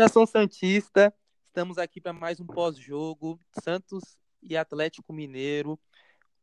Nação 0.00 0.24
Santista! 0.24 1.14
Estamos 1.48 1.76
aqui 1.76 2.00
para 2.00 2.14
mais 2.14 2.40
um 2.40 2.46
pós-jogo. 2.46 3.38
Santos 3.62 4.16
e 4.42 4.56
Atlético 4.56 5.12
Mineiro. 5.12 5.78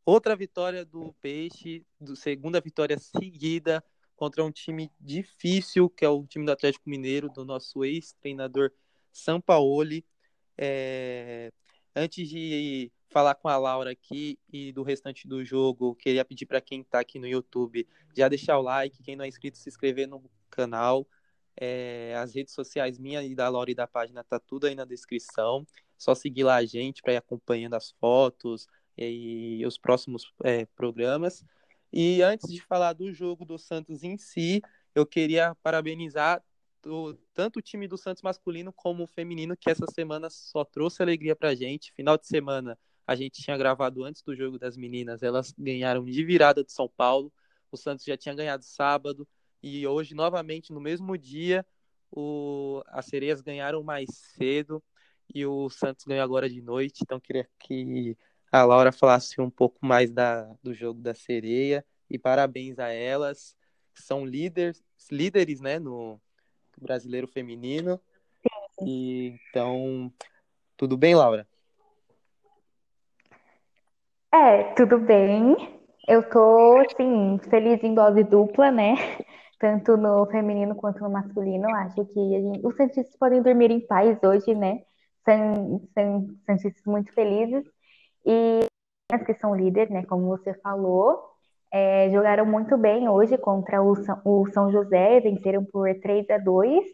Outra 0.06 0.36
vitória 0.36 0.86
do 0.86 1.12
Peixe, 1.20 1.84
do 2.00 2.16
segunda 2.16 2.62
vitória 2.62 3.00
seguida 3.00 3.84
contra 4.16 4.44
um 4.44 4.52
time 4.52 4.92
difícil, 5.00 5.90
que 5.90 6.06
é 6.06 6.08
o 6.08 6.24
time 6.28 6.46
do 6.46 6.52
Atlético 6.52 6.88
Mineiro, 6.88 7.32
do 7.32 7.44
nosso 7.44 7.84
ex-treinador 7.84 8.72
Sampaoli. 9.12 10.06
É... 10.56 11.52
Antes 11.96 12.30
de 12.30 12.92
falar 13.10 13.34
com 13.34 13.48
a 13.48 13.58
Laura 13.58 13.90
aqui 13.90 14.38
e 14.54 14.72
do 14.72 14.84
restante 14.84 15.28
do 15.28 15.44
jogo, 15.44 15.96
queria 15.96 16.24
pedir 16.24 16.46
para 16.46 16.62
quem 16.62 16.82
está 16.82 17.00
aqui 17.00 17.18
no 17.18 17.26
YouTube 17.26 17.88
já 18.16 18.30
deixar 18.30 18.60
o 18.60 18.62
like, 18.62 19.02
quem 19.02 19.16
não 19.16 19.26
é 19.26 19.28
inscrito 19.28 19.58
se 19.58 19.68
inscrever 19.68 20.08
no 20.08 20.30
canal. 20.52 21.08
É, 21.60 22.16
as 22.18 22.36
redes 22.36 22.54
sociais 22.54 23.00
minha 23.00 23.24
e 23.24 23.34
da 23.36 23.50
Laura 23.50 23.72
e 23.72 23.76
da 23.76 23.88
página 23.88 24.24
tá 24.24 24.40
tudo 24.40 24.68
aí 24.68 24.76
na 24.76 24.86
descrição. 24.86 25.66
Só 25.98 26.14
seguir 26.14 26.44
lá 26.44 26.56
a 26.56 26.66
gente 26.66 27.02
para 27.02 27.14
ir 27.14 27.18
acompanhando 27.18 27.74
as 27.74 27.92
fotos 28.00 28.68
e, 28.98 29.58
e 29.60 29.66
os 29.66 29.78
próximos 29.78 30.32
é, 30.44 30.66
programas. 30.76 31.44
E 31.92 32.22
antes 32.22 32.52
de 32.52 32.62
falar 32.62 32.94
do 32.94 33.12
jogo 33.14 33.46
do 33.46 33.58
Santos 33.58 34.04
em 34.04 34.18
si, 34.18 34.62
eu 34.94 35.06
queria 35.06 35.56
parabenizar 35.64 36.44
o, 36.86 37.14
tanto 37.34 37.60
o 37.60 37.62
time 37.62 37.88
do 37.88 37.98
Santos 37.98 38.22
masculino 38.22 38.72
como 38.72 39.04
o 39.04 39.08
feminino, 39.08 39.58
que 39.58 39.70
essa 39.70 39.86
semana 39.88 40.30
só 40.30 40.64
trouxe 40.64 41.02
alegria 41.02 41.36
pra 41.36 41.56
gente. 41.56 41.92
Final 41.94 42.18
de 42.18 42.28
semana 42.28 42.78
a 43.06 43.16
gente 43.16 43.42
tinha 43.42 43.58
gravado 43.58 44.04
antes 44.04 44.22
do 44.22 44.36
jogo 44.36 44.60
das 44.60 44.76
meninas, 44.76 45.24
elas 45.24 45.54
ganharam 45.58 46.04
de 46.04 46.24
virada 46.24 46.64
de 46.64 46.72
São 46.72 46.90
Paulo. 46.90 47.32
O 47.72 47.78
Santos 47.78 48.06
já 48.06 48.18
tinha 48.18 48.36
ganhado 48.36 48.64
sábado, 48.64 49.28
e 49.68 49.88
hoje, 49.88 50.16
novamente, 50.16 50.72
no 50.72 50.80
mesmo 50.80 51.18
dia, 51.18 51.66
o, 52.12 52.82
as 52.88 53.06
sereias 53.06 53.42
ganharam 53.42 53.84
mais 53.84 54.10
cedo 54.36 54.82
e 55.34 55.46
o 55.46 55.70
Santos 55.70 56.06
ganhou 56.06 56.24
agora 56.24 56.50
de 56.50 56.62
noite. 56.62 57.02
Então, 57.04 57.20
queria 57.20 57.48
que 57.60 58.18
a 58.52 58.64
Laura 58.64 58.92
falasse 58.92 59.40
um 59.42 59.50
pouco 59.50 59.78
mais 59.86 60.12
da, 60.12 60.44
do 60.64 60.74
jogo 60.74 61.02
da 61.02 61.14
sereia. 61.14 61.86
E 62.10 62.18
parabéns 62.18 62.80
a 62.80 62.88
elas, 62.88 63.56
que 63.94 64.02
são 64.02 64.26
líderes, 64.26 64.82
líderes 65.12 65.60
né, 65.60 65.78
no 65.78 66.20
brasileiro 66.80 67.28
feminino. 67.28 68.00
E, 68.82 69.36
então, 69.50 70.12
tudo 70.78 70.96
bem, 70.96 71.16
Laura? 71.16 71.48
É, 74.34 74.74
tudo 74.76 75.00
bem. 75.00 75.56
Eu 76.08 76.30
tô, 76.30 76.78
assim, 76.80 77.38
feliz 77.50 77.84
em 77.84 77.94
dose 77.94 78.24
dupla, 78.24 78.72
né? 78.72 78.94
Tanto 79.60 79.98
no 79.98 80.26
feminino 80.28 80.76
quanto 80.76 81.04
no 81.04 81.10
masculino. 81.10 81.68
Acho 81.76 82.06
que 82.06 82.30
gente, 82.30 82.66
os 82.66 82.76
Santistas 82.76 83.16
podem 83.18 83.42
dormir 83.42 83.72
em 83.72 83.80
paz 83.86 84.18
hoje, 84.24 84.54
né? 84.56 84.82
São, 85.26 85.82
Santistas 86.46 86.84
muito 86.86 87.14
felizes. 87.14 87.64
E 88.26 88.60
as 89.12 89.24
que 89.24 89.34
são 89.36 89.56
líderes, 89.56 89.90
né? 89.90 90.04
Como 90.06 90.28
você 90.28 90.54
falou, 90.56 91.24
é, 91.72 92.10
jogaram 92.12 92.46
muito 92.46 92.78
bem 92.78 93.10
hoje 93.10 93.38
contra 93.38 93.82
o 93.82 93.96
São, 93.96 94.22
o 94.26 94.48
São 94.52 94.72
José, 94.72 95.20
venceram 95.20 95.66
por 95.66 95.88
3 96.00 96.30
a 96.30 96.38
2 96.38 96.86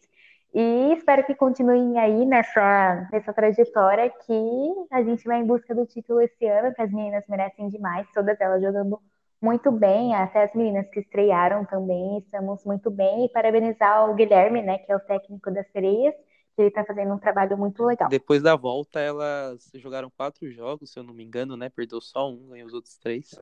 e 0.54 0.94
espero 0.94 1.26
que 1.26 1.34
continuem 1.34 1.98
aí 1.98 2.26
nessa, 2.26 3.08
nessa 3.12 3.34
trajetória 3.34 4.08
que 4.10 4.88
a 4.92 5.02
gente 5.02 5.24
vai 5.26 5.40
em 5.40 5.46
busca 5.46 5.74
do 5.74 5.86
título 5.86 6.22
esse 6.22 6.46
ano, 6.46 6.74
que 6.76 6.82
as 6.82 6.92
meninas 6.92 7.24
merecem 7.28 7.70
demais, 7.70 8.08
todas 8.14 8.40
elas 8.40 8.62
jogando 8.62 9.00
muito 9.44 9.70
bem, 9.74 10.16
até 10.16 10.46
as 10.46 10.54
meninas 10.56 10.90
que 10.90 11.02
estrearam 11.02 11.66
também, 11.66 12.20
estamos 12.20 12.64
muito 12.64 12.90
bem. 12.90 13.26
E 13.26 13.30
parabenizar 13.30 14.10
o 14.10 14.16
Guilherme, 14.16 14.62
né, 14.62 14.78
que 14.78 14.90
é 14.90 14.96
o 14.96 15.02
técnico 15.02 15.52
das 15.52 15.70
sereias, 15.72 16.16
que 16.56 16.62
ele 16.62 16.70
está 16.70 16.86
fazendo 16.86 17.14
um 17.14 17.20
trabalho 17.20 17.58
muito 17.58 17.84
legal. 17.84 18.08
Depois 18.08 18.42
da 18.42 18.56
volta, 18.56 19.02
elas 19.02 19.70
jogaram 19.76 20.10
quatro 20.10 20.50
jogos, 20.50 20.92
se 20.92 20.98
eu 20.98 21.04
não 21.04 21.14
me 21.14 21.26
engano, 21.26 21.58
né? 21.58 21.70
Perdeu 21.70 22.00
só 22.00 22.32
um, 22.32 22.50
ganhou 22.50 22.68
os 22.68 22.74
outros 22.74 22.98
três. 22.98 23.38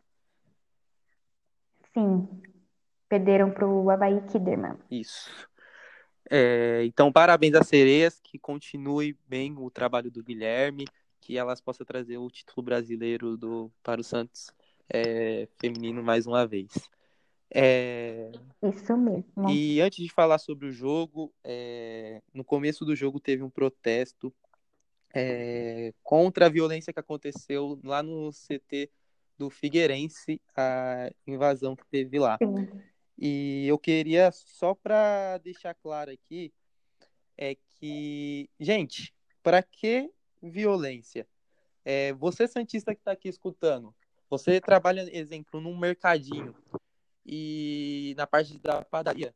Sim, 1.93 2.27
perderam 3.07 3.51
para 3.51 3.67
o 3.67 3.89
Havaí 3.91 4.21
Kiderman. 4.21 4.77
Isso. 4.89 5.29
É, 6.31 6.83
então, 6.85 7.11
parabéns 7.11 7.53
às 7.53 7.67
sereias, 7.67 8.19
que 8.23 8.39
continue 8.39 9.15
bem 9.27 9.55
o 9.55 9.69
trabalho 9.69 10.09
do 10.09 10.23
Guilherme, 10.23 10.85
que 11.19 11.37
elas 11.37 11.61
possam 11.61 11.85
trazer 11.85 12.17
o 12.17 12.31
título 12.31 12.63
brasileiro 12.63 13.37
do, 13.37 13.71
para 13.83 14.01
o 14.01 14.03
Santos 14.03 14.51
é, 14.93 15.47
feminino 15.59 16.03
mais 16.03 16.27
uma 16.27 16.45
vez. 16.45 16.71
É... 17.53 18.31
Isso 18.63 18.95
mesmo. 18.97 19.49
E 19.49 19.81
antes 19.81 20.03
de 20.03 20.11
falar 20.11 20.37
sobre 20.37 20.67
o 20.67 20.71
jogo, 20.71 21.33
é... 21.43 22.21
no 22.33 22.43
começo 22.43 22.85
do 22.85 22.95
jogo 22.95 23.19
teve 23.19 23.43
um 23.43 23.49
protesto 23.49 24.33
é... 25.13 25.93
contra 26.01 26.45
a 26.45 26.49
violência 26.49 26.93
que 26.93 26.99
aconteceu 26.99 27.79
lá 27.83 28.01
no 28.01 28.31
CT 28.31 28.89
do 29.37 29.49
Figueirense, 29.49 30.39
a 30.55 31.09
invasão 31.25 31.75
que 31.75 31.85
teve 31.87 32.19
lá. 32.19 32.37
Sim. 32.37 32.69
E 33.17 33.65
eu 33.67 33.77
queria, 33.77 34.31
só 34.31 34.73
para 34.73 35.37
deixar 35.39 35.73
claro 35.75 36.11
aqui, 36.11 36.53
é 37.37 37.55
que, 37.55 38.49
gente, 38.59 39.13
para 39.43 39.61
que 39.61 40.09
violência? 40.41 41.27
É, 41.83 42.13
você, 42.13 42.47
Santista, 42.47 42.93
que 42.93 43.01
está 43.01 43.11
aqui 43.11 43.29
escutando, 43.29 43.93
você 44.31 44.61
trabalha, 44.61 45.05
exemplo, 45.11 45.59
num 45.59 45.77
mercadinho 45.77 46.55
e 47.25 48.13
na 48.15 48.25
parte 48.25 48.57
da 48.57 48.81
padaria 48.81 49.35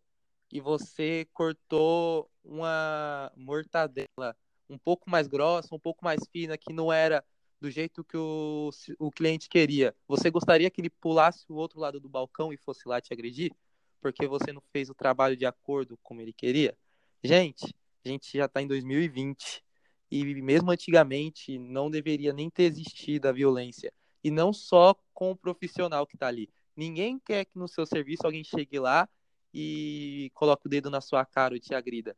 e 0.50 0.62
você 0.62 1.28
cortou 1.34 2.32
uma 2.42 3.30
mortadela 3.36 4.38
um 4.70 4.78
pouco 4.78 5.10
mais 5.10 5.28
grossa, 5.28 5.76
um 5.76 5.80
pouco 5.80 6.06
mais 6.06 6.22
fina, 6.32 6.58
que 6.58 6.72
não 6.72 6.94
era 6.94 7.22
do 7.60 7.70
jeito 7.70 8.06
que 8.06 8.16
o, 8.16 8.70
o 8.98 9.12
cliente 9.12 9.50
queria. 9.50 9.94
Você 10.08 10.32
gostaria 10.32 10.72
que 10.72 10.80
ele 10.80 10.90
pulasse 10.90 11.46
o 11.50 11.56
outro 11.56 11.78
lado 11.78 12.00
do 12.00 12.08
balcão 12.08 12.54
e 12.54 12.58
fosse 12.58 12.88
lá 12.88 13.02
te 13.02 13.12
agredir? 13.12 13.52
Porque 14.00 14.26
você 14.26 14.54
não 14.54 14.62
fez 14.72 14.90
o 14.90 14.96
trabalho 14.96 15.36
de 15.36 15.46
acordo 15.46 16.00
como 16.02 16.22
ele 16.22 16.32
queria? 16.32 16.78
Gente, 17.22 17.76
a 18.06 18.08
gente 18.08 18.38
já 18.38 18.46
está 18.46 18.62
em 18.62 18.68
2020 18.68 19.62
e 20.10 20.24
mesmo 20.42 20.72
antigamente 20.72 21.60
não 21.60 21.92
deveria 21.92 22.32
nem 22.32 22.50
ter 22.50 22.64
existido 22.64 23.28
a 23.28 23.34
violência 23.34 23.92
e 24.26 24.32
não 24.32 24.52
só 24.52 24.96
com 25.14 25.30
o 25.30 25.36
profissional 25.36 26.08
que 26.08 26.16
está 26.16 26.26
ali. 26.26 26.50
Ninguém 26.76 27.20
quer 27.20 27.46
que 27.46 27.60
no 27.60 27.68
seu 27.68 27.86
serviço 27.86 28.26
alguém 28.26 28.44
chegue 28.44 28.80
lá 28.80 29.08
e 29.54 30.32
coloque 30.34 30.66
o 30.66 30.70
dedo 30.70 30.90
na 30.90 31.00
sua 31.00 31.24
cara 31.24 31.56
e 31.56 31.60
te 31.60 31.76
agrida. 31.76 32.18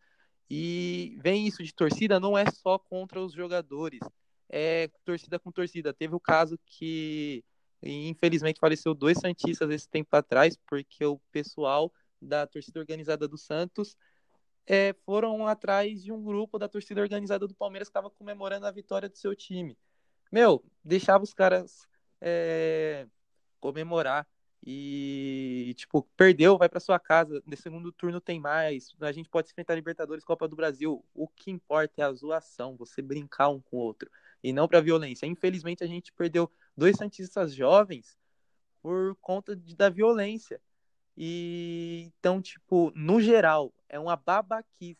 E 0.50 1.18
vem 1.22 1.46
isso 1.46 1.62
de 1.62 1.74
torcida, 1.74 2.18
não 2.18 2.38
é 2.38 2.50
só 2.50 2.80
contra 2.80 3.20
os 3.20 3.34
jogadores, 3.34 4.00
é 4.48 4.90
torcida 5.04 5.38
com 5.38 5.52
torcida. 5.52 5.94
Teve 5.94 6.16
o 6.16 6.20
caso 6.20 6.58
que, 6.66 7.44
infelizmente, 7.84 8.58
faleceu 8.58 8.94
dois 8.94 9.20
Santistas 9.20 9.70
esse 9.70 9.90
tempo 9.90 10.16
atrás, 10.16 10.58
porque 10.66 11.04
o 11.04 11.20
pessoal 11.30 11.92
da 12.22 12.48
torcida 12.48 12.80
organizada 12.80 13.28
do 13.28 13.38
Santos 13.38 13.98
é, 14.66 14.96
foram 15.06 15.46
atrás 15.46 16.02
de 16.02 16.14
um 16.14 16.24
grupo 16.24 16.58
da 16.58 16.70
torcida 16.70 17.02
organizada 17.02 17.46
do 17.46 17.54
Palmeiras 17.54 17.90
que 17.90 17.92
estava 17.92 18.10
comemorando 18.10 18.66
a 18.66 18.72
vitória 18.72 19.10
do 19.10 19.18
seu 19.18 19.36
time. 19.36 19.78
Meu, 20.32 20.64
deixava 20.86 21.22
os 21.22 21.34
caras 21.34 21.86
é, 22.22 23.08
comemorar. 23.60 24.28
E, 24.66 25.74
tipo, 25.78 26.04
perdeu, 26.18 26.58
vai 26.58 26.68
para 26.68 26.80
sua 26.80 27.00
casa. 27.00 27.42
No 27.46 27.56
segundo 27.56 27.92
turno 27.92 28.20
tem 28.20 28.40
mais. 28.40 28.96
A 29.00 29.12
gente 29.12 29.30
pode 29.30 29.50
enfrentar 29.50 29.76
Libertadores, 29.76 30.26
Copa 30.26 30.48
do 30.48 30.56
Brasil. 30.56 31.04
O 31.14 31.28
que 31.28 31.52
importa 31.52 32.02
é 32.02 32.04
a 32.04 32.12
zoação, 32.12 32.76
você 32.76 33.02
brincar 33.02 33.50
um 33.50 33.62
com 33.62 33.78
o 33.78 33.80
outro. 33.80 34.10
E 34.44 34.52
não 34.52 34.68
pra 34.68 34.82
violência. 34.82 35.26
Infelizmente, 35.26 35.84
a 35.84 35.88
gente 35.88 36.12
perdeu 36.12 36.52
dois 36.76 36.98
Santistas 36.98 37.54
jovens 37.54 38.18
por 38.82 39.16
conta 39.22 39.56
de, 39.56 39.76
da 39.76 39.90
violência. 39.90 40.62
E 41.16 42.12
então, 42.20 42.42
tipo, 42.42 42.92
no 42.96 43.22
geral, 43.22 43.74
é 43.90 44.00
uma 44.00 44.16
babaquice. 44.16 44.98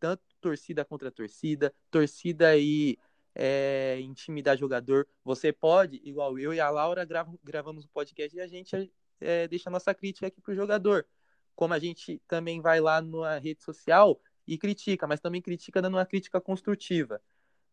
Tanto 0.00 0.22
torcida 0.40 0.84
contra 0.84 1.10
torcida, 1.10 1.74
torcida 1.90 2.48
aí 2.48 2.96
é, 3.38 4.00
intimidar 4.00 4.58
jogador. 4.58 5.06
Você 5.24 5.52
pode, 5.52 6.00
igual 6.04 6.36
eu 6.38 6.52
e 6.52 6.58
a 6.58 6.68
Laura 6.68 7.06
gravamos 7.44 7.84
um 7.84 7.88
podcast 7.88 8.36
e 8.36 8.40
a 8.40 8.48
gente 8.48 8.92
é, 9.20 9.46
deixa 9.46 9.70
a 9.70 9.72
nossa 9.72 9.94
crítica 9.94 10.26
aqui 10.26 10.40
pro 10.40 10.54
jogador. 10.54 11.06
Como 11.54 11.72
a 11.72 11.78
gente 11.78 12.20
também 12.26 12.60
vai 12.60 12.80
lá 12.80 13.00
na 13.00 13.38
rede 13.38 13.62
social 13.62 14.20
e 14.46 14.58
critica, 14.58 15.06
mas 15.06 15.20
também 15.20 15.40
critica 15.40 15.80
dando 15.80 15.94
uma 15.94 16.06
crítica 16.06 16.40
construtiva. 16.40 17.20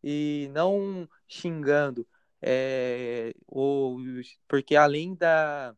E 0.03 0.49
não 0.53 1.09
xingando. 1.27 2.07
É, 2.39 3.33
ou, 3.47 3.97
porque 4.47 4.75
além 4.75 5.15
da, 5.15 5.75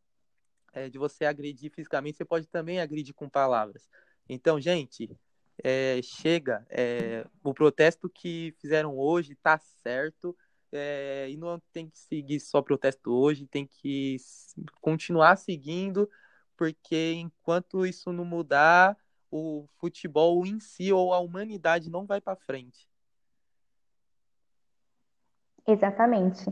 é, 0.74 0.90
de 0.90 0.98
você 0.98 1.24
agredir 1.24 1.72
fisicamente, 1.72 2.18
você 2.18 2.26
pode 2.26 2.46
também 2.48 2.82
agredir 2.82 3.14
com 3.14 3.30
palavras. 3.30 3.88
Então, 4.28 4.60
gente, 4.60 5.18
é, 5.64 6.00
chega, 6.04 6.66
é, 6.70 7.26
o 7.44 7.54
protesto 7.54 8.10
que 8.10 8.56
fizeram 8.60 8.98
hoje 8.98 9.34
está 9.34 9.58
certo, 9.58 10.36
é, 10.72 11.28
e 11.30 11.38
não 11.38 11.62
tem 11.72 11.90
que 11.90 11.98
seguir 11.98 12.40
só 12.40 12.62
protesto 12.62 13.12
hoje, 13.12 13.48
tem 13.48 13.66
que 13.66 14.18
continuar 14.82 15.38
seguindo, 15.38 16.10
porque 16.56 17.14
enquanto 17.14 17.86
isso 17.86 18.12
não 18.12 18.26
mudar, 18.26 18.98
o 19.32 19.68
futebol 19.80 20.46
em 20.46 20.60
si 20.60 20.92
ou 20.92 21.14
a 21.14 21.20
humanidade 21.20 21.90
não 21.90 22.06
vai 22.06 22.22
para 22.22 22.36
frente. 22.36 22.88
Exatamente. 25.66 26.46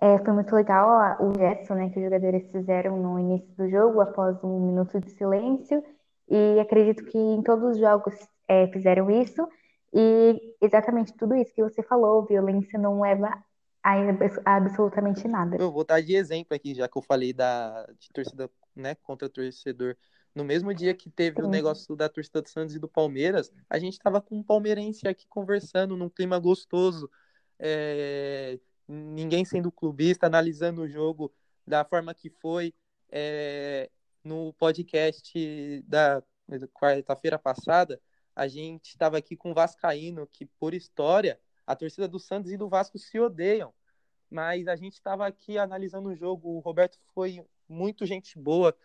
É, 0.00 0.18
foi 0.18 0.32
muito 0.32 0.54
legal 0.54 1.16
o 1.20 1.34
gesto 1.34 1.74
né, 1.74 1.90
que 1.90 1.98
os 1.98 2.04
jogadores 2.04 2.50
fizeram 2.50 2.96
no 2.96 3.18
início 3.18 3.48
do 3.56 3.68
jogo, 3.68 4.00
após 4.00 4.42
um 4.42 4.66
minuto 4.66 5.00
de 5.00 5.10
silêncio, 5.10 5.82
e 6.28 6.58
acredito 6.60 7.04
que 7.04 7.18
em 7.18 7.42
todos 7.42 7.72
os 7.72 7.78
jogos 7.78 8.14
é, 8.52 8.66
fizeram 8.68 9.10
isso, 9.10 9.48
e 9.94 10.56
exatamente 10.60 11.14
tudo 11.14 11.34
isso 11.34 11.54
que 11.54 11.62
você 11.62 11.82
falou, 11.82 12.26
violência 12.26 12.78
não 12.78 13.00
leva 13.00 13.28
a, 13.82 13.94
a 14.44 14.56
absolutamente 14.56 15.26
nada. 15.26 15.56
Eu 15.58 15.72
vou 15.72 15.84
dar 15.84 16.02
de 16.02 16.14
exemplo 16.14 16.54
aqui, 16.54 16.74
já 16.74 16.86
que 16.86 16.96
eu 16.96 17.02
falei 17.02 17.32
da, 17.32 17.86
de 17.98 18.10
torcida 18.12 18.50
né, 18.76 18.94
contra 18.96 19.28
torcedor. 19.28 19.96
No 20.34 20.44
mesmo 20.44 20.72
dia 20.72 20.94
que 20.94 21.10
teve 21.10 21.40
Sim. 21.40 21.46
o 21.46 21.50
negócio 21.50 21.94
da 21.94 22.08
torcida 22.08 22.40
do 22.40 22.48
Santos 22.48 22.74
e 22.74 22.78
do 22.78 22.88
Palmeiras, 22.88 23.52
a 23.68 23.78
gente 23.78 23.94
estava 23.94 24.20
com 24.20 24.36
um 24.36 24.42
palmeirense 24.42 25.06
aqui 25.06 25.26
conversando 25.28 25.96
num 25.96 26.08
clima 26.08 26.38
gostoso. 26.38 27.10
É, 27.58 28.58
ninguém 28.88 29.44
sendo 29.44 29.70
clubista, 29.70 30.26
analisando 30.26 30.82
o 30.82 30.88
jogo 30.88 31.32
da 31.66 31.84
forma 31.84 32.14
que 32.14 32.30
foi. 32.30 32.74
É, 33.10 33.90
no 34.24 34.54
podcast 34.54 35.84
da 35.86 36.22
quarta-feira 36.72 37.38
passada, 37.38 38.00
a 38.34 38.48
gente 38.48 38.90
estava 38.90 39.18
aqui 39.18 39.36
com 39.36 39.50
o 39.50 39.54
Vascaíno, 39.54 40.26
que 40.26 40.46
por 40.46 40.74
história, 40.74 41.38
a 41.66 41.76
torcida 41.76 42.08
do 42.08 42.18
Santos 42.18 42.50
e 42.50 42.56
do 42.56 42.68
Vasco 42.68 42.98
se 42.98 43.18
odeiam. 43.18 43.72
Mas 44.30 44.66
a 44.66 44.76
gente 44.76 44.94
estava 44.94 45.26
aqui 45.26 45.58
analisando 45.58 46.08
o 46.08 46.16
jogo, 46.16 46.56
o 46.56 46.60
Roberto 46.60 46.98
foi 47.14 47.44
muito 47.68 48.06
gente 48.06 48.38
boa 48.38 48.76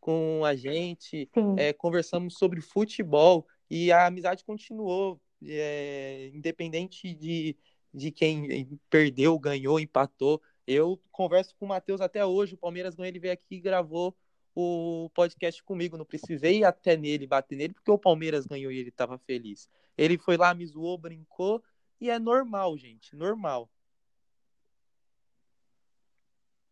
com 0.00 0.44
a 0.44 0.54
gente, 0.54 1.30
é, 1.56 1.72
conversamos 1.72 2.34
sobre 2.34 2.60
futebol 2.60 3.46
e 3.70 3.92
a 3.92 4.06
amizade 4.06 4.44
continuou, 4.44 5.20
é, 5.44 6.30
independente 6.34 7.14
de, 7.14 7.56
de 7.94 8.10
quem 8.10 8.78
perdeu, 8.90 9.38
ganhou, 9.38 9.78
empatou. 9.78 10.42
Eu 10.66 11.00
converso 11.10 11.54
com 11.56 11.66
o 11.66 11.68
Matheus 11.68 12.00
até 12.00 12.24
hoje, 12.26 12.54
o 12.54 12.58
Palmeiras 12.58 12.94
ganhou, 12.94 13.08
ele 13.08 13.18
veio 13.18 13.32
aqui 13.32 13.56
e 13.56 13.60
gravou 13.60 14.16
o 14.54 15.10
podcast 15.14 15.62
comigo, 15.62 15.96
não 15.96 16.04
precisei 16.04 16.58
ir 16.58 16.64
até 16.64 16.96
nele, 16.96 17.26
bater 17.26 17.56
nele, 17.56 17.74
porque 17.74 17.90
o 17.90 17.98
Palmeiras 17.98 18.46
ganhou 18.46 18.70
e 18.70 18.78
ele 18.78 18.90
estava 18.90 19.18
feliz. 19.18 19.68
Ele 19.96 20.18
foi 20.18 20.36
lá, 20.36 20.54
me 20.54 20.66
zoou, 20.66 20.98
brincou, 20.98 21.62
e 22.00 22.10
é 22.10 22.18
normal, 22.18 22.76
gente, 22.76 23.14
normal. 23.16 23.68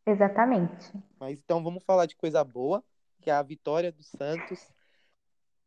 Exatamente. 0.07 0.93
Mas 1.19 1.39
então 1.39 1.63
vamos 1.63 1.85
falar 1.85 2.07
de 2.07 2.17
coisa 2.17 2.43
boa, 2.43 2.83
que 3.21 3.31
é 3.31 3.35
a 3.35 3.43
vitória 3.43 3.93
do 3.93 4.03
Santos. 4.03 4.69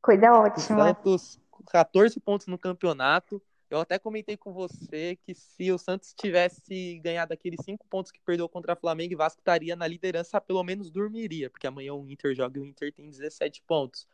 Coisa 0.01 0.31
ótima. 0.33 0.57
O 0.57 0.59
Santos, 0.59 1.39
14 1.71 2.19
pontos 2.19 2.48
no 2.48 2.57
campeonato. 2.57 3.42
Eu 3.73 3.79
até 3.79 3.97
comentei 3.97 4.37
com 4.37 4.53
você 4.53 5.15
que 5.15 5.33
se 5.33 5.71
o 5.71 5.79
Santos 5.79 6.13
tivesse 6.13 6.99
ganhado 6.99 7.33
aqueles 7.33 7.59
cinco 7.65 7.87
pontos 7.87 8.11
que 8.11 8.19
perdeu 8.21 8.47
contra 8.47 8.75
Flamengo 8.75 9.13
e 9.13 9.15
Vasco, 9.15 9.41
estaria 9.41 9.75
na 9.75 9.87
liderança, 9.87 10.39
pelo 10.39 10.63
menos 10.63 10.91
dormiria, 10.91 11.49
porque 11.49 11.65
amanhã 11.65 11.91
o 11.95 12.07
Inter 12.07 12.35
joga 12.35 12.59
e 12.59 12.61
o 12.61 12.65
Inter 12.67 12.93
tem 12.93 13.09
17 13.09 13.63
pontos. 13.63 14.07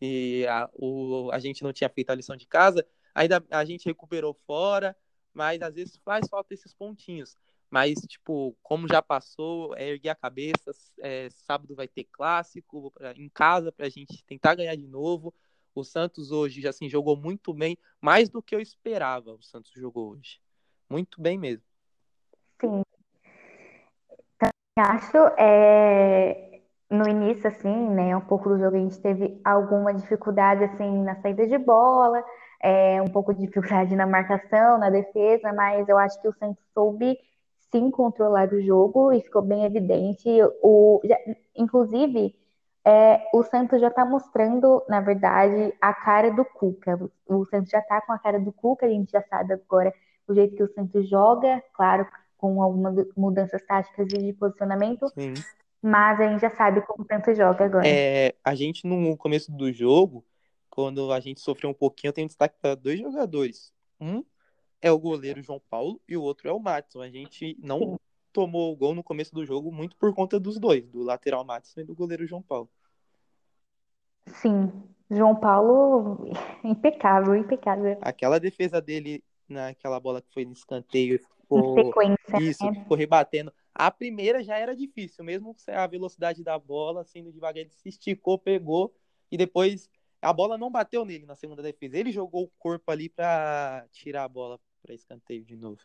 E 0.00 0.46
a, 0.46 0.70
o, 0.74 1.28
a 1.32 1.40
gente 1.40 1.64
não 1.64 1.72
tinha 1.72 1.90
feito 1.90 2.10
a 2.10 2.14
lição 2.14 2.36
de 2.36 2.46
casa, 2.46 2.86
ainda 3.12 3.44
a 3.50 3.64
gente 3.64 3.84
recuperou 3.84 4.32
fora, 4.32 4.96
mas 5.34 5.60
às 5.60 5.74
vezes 5.74 5.96
faz 6.04 6.28
falta 6.28 6.54
esses 6.54 6.72
pontinhos. 6.72 7.36
Mas, 7.68 7.98
tipo, 8.02 8.56
como 8.62 8.86
já 8.86 9.02
passou, 9.02 9.76
é 9.76 9.88
erguer 9.88 10.10
a 10.10 10.14
cabeça. 10.14 10.70
É, 11.00 11.28
sábado 11.30 11.74
vai 11.74 11.88
ter 11.88 12.04
clássico 12.04 12.92
em 13.16 13.28
casa 13.28 13.72
para 13.72 13.86
a 13.86 13.90
gente 13.90 14.24
tentar 14.24 14.54
ganhar 14.54 14.76
de 14.76 14.86
novo. 14.86 15.34
O 15.74 15.84
Santos 15.84 16.30
hoje 16.30 16.66
assim, 16.66 16.88
jogou 16.88 17.16
muito 17.16 17.54
bem, 17.54 17.78
mais 18.00 18.28
do 18.28 18.42
que 18.42 18.54
eu 18.54 18.60
esperava. 18.60 19.32
O 19.32 19.42
Santos 19.42 19.72
jogou 19.74 20.10
hoje. 20.10 20.40
Muito 20.88 21.20
bem 21.20 21.38
mesmo. 21.38 21.64
Sim. 22.60 22.82
Acho, 24.76 25.18
é, 25.36 26.60
no 26.90 27.08
início, 27.08 27.46
assim, 27.46 27.90
né, 27.90 28.16
um 28.16 28.20
pouco 28.20 28.48
do 28.48 28.58
jogo, 28.58 28.76
a 28.76 28.80
gente 28.80 28.98
teve 28.98 29.40
alguma 29.44 29.92
dificuldade, 29.92 30.64
assim, 30.64 31.02
na 31.02 31.20
saída 31.20 31.46
de 31.46 31.58
bola, 31.58 32.24
é, 32.62 33.00
um 33.02 33.08
pouco 33.08 33.34
de 33.34 33.40
dificuldade 33.40 33.94
na 33.94 34.06
marcação, 34.06 34.78
na 34.78 34.90
defesa, 34.90 35.52
mas 35.52 35.88
eu 35.88 35.98
acho 35.98 36.20
que 36.20 36.28
o 36.28 36.32
Santos 36.32 36.64
soube 36.72 37.18
sim 37.70 37.90
controlar 37.90 38.52
o 38.52 38.60
jogo 38.60 39.12
e 39.12 39.20
ficou 39.20 39.42
bem 39.42 39.64
evidente. 39.64 40.28
O, 40.62 41.00
já, 41.04 41.16
inclusive, 41.54 42.34
é, 42.86 43.22
o 43.34 43.42
Santos 43.42 43.80
já 43.80 43.88
está 43.88 44.04
mostrando, 44.04 44.82
na 44.88 45.00
verdade, 45.00 45.74
a 45.80 45.92
cara 45.92 46.30
do 46.30 46.44
Cuca. 46.44 46.98
O 47.26 47.44
Santos 47.46 47.70
já 47.70 47.78
está 47.78 48.00
com 48.00 48.12
a 48.12 48.18
cara 48.18 48.40
do 48.40 48.52
Cuca, 48.52 48.86
a 48.86 48.88
gente 48.88 49.12
já 49.12 49.22
sabe 49.22 49.54
agora 49.54 49.92
o 50.26 50.34
jeito 50.34 50.56
que 50.56 50.62
o 50.62 50.72
Santos 50.72 51.08
joga, 51.08 51.62
claro, 51.74 52.06
com 52.36 52.62
algumas 52.62 53.06
mudanças 53.16 53.62
táticas 53.66 54.06
e 54.12 54.18
de 54.18 54.32
posicionamento. 54.32 55.08
Sim. 55.08 55.34
Mas 55.82 56.20
a 56.20 56.28
gente 56.28 56.40
já 56.40 56.50
sabe 56.50 56.82
como 56.82 57.04
o 57.04 57.06
Santos 57.06 57.36
joga 57.36 57.64
agora. 57.64 57.86
É, 57.86 58.34
a 58.44 58.54
gente, 58.54 58.86
no 58.86 59.16
começo 59.16 59.50
do 59.50 59.72
jogo, 59.72 60.24
quando 60.68 61.12
a 61.12 61.20
gente 61.20 61.40
sofreu 61.40 61.70
um 61.70 61.74
pouquinho, 61.74 62.10
eu 62.10 62.14
tenho 62.14 62.28
destaque 62.28 62.56
para 62.60 62.74
dois 62.74 62.98
jogadores. 63.00 63.72
Um 64.00 64.24
é 64.80 64.90
o 64.90 64.98
goleiro 64.98 65.42
João 65.42 65.60
Paulo 65.68 66.00
e 66.08 66.16
o 66.16 66.22
outro 66.22 66.48
é 66.48 66.52
o 66.52 66.60
Matson. 66.60 67.02
A 67.02 67.10
gente 67.10 67.56
não. 67.62 67.98
Tomou 68.32 68.72
o 68.72 68.76
gol 68.76 68.94
no 68.94 69.02
começo 69.02 69.34
do 69.34 69.44
jogo 69.44 69.72
muito 69.72 69.96
por 69.96 70.14
conta 70.14 70.38
dos 70.38 70.58
dois, 70.58 70.86
do 70.88 71.02
lateral 71.02 71.44
Matson 71.44 71.80
e 71.80 71.84
do 71.84 71.94
goleiro 71.94 72.26
João 72.26 72.42
Paulo. 72.42 72.68
Sim, 74.26 74.70
João 75.10 75.34
Paulo, 75.34 76.30
impecável, 76.62 77.34
impecável. 77.34 77.98
Aquela 78.00 78.38
defesa 78.38 78.80
dele 78.80 79.24
naquela 79.48 79.98
bola 79.98 80.22
que 80.22 80.32
foi 80.32 80.44
no 80.44 80.52
escanteio, 80.52 81.18
ficou, 81.18 81.74
sequência, 81.74 82.38
isso, 82.40 82.64
né? 82.64 82.74
ficou 82.74 82.96
rebatendo. 82.96 83.52
A 83.74 83.90
primeira 83.90 84.42
já 84.42 84.56
era 84.56 84.74
difícil, 84.76 85.24
mesmo 85.24 85.54
a 85.68 85.86
velocidade 85.86 86.44
da 86.44 86.58
bola 86.58 87.04
sendo 87.04 87.32
devagar, 87.32 87.62
ele 87.62 87.70
se 87.70 87.88
esticou, 87.88 88.38
pegou 88.38 88.94
e 89.30 89.36
depois 89.36 89.88
a 90.22 90.32
bola 90.32 90.58
não 90.58 90.70
bateu 90.70 91.04
nele 91.04 91.26
na 91.26 91.34
segunda 91.34 91.62
defesa. 91.62 91.96
Ele 91.96 92.12
jogou 92.12 92.44
o 92.44 92.50
corpo 92.58 92.90
ali 92.90 93.08
para 93.08 93.86
tirar 93.90 94.24
a 94.24 94.28
bola 94.28 94.60
para 94.82 94.94
escanteio 94.94 95.44
de 95.44 95.56
novo. 95.56 95.80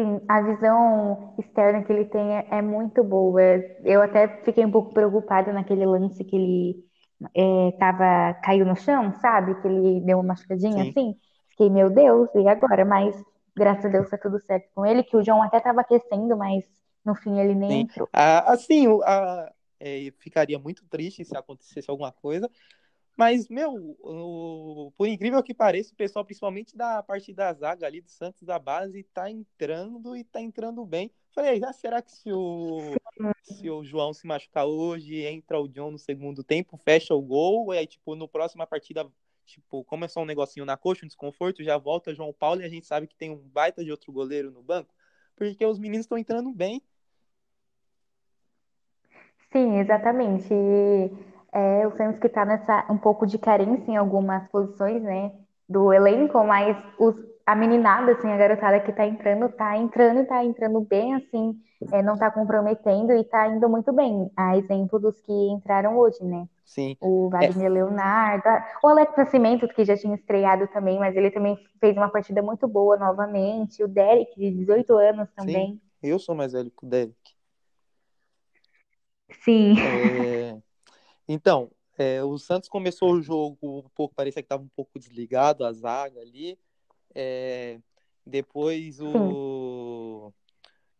Sim, 0.00 0.20
a 0.26 0.40
visão 0.40 1.34
externa 1.38 1.82
que 1.84 1.92
ele 1.92 2.06
tem 2.06 2.38
é, 2.38 2.46
é, 2.50 2.62
muito 2.62 3.04
boa. 3.04 3.42
Eu 3.84 4.00
até 4.00 4.28
fiquei 4.44 4.64
um 4.64 4.70
pouco 4.70 4.94
preocupada 4.94 5.52
naquele 5.52 5.84
lance 5.84 6.24
que 6.24 6.36
ele 6.36 6.84
é, 7.34 7.72
tava, 7.78 8.32
caiu 8.42 8.64
no 8.64 8.74
chão, 8.74 9.12
sabe? 9.20 9.60
Que 9.60 9.68
ele 9.68 10.00
deu 10.00 10.18
uma 10.18 10.28
machucadinha 10.28 10.84
Sim. 10.84 10.90
assim. 10.90 11.14
Fiquei, 11.50 11.68
meu 11.68 11.90
Deus, 11.90 12.30
e 12.34 12.48
agora? 12.48 12.82
Mas 12.82 13.14
graças 13.54 13.84
a 13.84 13.88
Deus 13.88 14.08
tá 14.08 14.16
tudo 14.16 14.40
certo 14.40 14.70
com 14.74 14.86
ele, 14.86 15.02
que 15.02 15.16
o 15.16 15.22
João 15.22 15.42
até 15.42 15.60
tava 15.60 15.82
aquecendo, 15.82 16.34
mas 16.34 16.64
no 17.04 17.14
fim 17.14 17.38
ele 17.38 17.54
nem 17.54 17.72
Sim. 17.72 17.80
entrou. 17.80 18.08
Ah, 18.10 18.52
assim, 18.52 18.86
a, 19.04 19.52
é, 19.78 20.10
ficaria 20.18 20.58
muito 20.58 20.82
triste 20.88 21.26
se 21.26 21.36
acontecesse 21.36 21.90
alguma 21.90 22.10
coisa. 22.10 22.50
Mas, 23.20 23.50
meu, 23.50 23.74
o, 24.00 24.94
por 24.96 25.06
incrível 25.06 25.42
que 25.42 25.52
pareça, 25.52 25.92
o 25.92 25.94
pessoal, 25.94 26.24
principalmente 26.24 26.74
da 26.74 27.02
parte 27.02 27.34
da 27.34 27.52
zaga 27.52 27.86
ali 27.86 28.00
do 28.00 28.08
Santos 28.08 28.44
da 28.44 28.58
base, 28.58 29.02
tá 29.12 29.30
entrando 29.30 30.16
e 30.16 30.24
tá 30.24 30.40
entrando 30.40 30.82
bem. 30.86 31.12
Falei, 31.34 31.62
ah, 31.62 31.70
será 31.70 32.00
que 32.00 32.12
se 32.12 32.32
o, 32.32 32.94
se 33.42 33.68
o 33.68 33.84
João 33.84 34.14
se 34.14 34.26
machucar 34.26 34.64
hoje, 34.64 35.22
entra 35.26 35.60
o 35.60 35.68
John 35.68 35.90
no 35.90 35.98
segundo 35.98 36.42
tempo, 36.42 36.78
fecha 36.78 37.14
o 37.14 37.20
gol, 37.20 37.74
e 37.74 37.78
aí, 37.80 37.86
tipo, 37.86 38.16
no 38.16 38.26
próxima 38.26 38.66
partida, 38.66 39.06
tipo, 39.44 39.84
como 39.84 40.06
é 40.06 40.08
só 40.08 40.22
um 40.22 40.24
negocinho 40.24 40.64
na 40.64 40.78
coxa, 40.78 41.04
um 41.04 41.08
desconforto, 41.08 41.62
já 41.62 41.76
volta 41.76 42.14
João 42.14 42.32
Paulo 42.32 42.62
e 42.62 42.64
a 42.64 42.70
gente 42.70 42.86
sabe 42.86 43.06
que 43.06 43.14
tem 43.14 43.28
um 43.28 43.36
baita 43.36 43.84
de 43.84 43.90
outro 43.90 44.10
goleiro 44.10 44.50
no 44.50 44.62
banco, 44.62 44.94
porque 45.36 45.62
os 45.66 45.78
meninos 45.78 46.06
estão 46.06 46.16
entrando 46.16 46.50
bem. 46.54 46.82
Sim, 49.52 49.78
exatamente. 49.78 50.48
E 50.54 51.10
é, 51.52 51.86
o 51.86 51.96
Santos 51.96 52.20
que 52.20 52.26
está 52.26 52.44
nessa 52.44 52.86
um 52.90 52.98
pouco 52.98 53.26
de 53.26 53.38
carência 53.38 53.90
em 53.90 53.96
algumas 53.96 54.46
posições, 54.48 55.02
né, 55.02 55.32
do 55.68 55.92
elenco, 55.92 56.42
mas 56.44 56.76
os, 56.98 57.14
a 57.46 57.54
meninada, 57.54 58.12
assim, 58.12 58.30
a 58.30 58.36
garotada 58.36 58.80
que 58.80 58.90
está 58.90 59.06
entrando, 59.06 59.46
está 59.46 59.76
entrando 59.76 60.20
e 60.20 60.24
tá 60.24 60.44
entrando 60.44 60.80
bem, 60.80 61.14
assim, 61.14 61.56
é, 61.92 62.02
não 62.02 62.14
está 62.14 62.30
comprometendo 62.30 63.12
e 63.12 63.20
está 63.20 63.48
indo 63.48 63.68
muito 63.68 63.92
bem. 63.92 64.30
A 64.36 64.56
exemplo 64.56 64.98
dos 64.98 65.20
que 65.20 65.32
entraram 65.32 65.96
hoje, 65.96 66.22
né? 66.22 66.46
Sim. 66.64 66.96
O 67.00 67.28
Wagner 67.28 67.66
é. 67.66 67.68
Leonardo, 67.68 68.48
o 68.82 68.88
Alex 68.88 69.16
Nascimento, 69.16 69.66
que 69.68 69.84
já 69.84 69.96
tinha 69.96 70.14
estreado 70.14 70.68
também, 70.68 70.98
mas 70.98 71.16
ele 71.16 71.30
também 71.30 71.58
fez 71.80 71.96
uma 71.96 72.08
partida 72.08 72.42
muito 72.42 72.68
boa 72.68 72.96
novamente. 72.96 73.82
O 73.82 73.88
Derek, 73.88 74.32
de 74.36 74.50
18 74.52 74.94
anos 74.96 75.28
também. 75.34 75.80
Sim, 76.00 76.08
eu 76.08 76.18
sou 76.18 76.34
mais 76.34 76.52
velho 76.52 76.70
que 76.70 76.86
o 76.86 76.88
Derek. 76.88 77.14
Sim. 79.42 79.74
É... 79.80 80.69
Então, 81.32 81.70
é, 81.96 82.24
o 82.24 82.36
Santos 82.38 82.68
começou 82.68 83.12
o 83.12 83.22
jogo 83.22 83.56
um 83.62 83.88
pouco, 83.94 84.16
parecia 84.16 84.42
que 84.42 84.46
estava 84.46 84.64
um 84.64 84.68
pouco 84.74 84.98
desligado 84.98 85.64
a 85.64 85.72
zaga 85.72 86.20
ali. 86.20 86.58
É, 87.14 87.78
depois 88.26 89.00
o 89.00 90.32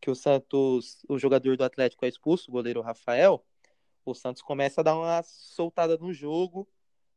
que 0.01 0.09
o 0.09 0.15
Santos, 0.15 1.05
o 1.09 1.19
jogador 1.19 1.57
do 1.57 1.65
Atlético 1.65 2.05
é 2.05 2.09
expulso, 2.09 2.49
o 2.49 2.53
goleiro 2.53 2.81
Rafael, 2.81 3.45
o 4.07 4.15
Santos 4.15 4.41
começa 4.41 4.83
a 4.83 4.85
dar 4.85 4.97
uma 4.97 5.21
soltada 5.25 5.97
no 5.99 6.13
jogo. 6.13 6.69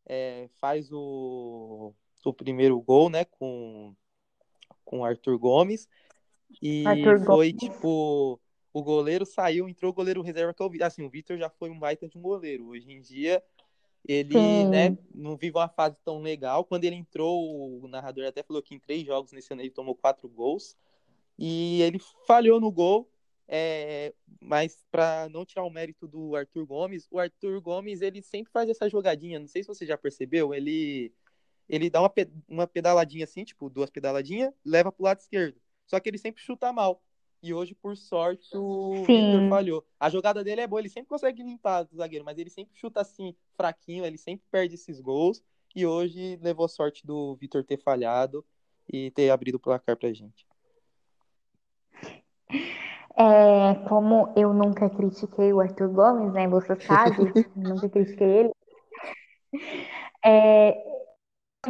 é, 0.08 0.50
faz 0.58 0.92
o, 0.92 1.94
o 2.26 2.34
primeiro 2.34 2.82
gol, 2.82 3.12
né, 3.12 3.26
com, 3.26 3.96
com 4.84 5.02
o 5.02 5.06
Arthur 5.06 5.38
Gomes. 5.38 5.88
E 6.60 6.84
Arthur 6.88 7.24
foi, 7.26 7.54
Gomes. 7.54 7.64
tipo, 7.64 8.40
o 8.74 8.82
goleiro 8.82 9.26
saiu, 9.26 9.70
entrou 9.70 9.92
o 9.92 9.94
goleiro 9.94 10.22
reserva, 10.22 10.54
que 10.54 10.62
é 10.62 10.66
o 10.66 10.84
Assim, 10.84 11.04
o 11.04 11.10
Vitor 11.10 11.38
já 11.38 11.50
foi 11.50 11.70
um 11.70 11.80
baita 11.80 12.08
de 12.08 12.18
um 12.18 12.22
goleiro. 12.22 12.70
Hoje 12.70 12.92
em 12.92 13.00
dia, 13.00 13.42
ele 14.06 14.66
né, 14.66 14.98
não 15.14 15.38
vive 15.38 15.56
uma 15.56 15.70
fase 15.70 15.96
tão 16.04 16.20
legal. 16.20 16.66
Quando 16.66 16.84
ele 16.84 16.96
entrou, 16.96 17.82
o 17.82 17.88
narrador 17.88 18.26
até 18.26 18.42
falou 18.42 18.62
que 18.64 18.74
em 18.74 18.80
três 18.80 19.06
jogos 19.06 19.32
nesse 19.32 19.54
ano 19.54 19.62
ele 19.62 19.70
tomou 19.70 19.96
quatro 19.96 20.28
gols. 20.28 20.76
E 21.38 21.82
ele 21.84 22.00
falhou 22.28 22.60
no 22.60 22.72
gol, 22.72 23.10
é, 23.48 24.14
mas 24.42 24.84
para 24.92 25.30
não 25.30 25.46
tirar 25.46 25.64
o 25.64 25.70
mérito 25.70 26.08
do 26.08 26.36
Arthur 26.36 26.66
Gomes, 26.66 27.08
o 27.12 27.20
Arthur 27.20 27.62
Gomes 27.62 28.02
ele 28.02 28.22
sempre 28.22 28.52
faz 28.52 28.70
essa 28.70 28.90
jogadinha. 28.90 29.40
Não 29.40 29.48
sei 29.48 29.64
se 29.64 29.68
você 29.68 29.86
já 29.86 29.98
percebeu, 29.98 30.54
ele 30.54 31.14
ele 31.70 31.90
dá 31.90 32.02
uma, 32.02 32.12
uma 32.48 32.68
pedaladinha 32.68 33.24
assim, 33.24 33.44
tipo 33.44 33.70
duas 33.70 33.90
pedaladinhas, 33.90 34.54
leva 34.66 34.92
pro 34.92 35.06
lado 35.06 35.20
esquerdo. 35.20 35.60
Só 35.88 36.00
que 36.00 36.10
ele 36.10 36.18
sempre 36.18 36.42
chuta 36.42 36.74
mal. 36.74 37.02
E 37.44 37.54
hoje, 37.54 37.76
por 37.76 37.98
sorte, 37.98 38.56
o 38.56 39.04
Victor 39.06 39.50
falhou. 39.50 39.86
A 40.00 40.10
jogada 40.10 40.46
dele 40.46 40.62
é 40.62 40.68
boa, 40.68 40.80
ele 40.80 40.88
sempre 40.88 41.10
consegue 41.10 41.44
limpar 41.44 41.86
o 41.92 41.98
zagueiro, 41.98 42.24
mas 42.24 42.38
ele 42.38 42.50
sempre 42.50 42.74
chuta 42.74 43.02
assim, 43.02 43.36
fraquinho, 43.58 44.06
ele 44.06 44.18
sempre 44.18 44.46
perde 44.50 44.76
esses 44.76 45.02
gols. 45.02 45.44
E 45.76 45.86
hoje 45.86 46.40
levou 46.42 46.70
sorte 46.70 47.06
do 47.06 47.36
Vitor 47.36 47.62
ter 47.66 47.76
falhado 47.76 48.46
e 48.88 49.12
ter 49.12 49.30
abrido 49.30 49.56
o 49.56 49.60
placar 49.60 49.98
pra 49.98 50.14
gente. 50.14 50.48
É, 53.18 53.76
como 53.90 54.32
eu 54.38 54.54
nunca 54.54 54.90
critiquei 54.90 55.52
o 55.52 55.60
Arthur 55.60 55.90
Gomes, 55.90 56.32
né? 56.32 56.48
Você 56.48 56.80
sabe, 56.80 57.18
nunca 57.58 57.90
critiquei 57.90 58.28
ele. 58.28 58.52
É, 60.24 60.72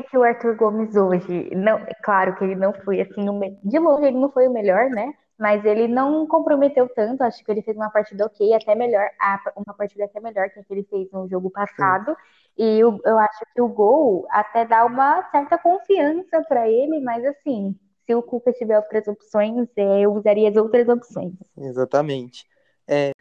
que 0.08 0.18
o 0.18 0.24
Arthur 0.24 0.56
Gomes 0.56 0.96
hoje, 0.96 1.50
não, 1.56 1.84
claro 2.03 2.36
que 2.36 2.44
ele 2.44 2.56
não 2.56 2.74
foi 2.74 3.01
assim, 3.01 3.25
de 3.63 3.80
longe 3.80 4.06
ele 4.06 4.20
não 4.20 4.32
foi 4.32 4.48
o 4.48 4.53
melhor, 4.53 4.92
né? 4.92 5.15
Mas 5.38 5.66
ele 5.66 5.88
não 5.88 6.28
comprometeu 6.28 6.88
tanto, 6.90 7.24
acho 7.24 7.44
que 7.44 7.52
ele 7.52 7.62
fez 7.62 7.75
uma 7.75 7.90
partida 7.90 8.25
ok, 8.25 8.54
até 8.54 8.75
melhor, 8.75 9.10
uma 9.56 9.74
partida 9.74 10.06
até 10.06 10.20
melhor 10.20 10.50
que 10.50 10.60
a 10.60 10.63
que 10.63 10.74
ele 10.74 10.84
fez 10.84 11.12
no 11.12 11.28
jogo 11.28 11.50
passado. 11.50 12.12
Sim. 12.12 12.63
E 12.63 12.80
eu, 12.80 13.00
eu 13.04 13.18
acho 13.18 13.46
que 13.54 13.62
o 13.62 13.68
gol 13.68 14.28
até 14.30 14.63
dá 14.66 14.86
uma 14.86 15.28
certa 15.32 15.58
confiança 15.58 16.44
para 16.48 16.70
ele, 16.70 17.00
mas 17.00 17.25
assim, 17.25 17.75
se 18.06 18.13
o 18.13 18.22
Cuca 18.22 18.54
tiver 18.54 18.78
outras 18.78 19.08
opções, 19.08 19.68
é, 19.75 20.02
eu 20.02 20.13
usaria 20.13 20.50
as 20.50 20.56
outras 20.56 20.88
opções. 20.88 21.34
Exatamente. 21.58 22.46
É, 22.88 23.12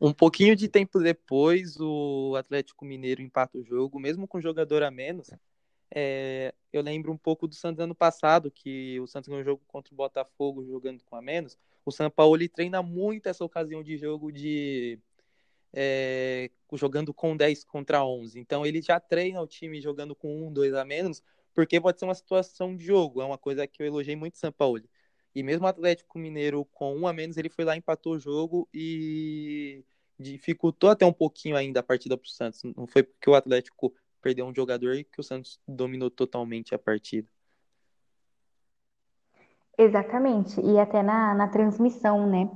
um 0.00 0.12
pouquinho 0.12 0.54
de 0.54 0.68
tempo 0.68 0.98
depois, 0.98 1.78
o 1.80 2.34
Atlético 2.36 2.84
Mineiro 2.84 3.22
empata 3.22 3.56
o 3.56 3.64
jogo, 3.64 3.98
mesmo 3.98 4.26
com 4.26 4.40
jogador 4.40 4.82
a 4.82 4.90
menos. 4.90 5.30
É, 5.94 6.54
eu 6.72 6.82
lembro 6.82 7.12
um 7.12 7.18
pouco 7.18 7.46
do 7.46 7.54
Santos 7.54 7.80
ano 7.80 7.94
passado, 7.94 8.50
que 8.50 8.98
o 9.00 9.06
Santos 9.06 9.28
ganhou 9.28 9.42
um 9.42 9.44
jogo 9.44 9.62
contra 9.68 9.92
o 9.92 9.96
Botafogo 9.96 10.64
jogando 10.64 11.02
com 11.04 11.16
a 11.16 11.20
menos. 11.22 11.58
O 11.84 11.92
São 11.92 12.10
Paulo 12.10 12.36
ele 12.36 12.48
treina 12.48 12.82
muito 12.82 13.28
essa 13.28 13.44
ocasião 13.44 13.82
de 13.82 13.98
jogo 13.98 14.32
de 14.32 14.98
é, 15.72 16.50
jogando 16.72 17.12
com 17.12 17.36
10 17.36 17.64
contra 17.64 18.04
11. 18.04 18.38
Então 18.40 18.64
ele 18.64 18.80
já 18.80 18.98
treina 18.98 19.40
o 19.42 19.46
time 19.46 19.80
jogando 19.80 20.14
com 20.14 20.48
1, 20.48 20.52
2 20.52 20.74
a 20.74 20.84
menos, 20.84 21.22
porque 21.54 21.80
pode 21.80 21.98
ser 21.98 22.06
uma 22.06 22.14
situação 22.14 22.74
de 22.74 22.84
jogo, 22.84 23.20
é 23.20 23.24
uma 23.24 23.38
coisa 23.38 23.66
que 23.66 23.82
eu 23.82 23.86
elogiei 23.86 24.16
muito 24.16 24.34
o 24.34 24.38
São 24.38 24.52
Paulo. 24.52 24.80
E 25.34 25.42
mesmo 25.42 25.64
o 25.64 25.68
Atlético 25.68 26.18
Mineiro 26.18 26.64
com 26.72 26.96
um 26.96 27.06
a 27.06 27.12
menos, 27.12 27.36
ele 27.36 27.48
foi 27.50 27.64
lá, 27.64 27.76
empatou 27.76 28.14
o 28.14 28.18
jogo 28.18 28.68
e 28.72 29.84
dificultou 30.18 30.90
até 30.90 31.04
um 31.04 31.12
pouquinho 31.12 31.56
ainda 31.56 31.80
a 31.80 31.82
partida 31.82 32.16
para 32.16 32.26
o 32.26 32.30
Santos. 32.30 32.62
Não 32.76 32.86
foi 32.86 33.02
porque 33.02 33.28
o 33.28 33.34
Atlético 33.34 33.94
perdeu 34.22 34.46
um 34.46 34.54
jogador 34.54 34.94
e 34.94 35.04
que 35.04 35.20
o 35.20 35.22
Santos 35.22 35.60
dominou 35.66 36.10
totalmente 36.10 36.74
a 36.74 36.78
partida. 36.78 37.28
Exatamente, 39.76 40.60
e 40.60 40.78
até 40.78 41.02
na, 41.02 41.34
na 41.34 41.48
transmissão, 41.48 42.26
né? 42.26 42.48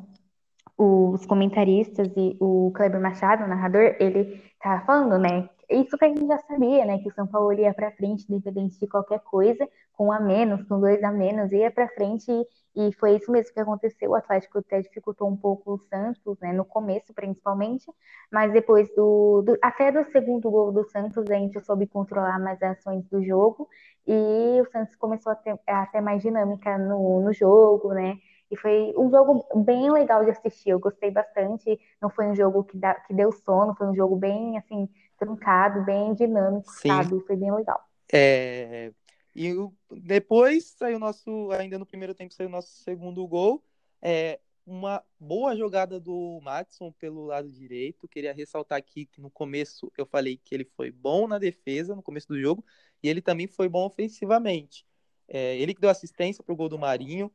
Os 0.79 1.25
comentaristas 1.27 2.09
e 2.17 2.37
o 2.39 2.71
Kleber 2.75 3.01
Machado, 3.01 3.45
o 3.45 3.49
narrador, 3.49 3.97
ele 3.99 4.43
tava 4.61 4.85
falando, 4.85 5.19
né? 5.19 5.49
Isso 5.69 5.99
que 5.99 6.05
a 6.05 6.09
gente 6.09 6.27
já 6.27 6.39
sabia, 6.39 6.85
né? 6.85 6.99
Que 6.99 7.09
o 7.09 7.15
São 7.15 7.27
Paulo 7.27 7.53
ia 7.53 7.75
para 7.75 7.91
frente, 7.93 8.25
independente 8.29 8.79
de 8.79 8.87
qualquer 8.87 9.21
coisa, 9.21 9.69
com 9.93 10.07
um 10.07 10.13
a 10.13 10.21
menos, 10.21 10.63
com 10.69 10.79
dois 10.79 11.03
a 11.03 11.11
menos, 11.11 11.51
ia 11.53 11.71
para 11.71 11.89
frente 11.89 12.31
e, 12.31 12.89
e, 12.89 12.93
foi 12.95 13.17
isso 13.17 13.33
mesmo 13.33 13.53
que 13.53 13.61
aconteceu. 13.61 14.11
O 14.11 14.15
Atlético 14.15 14.59
até 14.59 14.81
dificultou 14.81 15.29
um 15.29 15.37
pouco 15.37 15.75
o 15.75 15.79
Santos, 15.89 16.39
né? 16.41 16.53
No 16.53 16.65
começo, 16.65 17.13
principalmente, 17.15 17.85
mas 18.31 18.53
depois 18.53 18.89
do, 18.95 19.43
do 19.43 19.59
até 19.61 19.91
do 19.91 20.05
segundo 20.13 20.51
gol 20.51 20.73
do 20.73 20.85
Santos, 20.91 21.25
a 21.29 21.35
gente 21.35 21.61
soube 21.65 21.87
controlar 21.89 22.39
mais 22.39 22.63
as 22.63 22.79
ações 22.79 23.05
do 23.09 23.23
jogo 23.25 23.69
e 24.07 24.61
o 24.61 24.71
Santos 24.71 24.95
começou 24.97 25.33
a 25.33 25.35
ter, 25.35 25.59
a 25.67 25.87
ter 25.87 26.01
mais 26.01 26.23
dinâmica 26.23 26.79
no, 26.79 27.23
no 27.23 27.33
jogo, 27.33 27.93
né? 27.93 28.19
E 28.51 28.57
foi 28.57 28.95
um 28.97 29.11
jogo 29.11 29.45
bem 29.65 29.91
legal 29.91 30.25
de 30.25 30.31
assistir, 30.31 30.71
eu 30.71 30.79
gostei 30.79 31.11
bastante. 31.11 31.79
Não 32.01 32.09
foi 32.11 32.27
um 32.27 32.35
jogo 32.37 32.63
que, 32.65 32.79
dá, 32.79 32.95
que 32.95 33.13
deu 33.13 33.33
sono, 33.33 33.75
foi 33.75 33.89
um 33.89 33.95
jogo 33.95 34.17
bem, 34.17 34.57
assim, 34.57 34.89
truncado, 35.19 35.85
bem 35.85 36.15
dinâmico, 36.15 36.71
Sim. 36.71 36.89
sabe? 36.89 37.21
Foi 37.27 37.37
bem 37.37 37.53
legal. 37.53 37.81
É... 38.13 38.93
E 39.35 39.53
depois 39.91 40.75
saiu 40.79 40.99
nosso, 40.99 41.51
ainda 41.53 41.79
no 41.79 41.85
primeiro 41.85 42.15
tempo, 42.15 42.33
saiu 42.33 42.49
o 42.49 42.53
nosso 42.53 42.71
segundo 42.83 43.27
gol. 43.27 43.63
É, 44.01 44.41
uma 44.67 45.03
boa 45.21 45.55
jogada 45.55 46.01
do 46.01 46.41
Matson 46.43 46.91
pelo 46.93 47.27
lado 47.27 47.51
direito. 47.51 48.09
Queria 48.09 48.33
ressaltar 48.33 48.79
aqui 48.79 49.07
que 49.07 49.21
no 49.21 49.31
começo 49.31 49.93
eu 49.97 50.07
falei 50.07 50.41
que 50.43 50.55
ele 50.55 50.65
foi 50.65 50.91
bom 50.91 51.29
na 51.29 51.39
defesa, 51.39 51.95
no 51.95 52.03
começo 52.03 52.27
do 52.29 52.41
jogo, 52.41 52.65
e 53.03 53.09
ele 53.09 53.21
também 53.21 53.47
foi 53.47 53.69
bom 53.69 53.87
ofensivamente. 53.87 54.87
É, 55.29 55.57
ele 55.59 55.75
que 55.75 55.81
deu 55.81 55.91
assistência 55.91 56.43
para 56.43 56.53
o 56.53 56.57
gol 56.57 56.69
do 56.69 56.79
Marinho. 56.79 57.31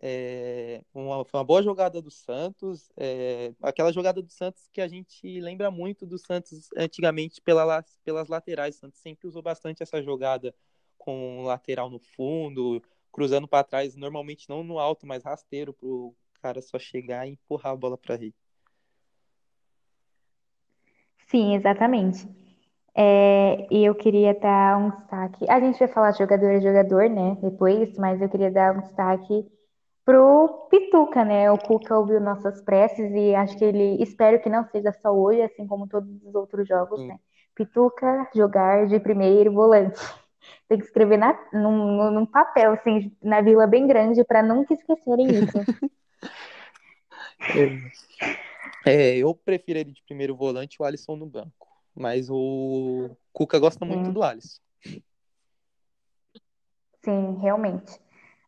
É, 0.00 0.82
uma, 0.94 1.24
foi 1.24 1.38
uma 1.38 1.44
boa 1.44 1.62
jogada 1.62 2.00
do 2.00 2.10
Santos, 2.10 2.90
é, 2.96 3.52
aquela 3.62 3.92
jogada 3.92 4.22
do 4.22 4.30
Santos 4.30 4.68
que 4.72 4.80
a 4.80 4.88
gente 4.88 5.40
lembra 5.40 5.70
muito 5.70 6.06
do 6.06 6.18
Santos 6.18 6.68
antigamente 6.76 7.40
pela, 7.40 7.84
pelas 8.04 8.28
laterais. 8.28 8.76
O 8.76 8.78
Santos 8.78 9.00
sempre 9.00 9.28
usou 9.28 9.42
bastante 9.42 9.82
essa 9.82 10.02
jogada 10.02 10.54
com 10.96 11.42
lateral 11.42 11.90
no 11.90 11.98
fundo, 11.98 12.82
cruzando 13.12 13.46
para 13.46 13.64
trás, 13.64 13.94
normalmente 13.94 14.48
não 14.48 14.64
no 14.64 14.78
alto, 14.78 15.06
mas 15.06 15.24
rasteiro 15.24 15.72
para 15.72 15.88
o 15.88 16.14
cara 16.40 16.62
só 16.62 16.78
chegar 16.78 17.26
e 17.26 17.32
empurrar 17.32 17.72
a 17.72 17.76
bola 17.76 17.98
para 17.98 18.16
rede. 18.16 18.34
Sim, 21.28 21.54
exatamente. 21.54 22.28
É, 22.94 23.66
eu 23.70 23.94
queria 23.94 24.34
dar 24.34 24.78
um 24.78 24.90
destaque. 24.90 25.48
A 25.48 25.58
gente 25.60 25.78
vai 25.78 25.88
falar 25.88 26.12
jogador 26.12 26.50
a 26.50 26.60
jogador, 26.60 27.08
né? 27.08 27.38
Depois, 27.40 27.96
mas 27.96 28.20
eu 28.20 28.28
queria 28.28 28.50
dar 28.50 28.76
um 28.76 28.80
destaque 28.80 29.46
pro 30.04 30.68
Pituca, 30.70 31.24
né? 31.24 31.50
O 31.50 31.58
Cuca 31.58 31.98
ouviu 31.98 32.20
nossas 32.20 32.60
preces 32.62 33.10
e 33.12 33.34
acho 33.34 33.56
que 33.56 33.64
ele, 33.64 34.02
espero 34.02 34.40
que 34.40 34.48
não 34.48 34.64
seja 34.66 34.92
só 34.92 35.10
hoje, 35.12 35.42
assim 35.42 35.66
como 35.66 35.86
todos 35.88 36.10
os 36.22 36.34
outros 36.34 36.66
jogos, 36.66 37.00
Sim. 37.00 37.08
né? 37.08 37.18
Pituca 37.54 38.28
jogar 38.34 38.86
de 38.86 38.98
primeiro 38.98 39.52
volante. 39.52 39.98
Tem 40.68 40.78
que 40.78 40.84
escrever 40.84 41.18
na, 41.18 41.38
num, 41.52 42.10
num 42.10 42.26
papel, 42.26 42.72
assim, 42.72 43.14
na 43.22 43.40
vila 43.40 43.66
bem 43.66 43.86
grande, 43.86 44.24
para 44.24 44.42
nunca 44.42 44.74
esquecerem 44.74 45.28
isso. 45.30 45.58
é, 48.84 49.16
eu 49.16 49.34
prefiro 49.34 49.78
ele 49.78 49.92
de 49.92 50.02
primeiro 50.02 50.34
volante 50.34 50.76
e 50.76 50.82
o 50.82 50.84
Alisson 50.84 51.16
no 51.16 51.26
banco. 51.26 51.68
Mas 51.94 52.28
o 52.30 53.10
Cuca 53.32 53.58
gosta 53.58 53.84
muito 53.84 54.10
do 54.10 54.22
Alisson. 54.22 54.60
Sim, 57.04 57.36
realmente. 57.40 58.00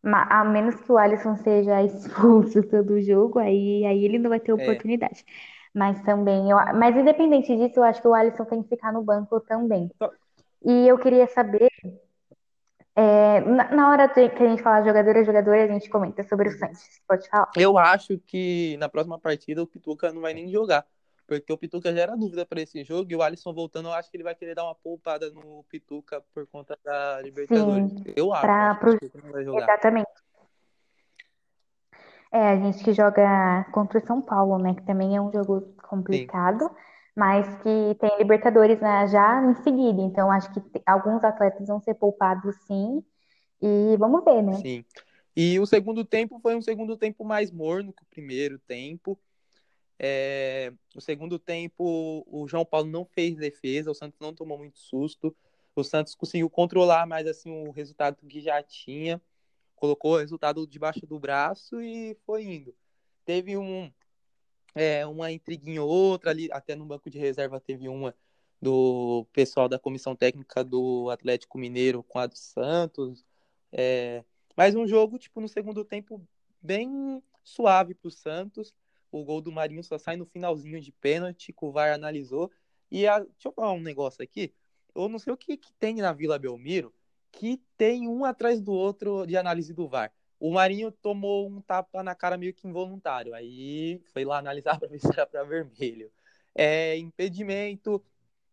A 0.04 0.44
menos 0.44 0.74
que 0.76 0.92
o 0.92 0.98
Alisson 0.98 1.36
seja 1.36 1.82
expulso 1.82 2.62
todo 2.68 3.00
jogo, 3.00 3.38
aí, 3.38 3.84
aí 3.86 4.04
ele 4.04 4.18
não 4.18 4.28
vai 4.30 4.40
ter 4.40 4.50
é. 4.50 4.54
oportunidade. 4.54 5.24
É. 5.26 5.54
Mas 5.74 6.00
também, 6.02 6.50
eu, 6.50 6.56
mas 6.74 6.96
independente 6.96 7.56
disso, 7.56 7.80
eu 7.80 7.84
acho 7.84 8.00
que 8.00 8.06
o 8.06 8.14
Alisson 8.14 8.44
tem 8.44 8.62
que 8.62 8.68
ficar 8.68 8.92
no 8.92 9.02
banco 9.02 9.40
também. 9.40 9.90
E 10.64 10.86
eu 10.86 10.96
queria 10.98 11.26
saber, 11.26 11.68
é, 12.94 13.40
na, 13.40 13.70
na, 13.74 13.90
hora 13.90 14.06
de, 14.06 14.28
que 14.28 14.42
a 14.42 14.48
gente 14.48 14.62
falar 14.62 14.84
jogador 14.84 15.16
a 15.16 15.24
jogador, 15.24 15.54
a 15.54 15.66
gente 15.66 15.90
comenta 15.90 16.22
sobre 16.22 16.48
o 16.48 16.52
Santos. 16.52 16.80
Pode 17.08 17.28
falar? 17.28 17.50
Eu 17.56 17.76
acho 17.76 18.18
que 18.20 18.76
na 18.78 18.88
próxima 18.88 19.18
partida 19.18 19.62
o 19.62 19.66
Pituca 19.66 20.12
não 20.12 20.20
vai 20.20 20.32
nem 20.32 20.48
jogar. 20.48 20.86
Porque 21.26 21.52
o 21.52 21.56
Pituca 21.58 21.92
gera 21.92 22.16
dúvida 22.16 22.44
para 22.44 22.60
esse 22.60 22.84
jogo 22.84 23.10
e 23.10 23.16
o 23.16 23.22
Alisson 23.22 23.52
voltando, 23.52 23.88
eu 23.88 23.92
acho 23.94 24.10
que 24.10 24.16
ele 24.16 24.24
vai 24.24 24.34
querer 24.34 24.54
dar 24.54 24.64
uma 24.64 24.74
poupada 24.74 25.30
no 25.30 25.64
Pituca 25.64 26.22
por 26.34 26.46
conta 26.46 26.78
da 26.84 27.20
Libertadores. 27.22 27.90
Sim, 27.92 28.04
eu 28.14 28.32
acho. 28.32 28.42
Pra, 28.42 28.74
pro... 28.74 28.98
Exatamente. 29.56 30.10
É, 32.30 32.48
a 32.48 32.56
gente 32.56 32.82
que 32.82 32.92
joga 32.92 33.64
contra 33.72 33.98
o 33.98 34.06
São 34.06 34.20
Paulo, 34.20 34.58
né? 34.58 34.74
Que 34.74 34.82
também 34.82 35.16
é 35.16 35.20
um 35.20 35.32
jogo 35.32 35.72
complicado, 35.88 36.68
Sim. 36.68 36.74
mas 37.14 37.46
que 37.62 37.94
tem 38.00 38.18
Libertadores 38.18 38.80
né, 38.80 39.06
já 39.06 39.40
em 39.44 39.54
seguida. 39.62 40.02
Então, 40.02 40.30
acho 40.30 40.52
que 40.52 40.60
alguns 40.84 41.22
atletas 41.22 41.68
vão 41.68 41.80
ser 41.80 41.94
poupados 41.94 42.56
sim. 42.66 43.02
E 43.62 43.96
vamos 43.98 44.24
ver, 44.24 44.42
né? 44.42 44.54
Sim. 44.54 44.84
E 45.36 45.58
o 45.58 45.66
segundo 45.66 46.04
tempo 46.04 46.38
foi 46.40 46.54
um 46.54 46.60
segundo 46.60 46.96
tempo 46.96 47.24
mais 47.24 47.50
morno 47.50 47.92
que 47.92 48.02
o 48.02 48.06
primeiro 48.06 48.58
tempo. 48.58 49.18
É, 49.98 50.72
no 50.94 51.00
segundo 51.00 51.38
tempo, 51.38 52.24
o 52.26 52.46
João 52.48 52.64
Paulo 52.64 52.88
não 52.88 53.04
fez 53.04 53.36
defesa, 53.36 53.90
o 53.90 53.94
Santos 53.94 54.18
não 54.20 54.34
tomou 54.34 54.58
muito 54.58 54.78
susto. 54.78 55.34
o 55.76 55.84
Santos 55.84 56.14
conseguiu 56.14 56.48
controlar 56.50 57.06
mais 57.06 57.26
assim 57.26 57.50
o 57.50 57.70
resultado 57.70 58.26
que 58.26 58.40
já 58.40 58.62
tinha, 58.62 59.20
colocou 59.76 60.14
o 60.14 60.18
resultado 60.18 60.66
debaixo 60.66 61.06
do 61.06 61.18
braço 61.18 61.80
e 61.80 62.16
foi 62.26 62.44
indo. 62.44 62.74
Teve 63.24 63.56
um 63.56 63.90
é, 64.74 65.06
uma 65.06 65.30
intriguinha 65.30 65.82
ou 65.82 65.88
outra 65.88 66.30
ali, 66.30 66.48
até 66.52 66.74
no 66.74 66.84
banco 66.84 67.08
de 67.08 67.18
reserva 67.18 67.60
teve 67.60 67.88
uma 67.88 68.14
do 68.60 69.26
pessoal 69.32 69.68
da 69.68 69.78
comissão 69.78 70.16
técnica 70.16 70.64
do 70.64 71.10
Atlético 71.10 71.58
Mineiro 71.58 72.02
com 72.02 72.18
a 72.18 72.26
do 72.26 72.36
Santos. 72.36 73.24
É, 73.70 74.24
mas 74.56 74.74
um 74.74 74.86
jogo, 74.86 75.18
tipo, 75.18 75.40
no 75.40 75.48
segundo 75.48 75.84
tempo, 75.84 76.26
bem 76.62 77.22
suave 77.42 77.94
para 77.94 78.08
o 78.08 78.10
Santos. 78.10 78.74
O 79.14 79.22
gol 79.22 79.40
do 79.40 79.52
Marinho 79.52 79.84
só 79.84 79.96
sai 79.96 80.16
no 80.16 80.26
finalzinho 80.26 80.80
de 80.80 80.90
pênalti, 80.90 81.52
que 81.52 81.64
o 81.64 81.70
VAR 81.70 81.94
analisou. 81.94 82.50
E 82.90 83.06
a, 83.06 83.20
deixa 83.20 83.46
eu 83.46 83.52
falar 83.52 83.70
um 83.70 83.80
negócio 83.80 84.20
aqui. 84.20 84.52
Eu 84.92 85.08
não 85.08 85.20
sei 85.20 85.32
o 85.32 85.36
que, 85.36 85.56
que 85.56 85.72
tem 85.74 85.94
na 85.96 86.12
Vila 86.12 86.36
Belmiro, 86.36 86.92
que 87.30 87.62
tem 87.76 88.08
um 88.08 88.24
atrás 88.24 88.60
do 88.60 88.72
outro 88.72 89.24
de 89.24 89.36
análise 89.36 89.72
do 89.72 89.86
VAR. 89.86 90.12
O 90.40 90.52
Marinho 90.52 90.90
tomou 90.90 91.48
um 91.48 91.60
tapa 91.60 92.02
na 92.02 92.12
cara 92.12 92.36
meio 92.36 92.52
que 92.52 92.66
involuntário. 92.66 93.34
Aí 93.34 94.02
foi 94.12 94.24
lá 94.24 94.38
analisar 94.38 94.78
para 94.80 94.88
ver 94.88 94.98
se 94.98 95.06
era 95.06 95.24
para 95.24 95.44
vermelho. 95.44 96.10
É, 96.52 96.96
impedimento 96.98 98.04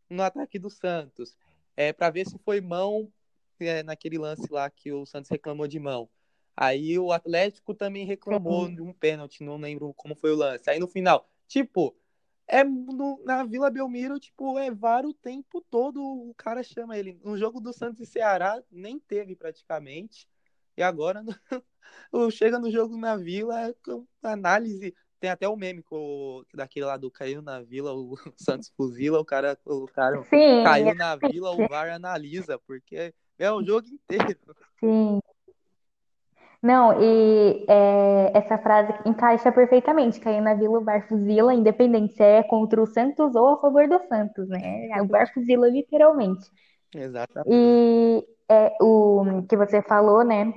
no 0.08 0.22
ataque 0.22 0.60
do 0.60 0.70
Santos. 0.70 1.36
É, 1.76 1.92
para 1.92 2.12
ver 2.12 2.28
se 2.28 2.38
foi 2.38 2.62
mão 2.62 3.12
é, 3.60 3.82
naquele 3.82 4.20
lance 4.20 4.46
lá 4.52 4.70
que 4.70 4.92
o 4.92 5.08
Santos 5.08 5.32
reclamou 5.32 5.68
de 5.68 5.80
mão. 5.80 6.08
Aí 6.56 7.00
o 7.00 7.12
Atlético 7.12 7.74
também 7.74 8.06
reclamou 8.06 8.70
de 8.70 8.82
um 8.82 8.94
pênalti, 8.94 9.44
não 9.44 9.58
lembro 9.58 9.94
como 9.94 10.16
foi 10.16 10.32
o 10.32 10.36
lance. 10.36 10.70
Aí 10.70 10.80
no 10.80 10.88
final, 10.88 11.30
tipo, 11.48 11.96
é 12.48 12.64
no, 12.64 13.22
na 13.24 13.44
Vila 13.46 13.70
Belmiro, 13.70 14.20
tipo, 14.20 14.60
é 14.60 14.70
VAR 14.70 15.06
o 15.06 15.14
tempo 15.14 15.62
todo, 15.62 16.02
o 16.04 16.34
cara 16.36 16.62
chama 16.62 16.98
ele. 16.98 17.20
No 17.24 17.38
jogo 17.38 17.62
do 17.62 17.72
Santos 17.72 18.02
e 18.02 18.06
Ceará, 18.06 18.62
nem 18.70 19.00
teve 19.00 19.36
praticamente. 19.36 20.28
E 20.76 20.84
agora, 20.84 21.24
no, 21.24 21.34
chega 22.32 22.60
no 22.60 22.70
jogo 22.70 22.98
na 22.98 23.16
Vila, 23.16 23.74
com 23.84 24.06
análise. 24.22 24.94
Tem 25.20 25.30
até 25.30 25.48
o 25.48 25.56
meme 25.56 25.84
com, 25.84 26.44
daquele 26.54 26.86
lá 26.86 26.98
do 26.98 27.12
caiu 27.12 27.42
na 27.42 27.62
Vila, 27.62 27.94
o 27.94 28.16
Santos 28.36 28.70
fuzila, 28.76 29.20
o 29.20 29.26
cara, 29.26 29.58
o 29.66 29.86
cara 29.86 30.22
Sim, 30.24 30.64
caiu 30.64 30.96
na 30.96 31.16
Vila, 31.16 31.52
o 31.52 31.68
VAR 31.68 31.90
analisa, 31.92 32.60
porque 32.60 33.14
é 33.38 33.52
o 33.52 33.64
jogo 33.64 33.88
inteiro. 33.88 34.40
Sim. 34.80 35.22
Não, 36.62 37.02
e 37.02 37.66
é, 37.68 38.38
essa 38.38 38.58
frase 38.58 38.94
encaixa 39.06 39.52
perfeitamente. 39.52 40.20
Cair 40.20 40.42
na 40.42 40.54
Vila, 40.54 40.80
o 40.80 40.84
VAR 40.84 41.08
fuzila, 41.08 41.54
independente 41.54 42.14
se 42.14 42.24
é 42.24 42.44
contra 42.44 42.82
o 42.82 42.86
Santos 42.86 43.36
ou 43.36 43.50
a 43.50 43.58
favor 43.58 43.88
do 43.88 44.00
Santos, 44.08 44.48
né? 44.48 44.90
O 45.02 45.08
VAR 45.08 45.32
fuzila 45.34 45.68
literalmente. 45.68 46.46
Exatamente. 46.94 47.50
E 47.52 48.24
é, 48.48 48.76
o 48.80 49.44
que 49.50 49.58
você 49.58 49.82
falou, 49.82 50.24
né? 50.24 50.54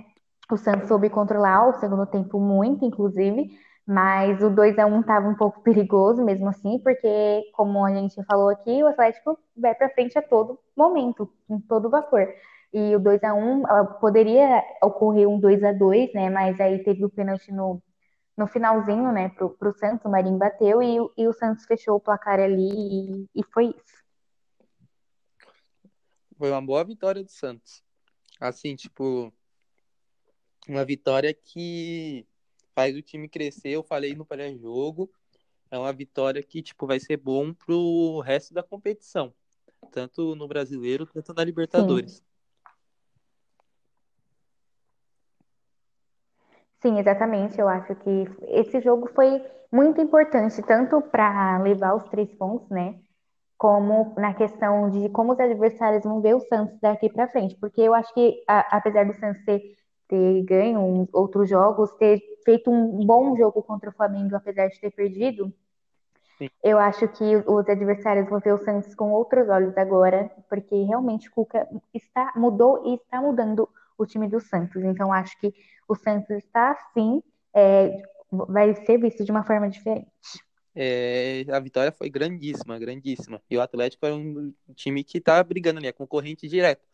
O 0.50 0.58
Santos 0.58 0.88
soube 0.88 1.08
controlar 1.08 1.68
o 1.68 1.80
segundo 1.80 2.04
tempo 2.04 2.38
muito, 2.38 2.84
inclusive, 2.84 3.50
mas 3.86 4.42
o 4.42 4.50
2 4.50 4.78
a 4.78 4.84
1 4.84 5.00
estava 5.00 5.26
um 5.26 5.34
pouco 5.34 5.62
perigoso 5.62 6.22
mesmo 6.22 6.48
assim, 6.48 6.78
porque, 6.80 7.42
como 7.54 7.82
a 7.82 7.90
gente 7.94 8.22
falou 8.24 8.50
aqui, 8.50 8.82
o 8.82 8.88
Atlético 8.88 9.38
vai 9.56 9.74
para 9.74 9.88
frente 9.88 10.18
a 10.18 10.22
todo 10.22 10.58
momento, 10.76 11.30
em 11.48 11.58
todo 11.60 11.88
vapor. 11.88 12.28
E 12.74 12.96
o 12.96 12.98
2 12.98 13.22
a 13.22 13.32
1 13.32 13.62
poderia 14.00 14.60
ocorrer 14.82 15.28
um 15.28 15.38
2 15.38 15.62
a 15.62 15.72
2 15.72 16.12
né? 16.12 16.28
Mas 16.28 16.60
aí 16.60 16.82
teve 16.82 17.04
o 17.04 17.08
pênalti 17.08 17.52
no, 17.52 17.80
no 18.36 18.48
finalzinho, 18.48 19.12
né, 19.12 19.28
pro, 19.28 19.50
pro 19.50 19.72
Santos, 19.78 20.04
o 20.04 20.10
Marinho 20.10 20.36
bateu 20.36 20.82
e, 20.82 20.96
e 21.16 21.28
o 21.28 21.32
Santos 21.32 21.64
fechou 21.66 21.96
o 21.96 22.00
placar 22.00 22.40
ali 22.40 22.68
e, 22.68 23.28
e 23.34 23.44
foi 23.52 23.66
isso. 23.66 24.04
Foi 26.36 26.50
uma 26.50 26.60
boa 26.60 26.82
vitória 26.84 27.22
do 27.22 27.30
Santos. 27.30 27.80
Assim, 28.40 28.74
tipo, 28.74 29.32
uma 30.68 30.84
vitória 30.84 31.32
que 31.32 32.26
faz 32.74 32.96
o 32.96 33.02
time 33.02 33.28
crescer. 33.28 33.70
Eu 33.70 33.84
falei 33.84 34.14
no 34.16 34.26
pré-jogo. 34.26 35.08
É 35.70 35.78
uma 35.78 35.92
vitória 35.92 36.42
que, 36.42 36.60
tipo, 36.60 36.86
vai 36.86 36.98
ser 36.98 37.16
bom 37.18 37.54
pro 37.54 38.20
resto 38.20 38.52
da 38.52 38.64
competição. 38.64 39.32
Tanto 39.92 40.34
no 40.34 40.48
brasileiro, 40.48 41.06
quanto 41.06 41.32
na 41.32 41.44
Libertadores. 41.44 42.16
Sim. 42.16 42.22
Sim, 46.84 46.98
exatamente. 46.98 47.58
Eu 47.58 47.68
acho 47.68 47.94
que 47.96 48.28
esse 48.42 48.80
jogo 48.80 49.08
foi 49.14 49.42
muito 49.72 50.00
importante, 50.00 50.62
tanto 50.62 51.00
para 51.00 51.58
levar 51.58 51.94
os 51.94 52.04
três 52.10 52.32
pontos, 52.34 52.68
né? 52.68 52.96
como 53.56 54.12
na 54.18 54.34
questão 54.34 54.90
de 54.90 55.08
como 55.08 55.32
os 55.32 55.40
adversários 55.40 56.04
vão 56.04 56.20
ver 56.20 56.34
o 56.34 56.40
Santos 56.40 56.78
daqui 56.80 57.08
para 57.08 57.28
frente, 57.28 57.56
porque 57.56 57.80
eu 57.80 57.94
acho 57.94 58.12
que 58.12 58.42
a, 58.46 58.76
apesar 58.76 59.06
do 59.06 59.14
Santos 59.14 59.42
ter, 59.44 59.62
ter 60.08 60.42
ganho 60.42 60.80
um, 60.80 61.08
outros 61.12 61.48
jogos, 61.48 61.90
ter 61.92 62.20
feito 62.44 62.70
um 62.70 63.06
bom 63.06 63.34
jogo 63.36 63.62
contra 63.62 63.88
o 63.88 63.92
Flamengo, 63.94 64.36
apesar 64.36 64.68
de 64.68 64.78
ter 64.78 64.90
perdido, 64.90 65.50
Sim. 66.36 66.50
eu 66.62 66.78
acho 66.78 67.08
que 67.08 67.36
os 67.36 67.66
adversários 67.68 68.28
vão 68.28 68.40
ver 68.40 68.52
o 68.52 68.58
Santos 68.58 68.94
com 68.94 69.12
outros 69.12 69.48
olhos 69.48 69.74
agora, 69.78 70.30
porque 70.48 70.82
realmente 70.82 71.28
o 71.28 71.32
Cuca 71.32 71.66
está 71.94 72.32
mudou 72.36 72.82
e 72.84 72.96
está 72.96 73.20
mudando 73.22 73.68
o 73.96 74.06
time 74.06 74.28
do 74.28 74.40
Santos. 74.40 74.82
Então 74.82 75.12
acho 75.12 75.38
que 75.40 75.52
o 75.88 75.94
Santos 75.94 76.30
está 76.30 76.76
sim 76.92 77.22
é, 77.54 78.02
vai 78.30 78.74
ser 78.74 78.98
visto 78.98 79.24
de 79.24 79.30
uma 79.30 79.44
forma 79.44 79.68
diferente 79.68 80.10
é, 80.74 81.44
a 81.50 81.60
vitória 81.60 81.92
foi 81.92 82.10
grandíssima, 82.10 82.78
grandíssima. 82.78 83.40
E 83.48 83.56
o 83.56 83.62
Atlético 83.62 84.06
é 84.06 84.12
um 84.12 84.52
time 84.74 85.04
que 85.04 85.20
tá 85.20 85.42
brigando 85.42 85.78
ali, 85.78 85.86
é 85.86 85.92
concorrente 85.92 86.48
direto. 86.48 86.84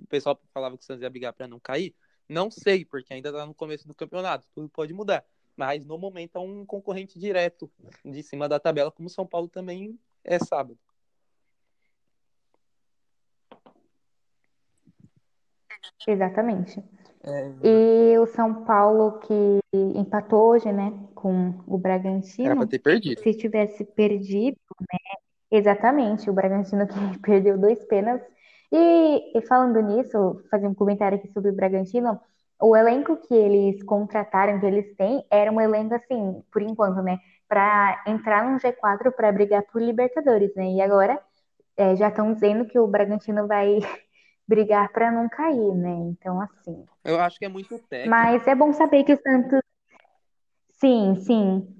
O 0.00 0.06
pessoal 0.06 0.40
falava 0.52 0.76
que 0.76 0.82
o 0.82 0.86
Santos 0.86 1.02
ia 1.02 1.10
brigar 1.10 1.32
para 1.32 1.46
não 1.46 1.60
cair. 1.60 1.94
Não 2.28 2.50
sei, 2.50 2.84
porque 2.84 3.14
ainda 3.14 3.32
tá 3.32 3.46
no 3.46 3.54
começo 3.54 3.86
do 3.86 3.94
campeonato, 3.94 4.44
tudo 4.54 4.68
pode 4.68 4.92
mudar. 4.92 5.24
Mas 5.56 5.84
no 5.84 5.98
momento 5.98 6.36
é 6.36 6.40
um 6.40 6.64
concorrente 6.66 7.18
direto 7.18 7.70
de 8.04 8.22
cima 8.22 8.48
da 8.48 8.58
tabela, 8.58 8.90
como 8.90 9.06
o 9.06 9.10
São 9.10 9.26
Paulo 9.26 9.48
também 9.48 9.98
é 10.24 10.38
sábado. 10.38 10.78
Exatamente. 16.06 16.82
É... 17.22 17.52
E 17.62 18.18
o 18.18 18.26
São 18.26 18.64
Paulo 18.64 19.18
que 19.20 19.60
empatou 19.72 20.50
hoje, 20.50 20.72
né, 20.72 20.92
com 21.14 21.54
o 21.66 21.76
Bragantino. 21.78 22.46
Era 22.46 22.56
pra 22.56 22.66
ter 22.66 22.78
perdido. 22.78 23.20
Se 23.20 23.34
tivesse 23.34 23.84
perdido, 23.84 24.58
né? 24.80 24.98
Exatamente, 25.50 26.30
o 26.30 26.32
Bragantino 26.32 26.86
que 26.86 26.94
perdeu 27.20 27.58
dois 27.58 27.84
pênaltis. 27.86 28.28
E, 28.72 29.36
e 29.36 29.42
falando 29.42 29.80
nisso, 29.80 30.42
fazer 30.50 30.66
um 30.66 30.74
comentário 30.74 31.18
aqui 31.18 31.28
sobre 31.28 31.50
o 31.50 31.54
Bragantino, 31.54 32.20
o 32.60 32.76
elenco 32.76 33.16
que 33.16 33.34
eles 33.34 33.82
contrataram, 33.82 34.60
que 34.60 34.66
eles 34.66 34.94
têm, 34.96 35.24
era 35.30 35.50
um 35.50 35.60
elenco 35.60 35.94
assim, 35.94 36.42
por 36.52 36.62
enquanto, 36.62 37.02
né, 37.02 37.18
para 37.48 38.02
entrar 38.06 38.48
no 38.48 38.58
G4 38.58 39.10
para 39.12 39.32
brigar 39.32 39.62
por 39.64 39.82
Libertadores, 39.82 40.54
né? 40.54 40.70
E 40.70 40.80
agora 40.80 41.20
é, 41.76 41.96
já 41.96 42.08
estão 42.08 42.32
dizendo 42.32 42.64
que 42.66 42.78
o 42.78 42.86
Bragantino 42.86 43.46
vai 43.48 43.80
brigar 44.50 44.90
para 44.90 45.12
não 45.12 45.28
cair, 45.28 45.74
né? 45.76 45.94
Então, 46.10 46.40
assim. 46.40 46.84
Eu 47.04 47.20
acho 47.20 47.38
que 47.38 47.44
é 47.44 47.48
muito 47.48 47.78
técnico. 47.78 48.10
Mas 48.10 48.46
é 48.48 48.54
bom 48.54 48.72
saber 48.72 49.04
que 49.04 49.12
o 49.12 49.22
Santos. 49.22 49.60
Sim, 50.72 51.14
sim. 51.14 51.76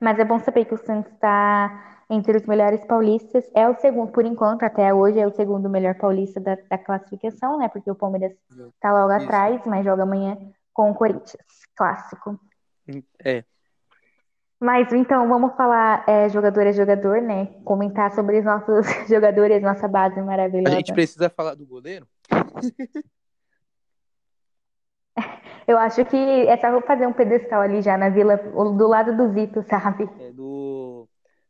Mas 0.00 0.18
é 0.18 0.24
bom 0.24 0.40
saber 0.40 0.64
que 0.64 0.74
o 0.74 0.78
Santos 0.78 1.12
está 1.12 2.00
entre 2.08 2.38
os 2.38 2.46
melhores 2.46 2.82
paulistas. 2.86 3.44
É 3.54 3.68
o 3.68 3.74
segundo, 3.74 4.10
por 4.10 4.24
enquanto, 4.24 4.62
até 4.62 4.92
hoje, 4.92 5.20
é 5.20 5.26
o 5.26 5.32
segundo 5.32 5.68
melhor 5.68 5.96
paulista 5.96 6.40
da, 6.40 6.56
da 6.68 6.78
classificação, 6.78 7.58
né? 7.58 7.68
Porque 7.68 7.90
o 7.90 7.94
Palmeiras 7.94 8.32
está 8.74 8.90
logo 8.90 9.12
Isso. 9.12 9.24
atrás, 9.24 9.60
mas 9.66 9.84
joga 9.84 10.04
amanhã 10.04 10.38
com 10.72 10.90
o 10.90 10.94
Corinthians. 10.94 11.36
Clássico. 11.76 12.40
É. 13.22 13.44
Mas 14.62 14.92
então 14.92 15.28
vamos 15.28 15.56
falar 15.56 16.08
é, 16.08 16.28
jogador 16.28 16.68
a 16.68 16.70
jogador, 16.70 17.20
né? 17.20 17.46
Comentar 17.64 18.14
sobre 18.14 18.38
os 18.38 18.44
nossos 18.44 18.86
jogadores, 19.10 19.60
nossa 19.60 19.88
base 19.88 20.22
maravilhosa. 20.22 20.76
A 20.76 20.78
gente 20.78 20.92
precisa 20.92 21.28
falar 21.28 21.56
do 21.56 21.66
goleiro? 21.66 22.06
Eu 25.66 25.78
acho 25.78 26.04
que 26.04 26.16
é 26.16 26.56
só 26.56 26.80
fazer 26.82 27.06
um 27.08 27.12
pedestal 27.12 27.60
ali 27.60 27.82
já 27.82 27.96
na 27.96 28.08
vila, 28.08 28.36
do 28.36 28.88
lado 28.88 29.16
do 29.16 29.32
Zito, 29.32 29.64
sabe? 29.68 30.08
É 30.18 30.32
do. 30.32 31.08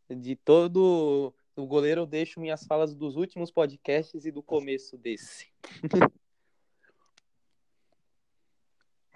De 0.08 0.36
todo 0.36 1.32
o 1.56 1.66
goleiro, 1.66 2.02
eu 2.02 2.06
deixo 2.06 2.38
minhas 2.38 2.64
falas 2.64 2.94
dos 2.94 3.16
últimos 3.16 3.50
podcasts 3.50 4.26
e 4.26 4.30
do 4.30 4.42
começo 4.42 4.98
desse. 4.98 5.46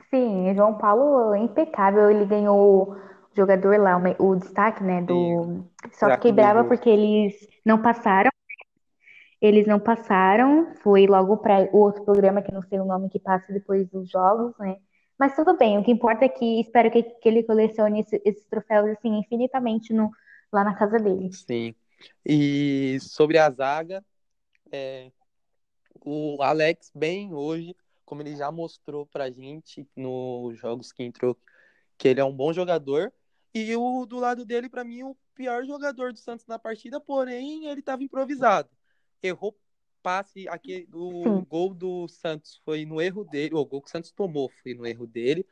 Sim, 0.08 0.54
João 0.54 0.78
Paulo 0.78 1.34
é 1.34 1.40
impecável. 1.40 2.10
Ele 2.10 2.24
ganhou 2.24 2.96
jogador 3.36 3.78
lá, 3.78 3.96
o 4.18 4.36
destaque, 4.36 4.82
né, 4.82 5.02
do... 5.02 5.64
Só 5.92 6.10
fiquei 6.12 6.32
brava 6.32 6.64
porque 6.64 6.88
eles 6.88 7.34
não 7.64 7.80
passaram. 7.80 8.30
Eles 9.40 9.66
não 9.66 9.78
passaram, 9.78 10.74
foi 10.76 11.06
logo 11.06 11.36
para 11.36 11.68
o 11.72 11.78
outro 11.78 12.04
programa, 12.04 12.40
que 12.40 12.50
não 12.50 12.62
sei 12.62 12.80
o 12.80 12.86
nome, 12.86 13.10
que 13.10 13.20
passa 13.20 13.52
depois 13.52 13.86
dos 13.90 14.08
jogos, 14.10 14.56
né? 14.58 14.78
Mas 15.18 15.36
tudo 15.36 15.56
bem, 15.56 15.78
o 15.78 15.84
que 15.84 15.92
importa 15.92 16.24
é 16.24 16.28
que 16.28 16.60
espero 16.60 16.90
que, 16.90 17.02
que 17.02 17.28
ele 17.28 17.42
colecione 17.42 18.00
esse, 18.00 18.20
esses 18.24 18.46
troféus, 18.46 18.90
assim, 18.90 19.18
infinitamente 19.18 19.92
no, 19.92 20.10
lá 20.52 20.64
na 20.64 20.74
casa 20.74 20.98
dele. 20.98 21.32
Sim. 21.32 21.74
E 22.24 22.98
sobre 23.00 23.38
a 23.38 23.50
zaga, 23.50 24.02
É, 24.72 25.10
o 26.04 26.42
Alex 26.42 26.90
bem 26.94 27.32
hoje, 27.32 27.74
como 28.04 28.22
ele 28.22 28.36
já 28.36 28.50
mostrou 28.50 29.06
pra 29.06 29.30
gente 29.30 29.86
nos 29.94 30.58
jogos 30.58 30.92
que 30.92 31.02
entrou, 31.02 31.36
que 31.96 32.08
ele 32.08 32.20
é 32.20 32.24
um 32.24 32.34
bom 32.34 32.52
jogador. 32.52 33.12
E 33.58 33.74
o 33.74 34.04
do 34.04 34.18
lado 34.18 34.44
dele, 34.44 34.68
para 34.68 34.84
mim, 34.84 35.02
o 35.02 35.16
pior 35.34 35.64
jogador 35.64 36.12
do 36.12 36.18
Santos 36.18 36.46
na 36.46 36.58
partida, 36.58 37.00
porém, 37.00 37.66
ele 37.66 37.80
estava 37.80 38.04
improvisado. 38.04 38.68
Errou 39.22 39.56
passe, 40.02 40.46
aqui, 40.46 40.86
o 40.92 41.40
gol 41.46 41.72
do 41.72 42.06
Santos 42.06 42.60
foi 42.66 42.84
no 42.84 43.00
erro 43.00 43.24
dele, 43.24 43.54
o 43.54 43.64
gol 43.64 43.80
que 43.80 43.88
o 43.88 43.90
Santos 43.90 44.12
tomou 44.12 44.50
foi 44.62 44.74
no 44.74 44.86
erro 44.86 45.06
dele. 45.06 45.46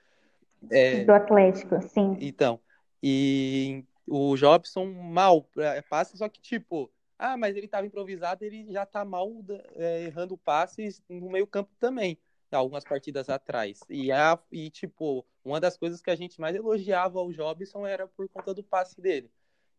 É, 0.70 1.02
do 1.04 1.14
Atlético, 1.14 1.80
sim. 1.80 2.18
Então, 2.20 2.60
e 3.02 3.82
o 4.06 4.36
Jobson 4.36 4.84
mal 4.84 5.48
é, 5.56 5.80
passe, 5.80 6.18
só 6.18 6.28
que 6.28 6.42
tipo, 6.42 6.90
ah, 7.18 7.38
mas 7.38 7.56
ele 7.56 7.64
estava 7.64 7.86
improvisado, 7.86 8.44
ele 8.44 8.70
já 8.70 8.84
tá 8.84 9.02
mal 9.02 9.32
é, 9.76 10.04
errando 10.04 10.36
passes 10.36 11.02
no 11.08 11.30
meio 11.30 11.46
campo 11.46 11.70
também, 11.80 12.18
algumas 12.58 12.84
partidas 12.84 13.28
atrás. 13.28 13.80
E, 13.88 14.10
a, 14.12 14.38
e, 14.50 14.70
tipo, 14.70 15.24
uma 15.44 15.60
das 15.60 15.76
coisas 15.76 16.00
que 16.00 16.10
a 16.10 16.16
gente 16.16 16.40
mais 16.40 16.54
elogiava 16.54 17.18
ao 17.18 17.32
Jobson 17.32 17.86
era 17.86 18.06
por 18.06 18.28
conta 18.28 18.54
do 18.54 18.62
passe 18.62 19.00
dele. 19.00 19.30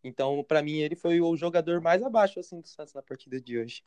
Então, 0.04 0.44
para 0.44 0.62
mim, 0.62 0.78
ele 0.78 0.96
foi 0.96 1.20
o 1.20 1.36
jogador 1.36 1.82
mais 1.82 2.04
abaixo 2.04 2.40
assim 2.40 2.62
do 2.62 2.68
Santos 2.68 2.94
na 2.94 3.02
partida 3.02 3.42
de 3.42 3.58
hoje. 3.58 3.84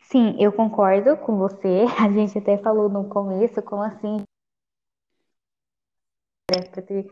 Sim, 0.00 0.36
eu 0.40 0.52
concordo 0.52 1.16
com 1.18 1.36
você. 1.36 1.84
A 1.98 2.10
gente 2.10 2.38
até 2.38 2.58
falou 2.58 2.88
no 2.88 3.08
começo, 3.08 3.62
como 3.62 3.82
assim, 3.82 4.22
né, 6.50 6.62
ter 6.62 7.06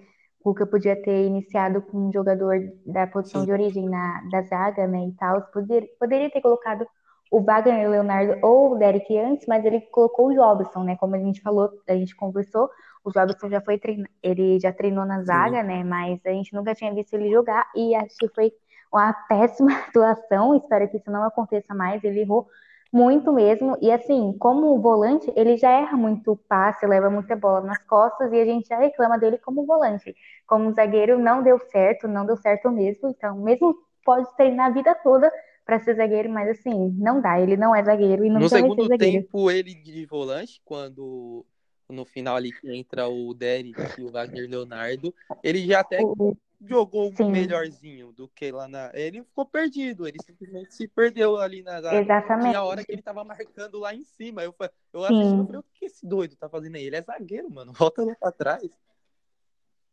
Cuca 0.45 0.67
podia 0.67 1.01
ter 1.01 1.27
iniciado 1.27 1.81
com 1.81 2.09
um 2.09 2.13
jogador 2.13 2.55
da 2.85 3.07
posição 3.07 3.41
Sim. 3.41 3.47
de 3.47 3.53
origem 3.53 3.89
na, 3.89 4.29
da 4.31 4.43
zaga, 4.43 4.87
né, 4.87 5.07
e 5.09 5.13
tal. 5.13 5.41
Poder, 5.47 5.89
poderia 5.99 6.31
ter 6.31 6.43
colocado 6.43 6.87
o 7.35 7.43
Wagner 7.43 7.91
Leonardo 7.91 8.39
ou 8.43 8.73
o 8.73 8.79
Derek 8.79 9.19
antes, 9.19 9.45
mas 9.49 9.65
ele 9.65 9.81
colocou 9.81 10.29
o 10.29 10.35
Jobson, 10.35 10.85
né? 10.85 10.97
Como 10.97 11.17
a 11.17 11.19
gente 11.19 11.41
falou, 11.41 11.69
a 11.89 11.95
gente 11.95 12.15
conversou, 12.15 12.71
o 13.03 13.11
Jobson 13.11 13.49
já 13.49 13.61
foi 13.61 13.77
treinar, 13.77 14.09
ele 14.23 14.61
já 14.61 14.73
treinou 14.73 15.05
na 15.05 15.21
zaga, 15.25 15.61
Sim. 15.61 15.67
né? 15.67 15.83
Mas 15.83 16.21
a 16.25 16.31
gente 16.31 16.55
nunca 16.55 16.77
tinha 16.77 16.95
visto 16.95 17.13
ele 17.15 17.29
jogar 17.31 17.69
e 17.75 17.93
acho 17.97 18.17
que 18.17 18.29
foi 18.29 18.53
uma 18.93 19.13
péssima 19.29 19.73
atuação. 19.73 20.55
Espero 20.55 20.89
que 20.89 20.97
isso 20.97 21.11
não 21.11 21.25
aconteça 21.25 21.75
mais. 21.75 22.05
Ele 22.05 22.21
errou 22.21 22.47
muito 22.93 23.33
mesmo. 23.33 23.77
E 23.83 23.91
assim, 23.91 24.33
como 24.39 24.81
volante, 24.81 25.33
ele 25.35 25.57
já 25.57 25.71
erra 25.71 25.97
muito 25.97 26.37
passe, 26.49 26.87
leva 26.87 27.11
muita 27.11 27.35
bola 27.35 27.61
nas 27.63 27.85
costas 27.85 28.33
e 28.33 28.41
a 28.41 28.45
gente 28.45 28.69
já 28.69 28.79
reclama 28.79 29.19
dele 29.19 29.39
como 29.39 29.67
volante. 29.67 30.15
Como 30.47 30.73
zagueiro, 30.73 31.19
não 31.19 31.43
deu 31.43 31.59
certo, 31.59 32.07
não 32.07 32.25
deu 32.25 32.37
certo 32.37 32.71
mesmo. 32.71 33.09
Então, 33.09 33.37
mesmo 33.39 33.75
pode 34.05 34.33
treinar 34.37 34.67
a 34.67 34.71
vida 34.71 34.95
toda 35.03 35.33
para 35.65 35.81
ser 35.81 35.97
zagueiro, 35.97 36.29
mas 36.31 36.49
assim, 36.51 36.91
não 36.99 37.21
dá. 37.21 37.41
Ele 37.41 37.57
não 37.57 37.75
é 37.75 37.83
zagueiro 37.83 38.25
e 38.25 38.31
não 38.31 38.41
No 38.41 38.49
segundo 38.49 38.89
tempo, 38.97 39.51
ele 39.51 39.75
de 39.75 40.05
volante, 40.07 40.61
quando 40.65 41.45
no 41.89 42.05
final 42.05 42.37
ali 42.37 42.51
entra 42.65 43.09
o 43.09 43.33
Derek 43.35 43.75
e 43.99 44.03
o 44.03 44.11
Wagner 44.11 44.49
Leonardo, 44.49 45.15
ele 45.43 45.67
já 45.67 45.81
até 45.81 46.01
o 46.03 46.37
jogou 46.67 47.13
Sim. 47.15 47.31
melhorzinho 47.31 48.13
do 48.13 48.29
que 48.29 48.51
lá 48.51 48.67
na. 48.67 48.91
Ele 48.95 49.23
ficou 49.23 49.45
perdido, 49.45 50.07
ele 50.07 50.19
simplesmente 50.23 50.75
se 50.75 50.89
perdeu 50.89 51.37
ali 51.37 51.63
na. 51.63 51.79
Exatamente. 51.95 52.49
Tinha 52.49 52.59
a 52.59 52.65
hora 52.65 52.85
que 52.85 52.93
ele 52.93 53.03
tava 53.03 53.25
marcando 53.25 53.79
lá 53.79 53.95
em 53.95 54.05
cima. 54.05 54.43
Eu, 54.43 54.55
eu 54.93 55.05
assisti 55.05 55.35
e 55.35 55.47
falei, 55.47 55.61
o 55.61 55.65
que 55.75 55.85
esse 55.85 56.07
doido 56.07 56.37
tá 56.37 56.49
fazendo 56.49 56.77
aí? 56.77 56.85
Ele 56.85 56.97
é 56.97 57.03
zagueiro, 57.03 57.51
mano. 57.51 57.73
Volta 57.77 58.03
lá 58.03 58.15
pra 58.15 58.33
trás. 58.33 58.71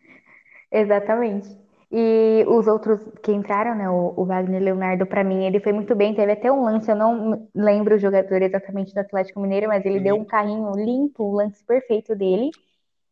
Exatamente. 0.71 1.59
E 1.95 2.45
os 2.49 2.67
outros 2.67 3.01
que 3.23 3.33
entraram, 3.33 3.75
né? 3.75 3.89
O, 3.91 4.15
o 4.17 4.25
Wagner 4.25 4.63
Leonardo, 4.63 5.07
para 5.07 5.23
mim, 5.23 5.45
ele 5.45 5.61
foi 5.61 5.73
muito 5.73 5.95
bem. 5.95 6.15
Teve 6.15 6.33
até 6.33 6.51
um 6.51 6.65
lance, 6.65 6.91
eu 6.91 6.97
não 6.97 7.49
lembro 7.55 7.97
o 7.97 7.99
jogador 7.99 8.41
exatamente 8.43 8.95
do 8.95 8.99
Atlético 9.01 9.41
Mineiro, 9.41 9.69
mas 9.69 9.85
ele 9.85 10.01
deu 10.01 10.17
um 10.17 10.25
carrinho 10.25 10.73
limpo, 10.75 11.25
o 11.25 11.35
lance 11.35 11.63
perfeito 11.65 12.15
dele. 12.17 12.51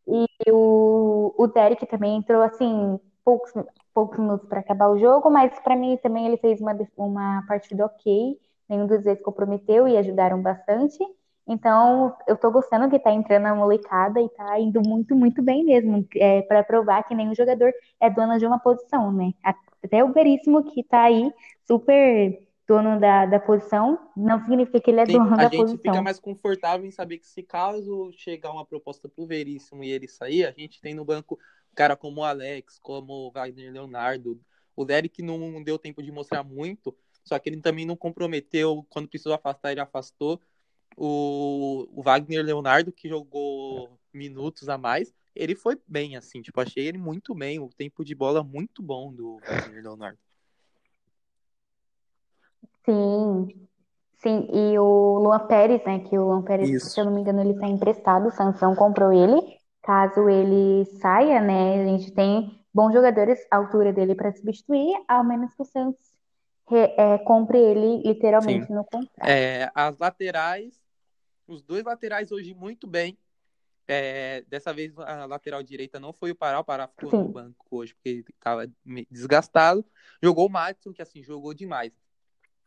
E 0.07 0.27
o, 0.51 1.35
o 1.39 1.47
Derek 1.49 1.87
também 1.87 2.17
entrou 2.19 2.43
assim, 2.43 2.99
poucos, 3.25 3.53
poucos 3.95 4.19
minutos 4.19 4.49
para 4.49 4.61
acabar 4.61 4.89
o 4.91 4.99
jogo, 4.99 5.31
mas 5.31 5.59
para 5.61 5.77
mim 5.77 5.97
também 6.03 6.27
ele 6.27 6.37
fez 6.39 6.61
uma, 6.61 6.77
uma 6.97 7.45
partida 7.49 7.87
ok. 7.87 8.39
Nenhum 8.69 8.87
dos 8.87 9.03
dois 9.05 9.21
comprometeu 9.23 9.89
e 9.89 9.97
ajudaram 9.99 10.41
bastante. 10.43 10.99
Então, 11.47 12.17
eu 12.29 12.37
tô 12.37 12.51
gostando 12.51 12.89
que 12.89 12.99
tá 12.99 13.13
entrando 13.13 13.47
a 13.47 13.55
molecada 13.55 14.21
e 14.21 14.29
tá 14.29 14.59
indo 14.61 14.81
muito, 14.87 15.17
muito 15.17 15.43
bem 15.43 15.65
mesmo. 15.65 16.07
É, 16.17 16.43
para 16.43 16.63
provar 16.63 17.03
que 17.03 17.15
nenhum 17.15 17.35
jogador 17.35 17.73
é 18.01 18.09
dono 18.09 18.39
de 18.39 18.47
uma 18.47 18.59
posição, 18.59 19.13
né? 19.13 19.33
Até 19.83 20.05
o 20.05 20.13
Veríssimo 20.13 20.63
que 20.65 20.85
tá 20.85 21.03
aí 21.03 21.33
super 21.67 22.39
dono 22.69 23.01
da, 23.01 23.27
da 23.27 23.41
posição, 23.41 23.99
não 24.17 24.39
significa 24.45 24.81
que 24.81 24.91
ele 24.93 25.01
é 25.01 25.07
Sim, 25.07 25.13
dono 25.15 25.37
da 25.37 25.51
posição. 25.51 25.65
A 25.65 25.67
gente 25.67 25.83
fica 25.83 26.03
mais 26.03 26.21
confortável 26.21 26.87
em 26.87 26.91
saber 26.93 27.19
que 27.19 27.27
se 27.27 27.43
caso 27.43 28.13
chegar 28.13 28.53
uma 28.53 28.65
proposta 28.65 29.09
pro 29.09 29.27
Veríssimo 29.27 29.83
e 29.83 29.91
ele 29.91 30.07
sair, 30.07 30.47
a 30.47 30.53
gente 30.53 30.81
tem 30.81 30.95
no 30.95 31.05
banco 31.05 31.37
cara 31.75 31.97
como 31.97 32.21
o 32.21 32.25
Alex, 32.25 32.79
como 32.79 33.13
o 33.13 33.31
Wagner 33.33 33.73
Leonardo. 33.73 34.41
O 34.77 34.85
Derek 34.85 35.21
não 35.23 35.63
deu 35.65 35.79
tempo 35.79 36.03
de 36.03 36.13
mostrar 36.13 36.45
muito, 36.45 36.97
só 37.25 37.39
que 37.39 37.49
ele 37.49 37.61
também 37.61 37.85
não 37.85 37.97
comprometeu, 37.97 38.87
quando 38.89 39.09
precisou 39.09 39.35
afastar, 39.35 39.73
ele 39.73 39.81
afastou. 39.81 40.41
O, 41.03 41.89
o 41.95 42.03
Wagner 42.03 42.45
Leonardo, 42.45 42.93
que 42.93 43.09
jogou 43.09 43.89
minutos 44.13 44.69
a 44.69 44.77
mais, 44.77 45.15
ele 45.35 45.55
foi 45.55 45.81
bem, 45.89 46.15
assim, 46.15 46.43
tipo, 46.43 46.61
achei 46.61 46.87
ele 46.87 46.99
muito 46.99 47.35
bem, 47.35 47.59
o 47.59 47.71
tempo 47.71 48.05
de 48.05 48.15
bola 48.15 48.45
muito 48.45 48.83
bom 48.83 49.11
do 49.11 49.39
Wagner 49.39 49.83
Leonardo. 49.83 50.19
Sim, 52.85 53.49
sim. 54.19 54.47
E 54.53 54.79
o 54.79 55.21
Luan 55.21 55.47
Pérez, 55.47 55.83
né? 55.87 56.01
Que 56.01 56.19
o 56.19 56.25
Luan 56.27 56.43
Pérez, 56.43 56.69
Isso. 56.69 56.91
se 56.91 57.01
eu 57.01 57.07
não 57.07 57.15
me 57.15 57.23
engano, 57.23 57.41
ele 57.41 57.53
está 57.53 57.67
emprestado. 57.67 58.29
O 58.29 58.31
Sansão 58.31 58.75
comprou 58.75 59.11
ele. 59.11 59.59
Caso 59.83 60.29
ele 60.29 60.85
saia, 61.01 61.41
né? 61.41 61.83
A 61.83 61.87
gente 61.87 62.13
tem 62.13 62.61
bons 62.75 62.93
jogadores 62.93 63.39
à 63.51 63.57
altura 63.57 63.93
dele 63.93 64.15
para 64.15 64.33
substituir, 64.33 65.03
ao 65.09 65.25
menos 65.25 65.55
que 65.55 65.63
o 65.63 65.65
Santos 65.65 66.11
é, 66.71 67.19
compre 67.19 67.59
ele 67.59 68.03
literalmente 68.03 68.67
sim. 68.67 68.73
no 68.73 68.85
contrato. 68.85 69.29
É, 69.29 69.71
as 69.75 69.99
laterais, 69.99 70.80
os 71.51 71.63
dois 71.63 71.85
laterais 71.85 72.33
hoje 72.33 72.55
muito 72.55 72.87
bem. 72.87 73.19
É, 73.87 74.43
dessa 74.43 74.73
vez 74.73 74.97
a 74.99 75.27
lateral 75.27 75.63
direita 75.65 75.99
não 75.99 76.13
foi 76.13 76.31
o 76.31 76.35
Pará, 76.35 76.61
o 76.61 76.65
Pará 76.65 76.87
ficou 76.87 77.11
Sim. 77.11 77.17
no 77.19 77.29
banco 77.29 77.67
hoje 77.71 77.93
porque 77.93 78.09
ele 78.09 78.25
estava 78.29 78.71
desgastado. 79.11 79.85
Jogou 80.23 80.47
o 80.47 80.51
Madison, 80.51 80.93
que 80.93 81.03
assim, 81.03 81.23
jogou 81.23 81.53
demais. 81.53 81.93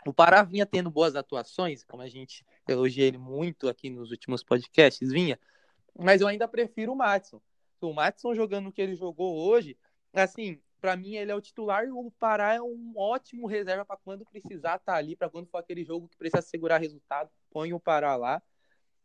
O 0.05 0.13
Pará 0.13 0.43
vinha 0.43 0.65
tendo 0.65 0.91
boas 0.91 1.15
atuações, 1.15 1.83
como 1.85 2.03
a 2.03 2.09
gente 2.09 2.45
elogia 2.67 3.05
ele 3.05 3.17
muito 3.17 3.69
aqui 3.69 3.89
nos 3.89 4.11
últimos 4.11 4.43
podcasts, 4.43 5.09
vinha, 5.09 5.39
mas 5.97 6.21
eu 6.21 6.27
ainda 6.27 6.47
prefiro 6.47 6.91
o 6.91 6.95
Matson. 6.95 7.41
O 7.81 7.93
Matson 7.93 8.33
jogando 8.33 8.69
o 8.69 8.71
que 8.71 8.81
ele 8.81 8.95
jogou 8.95 9.37
hoje, 9.37 9.77
assim, 10.13 10.59
para 10.79 10.95
mim 10.95 11.15
ele 11.15 11.31
é 11.31 11.35
o 11.35 11.41
titular 11.41 11.85
e 11.85 11.91
o 11.91 12.11
Pará 12.11 12.53
é 12.53 12.61
um 12.61 12.93
ótimo 12.95 13.45
reserva 13.45 13.85
para 13.85 13.97
quando 13.97 14.25
precisar 14.25 14.75
estar 14.75 14.93
tá 14.93 14.95
ali, 14.95 15.15
para 15.15 15.29
quando 15.29 15.47
for 15.47 15.57
aquele 15.57 15.83
jogo 15.83 16.07
que 16.07 16.17
precisa 16.17 16.41
segurar 16.41 16.77
resultado, 16.77 17.29
põe 17.51 17.73
o 17.73 17.79
Pará 17.79 18.15
lá. 18.15 18.41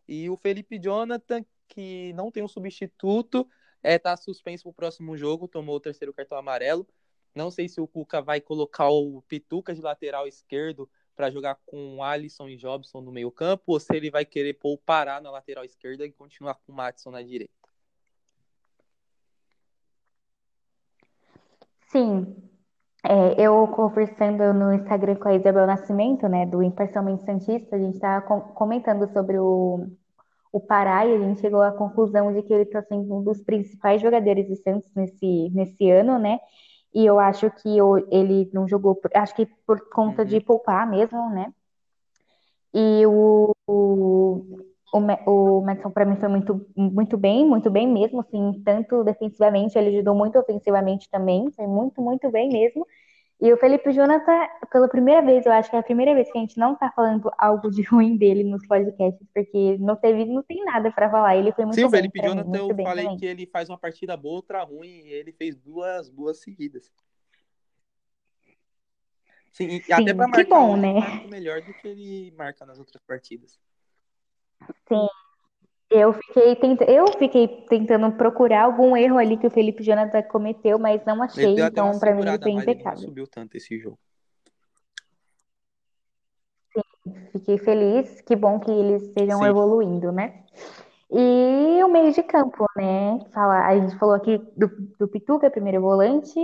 E 0.08 0.30
o 0.30 0.36
Felipe 0.36 0.78
Jonathan, 0.78 1.44
que 1.68 2.12
não 2.14 2.30
tem 2.30 2.42
um 2.42 2.48
substituto, 2.48 3.46
é 3.82 3.98
tá 3.98 4.16
suspenso 4.16 4.64
pro 4.64 4.72
próximo 4.72 5.16
jogo, 5.16 5.46
tomou 5.46 5.76
o 5.76 5.80
terceiro 5.80 6.12
cartão 6.12 6.38
amarelo. 6.38 6.86
Não 7.34 7.50
sei 7.50 7.68
se 7.68 7.80
o 7.80 7.86
Cuca 7.86 8.22
vai 8.22 8.40
colocar 8.40 8.88
o 8.88 9.22
Pituca 9.22 9.74
de 9.74 9.80
lateral 9.80 10.26
esquerdo 10.26 10.88
para 11.14 11.30
jogar 11.30 11.56
com 11.66 12.02
Alisson 12.02 12.48
e 12.48 12.56
Jobson 12.56 13.00
no 13.00 13.12
meio 13.12 13.30
campo, 13.30 13.64
ou 13.66 13.80
se 13.80 13.94
ele 13.94 14.10
vai 14.10 14.24
querer 14.24 14.54
pôr 14.54 14.74
o 14.74 14.78
Pará 14.78 15.20
na 15.20 15.30
lateral 15.30 15.64
esquerda 15.64 16.06
e 16.06 16.12
continuar 16.12 16.54
com 16.54 16.72
o 16.72 16.74
Matson 16.74 17.10
na 17.10 17.22
direita. 17.22 17.52
Sim, 21.88 22.36
é, 23.04 23.40
eu 23.40 23.66
conversando 23.68 24.52
no 24.52 24.72
Instagram 24.74 25.16
com 25.16 25.28
a 25.28 25.34
Isabel 25.34 25.66
Nascimento, 25.66 26.28
né, 26.28 26.46
do 26.46 26.62
Imparcialmente 26.62 27.24
Santista, 27.24 27.76
a 27.76 27.78
gente 27.78 27.94
estava 27.94 28.20
comentando 28.54 29.10
sobre 29.12 29.38
o, 29.38 29.86
o 30.52 30.60
Pará 30.60 31.06
e 31.06 31.14
a 31.14 31.18
gente 31.18 31.40
chegou 31.40 31.62
à 31.62 31.72
conclusão 31.72 32.32
de 32.32 32.42
que 32.42 32.52
ele 32.52 32.62
está 32.62 32.82
sendo 32.82 33.14
um 33.14 33.22
dos 33.22 33.40
principais 33.42 34.00
jogadores 34.00 34.48
do 34.48 34.56
Santos 34.56 34.90
nesse, 34.94 35.50
nesse 35.50 35.90
ano, 35.90 36.18
né? 36.18 36.38
E 36.94 37.04
eu 37.04 37.18
acho 37.18 37.50
que 37.50 37.68
ele 38.10 38.50
não 38.52 38.66
jogou, 38.66 38.98
acho 39.14 39.34
que 39.34 39.46
por 39.66 39.88
conta 39.90 40.24
de 40.24 40.36
uhum. 40.36 40.42
poupar 40.42 40.88
mesmo, 40.88 41.30
né? 41.30 41.52
E 42.72 43.06
o, 43.06 43.54
o, 43.66 44.60
o, 44.92 44.98
o 45.26 45.60
Madison 45.62 45.90
para 45.90 46.04
mim 46.04 46.16
foi 46.16 46.28
muito, 46.28 46.66
muito 46.76 47.16
bem, 47.16 47.46
muito 47.46 47.70
bem 47.70 47.86
mesmo, 47.86 48.20
assim, 48.20 48.62
tanto 48.64 49.04
defensivamente, 49.04 49.78
ele 49.78 49.90
ajudou 49.90 50.14
muito 50.14 50.38
ofensivamente 50.38 51.08
também, 51.10 51.50
foi 51.52 51.66
muito, 51.66 52.00
muito 52.00 52.30
bem 52.30 52.48
mesmo. 52.48 52.86
E 53.40 53.52
o 53.52 53.56
Felipe 53.56 53.92
Jonathan, 53.92 54.48
pela 54.72 54.88
primeira 54.88 55.22
vez, 55.22 55.46
eu 55.46 55.52
acho 55.52 55.70
que 55.70 55.76
é 55.76 55.78
a 55.78 55.82
primeira 55.82 56.12
vez 56.12 56.30
que 56.30 56.36
a 56.36 56.40
gente 56.40 56.58
não 56.58 56.74
tá 56.74 56.90
falando 56.90 57.30
algo 57.38 57.70
de 57.70 57.82
ruim 57.82 58.16
dele 58.16 58.42
nos 58.42 58.66
podcasts, 58.66 59.24
porque 59.32 59.78
não 59.78 59.94
teve, 59.94 60.24
não 60.24 60.42
tem 60.42 60.64
nada 60.64 60.90
para 60.90 61.08
falar. 61.08 61.36
Ele 61.36 61.52
foi 61.52 61.64
muito 61.64 61.76
Sim, 61.76 61.82
bem. 61.82 61.90
Sim, 61.90 61.96
o 61.96 62.00
Felipe 62.00 62.20
Jonathan, 62.20 62.50
mim, 62.50 62.58
eu 62.58 62.82
falei 62.82 63.04
também. 63.04 63.18
que 63.18 63.26
ele 63.26 63.46
faz 63.46 63.68
uma 63.68 63.78
partida 63.78 64.16
boa, 64.16 64.34
outra 64.36 64.64
ruim, 64.64 64.88
e 64.88 65.12
ele 65.12 65.32
fez 65.32 65.54
duas 65.54 66.10
boas 66.10 66.40
seguidas. 66.40 66.90
Sim, 69.52 69.68
e 69.88 69.92
até 69.92 70.12
pra 70.14 70.26
que 70.26 70.30
marcar 70.32 70.46
bom, 70.48 70.72
hoje, 70.72 70.82
né? 70.82 71.26
melhor 71.28 71.60
do 71.60 71.72
que 71.74 71.86
ele 71.86 72.32
marca 72.36 72.66
nas 72.66 72.78
outras 72.78 73.00
partidas. 73.04 73.58
Sim, 74.88 75.08
eu 75.90 76.12
fiquei, 76.12 76.58
eu 76.86 77.06
fiquei 77.18 77.48
tentando 77.68 78.12
procurar 78.12 78.64
algum 78.64 78.96
erro 78.96 79.18
ali 79.18 79.36
que 79.36 79.46
o 79.46 79.50
Felipe 79.50 79.82
Jonathan 79.82 80.22
cometeu, 80.22 80.78
mas 80.78 81.04
não 81.04 81.22
achei, 81.22 81.58
então 81.58 81.98
pra 81.98 82.14
mim 82.14 82.22
foi 82.22 82.50
ele 82.50 82.54
não 82.54 82.62
impecável. 82.62 83.00
subiu 83.00 83.26
tanto 83.26 83.56
esse 83.56 83.78
jogo. 83.78 83.98
Fiquei 87.32 87.56
feliz, 87.58 88.20
que 88.20 88.36
bom 88.36 88.60
que 88.60 88.70
eles 88.70 89.02
estejam 89.02 89.38
Sim. 89.38 89.48
evoluindo, 89.48 90.12
né? 90.12 90.44
E 91.10 91.82
o 91.82 91.88
meio 91.88 92.12
de 92.12 92.22
campo, 92.22 92.66
né? 92.76 93.18
Fala, 93.32 93.66
a 93.66 93.78
gente 93.78 93.96
falou 93.98 94.14
aqui 94.14 94.38
do, 94.54 94.68
do 94.98 95.08
Pituca, 95.08 95.50
primeiro 95.50 95.80
volante, 95.80 96.38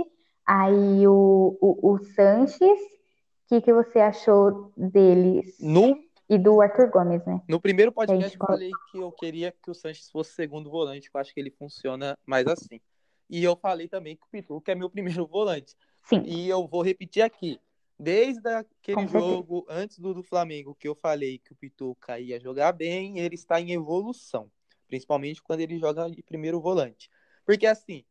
aí 0.45 1.07
o, 1.07 1.55
o, 1.61 1.93
o 1.93 1.99
Sanches, 1.99 2.79
o 2.79 3.49
que, 3.49 3.61
que 3.61 3.71
você 3.71 3.99
achou 3.99 4.71
deles? 4.75 5.55
No, 5.59 5.95
E 6.27 6.37
do 6.37 6.59
Arthur 6.59 6.89
Gomes, 6.89 7.23
né? 7.25 7.41
no 7.47 7.59
primeiro 7.59 7.91
podcast 7.91 8.35
eu 8.35 8.45
falei 8.45 8.71
que 8.91 8.97
eu 8.97 9.11
queria 9.11 9.51
que 9.51 9.69
o 9.69 9.75
Sanches 9.75 10.09
fosse 10.09 10.33
segundo 10.33 10.69
volante, 10.69 11.09
que 11.09 11.15
eu 11.15 11.21
acho 11.21 11.33
que 11.33 11.39
ele 11.39 11.51
funciona 11.51 12.17
mais 12.25 12.47
assim. 12.47 12.81
E 13.29 13.43
eu 13.43 13.55
falei 13.55 13.87
também 13.87 14.15
que 14.15 14.23
o 14.23 14.29
Pituca 14.29 14.71
é 14.71 14.75
meu 14.75 14.89
primeiro 14.89 15.27
volante. 15.27 15.75
Sim, 16.03 16.23
E 16.25 16.49
eu 16.49 16.67
vou 16.67 16.81
repetir 16.81 17.23
aqui. 17.23 17.59
Desde 17.97 18.47
aquele 18.49 19.07
jogo 19.07 19.65
antes 19.69 19.99
do, 19.99 20.13
do 20.13 20.21
Flamengo, 20.21 20.75
que 20.75 20.87
eu 20.87 20.95
falei 20.95 21.37
que 21.37 21.53
o 21.53 21.55
Pituca 21.55 22.19
ia 22.19 22.39
jogar 22.39 22.73
bem, 22.73 23.19
ele 23.19 23.35
está 23.35 23.61
em 23.61 23.71
evolução. 23.71 24.51
Principalmente 24.87 25.41
quando 25.41 25.61
ele 25.61 25.79
joga 25.79 26.09
de 26.09 26.21
primeiro 26.21 26.59
volante. 26.59 27.09
Porque 27.45 27.65
assim, 27.65 28.03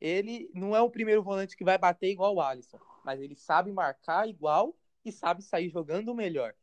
ele 0.00 0.50
não 0.52 0.76
é 0.76 0.82
o 0.82 0.90
primeiro 0.90 1.22
volante 1.22 1.56
que 1.56 1.64
vai 1.64 1.78
bater 1.78 2.10
igual 2.10 2.34
o 2.34 2.40
Alisson, 2.40 2.78
mas 3.04 3.20
ele 3.20 3.34
sabe 3.34 3.72
marcar 3.72 4.28
igual 4.28 4.74
e 5.04 5.10
sabe 5.10 5.42
sair 5.42 5.70
jogando 5.70 6.14
melhor. 6.14 6.54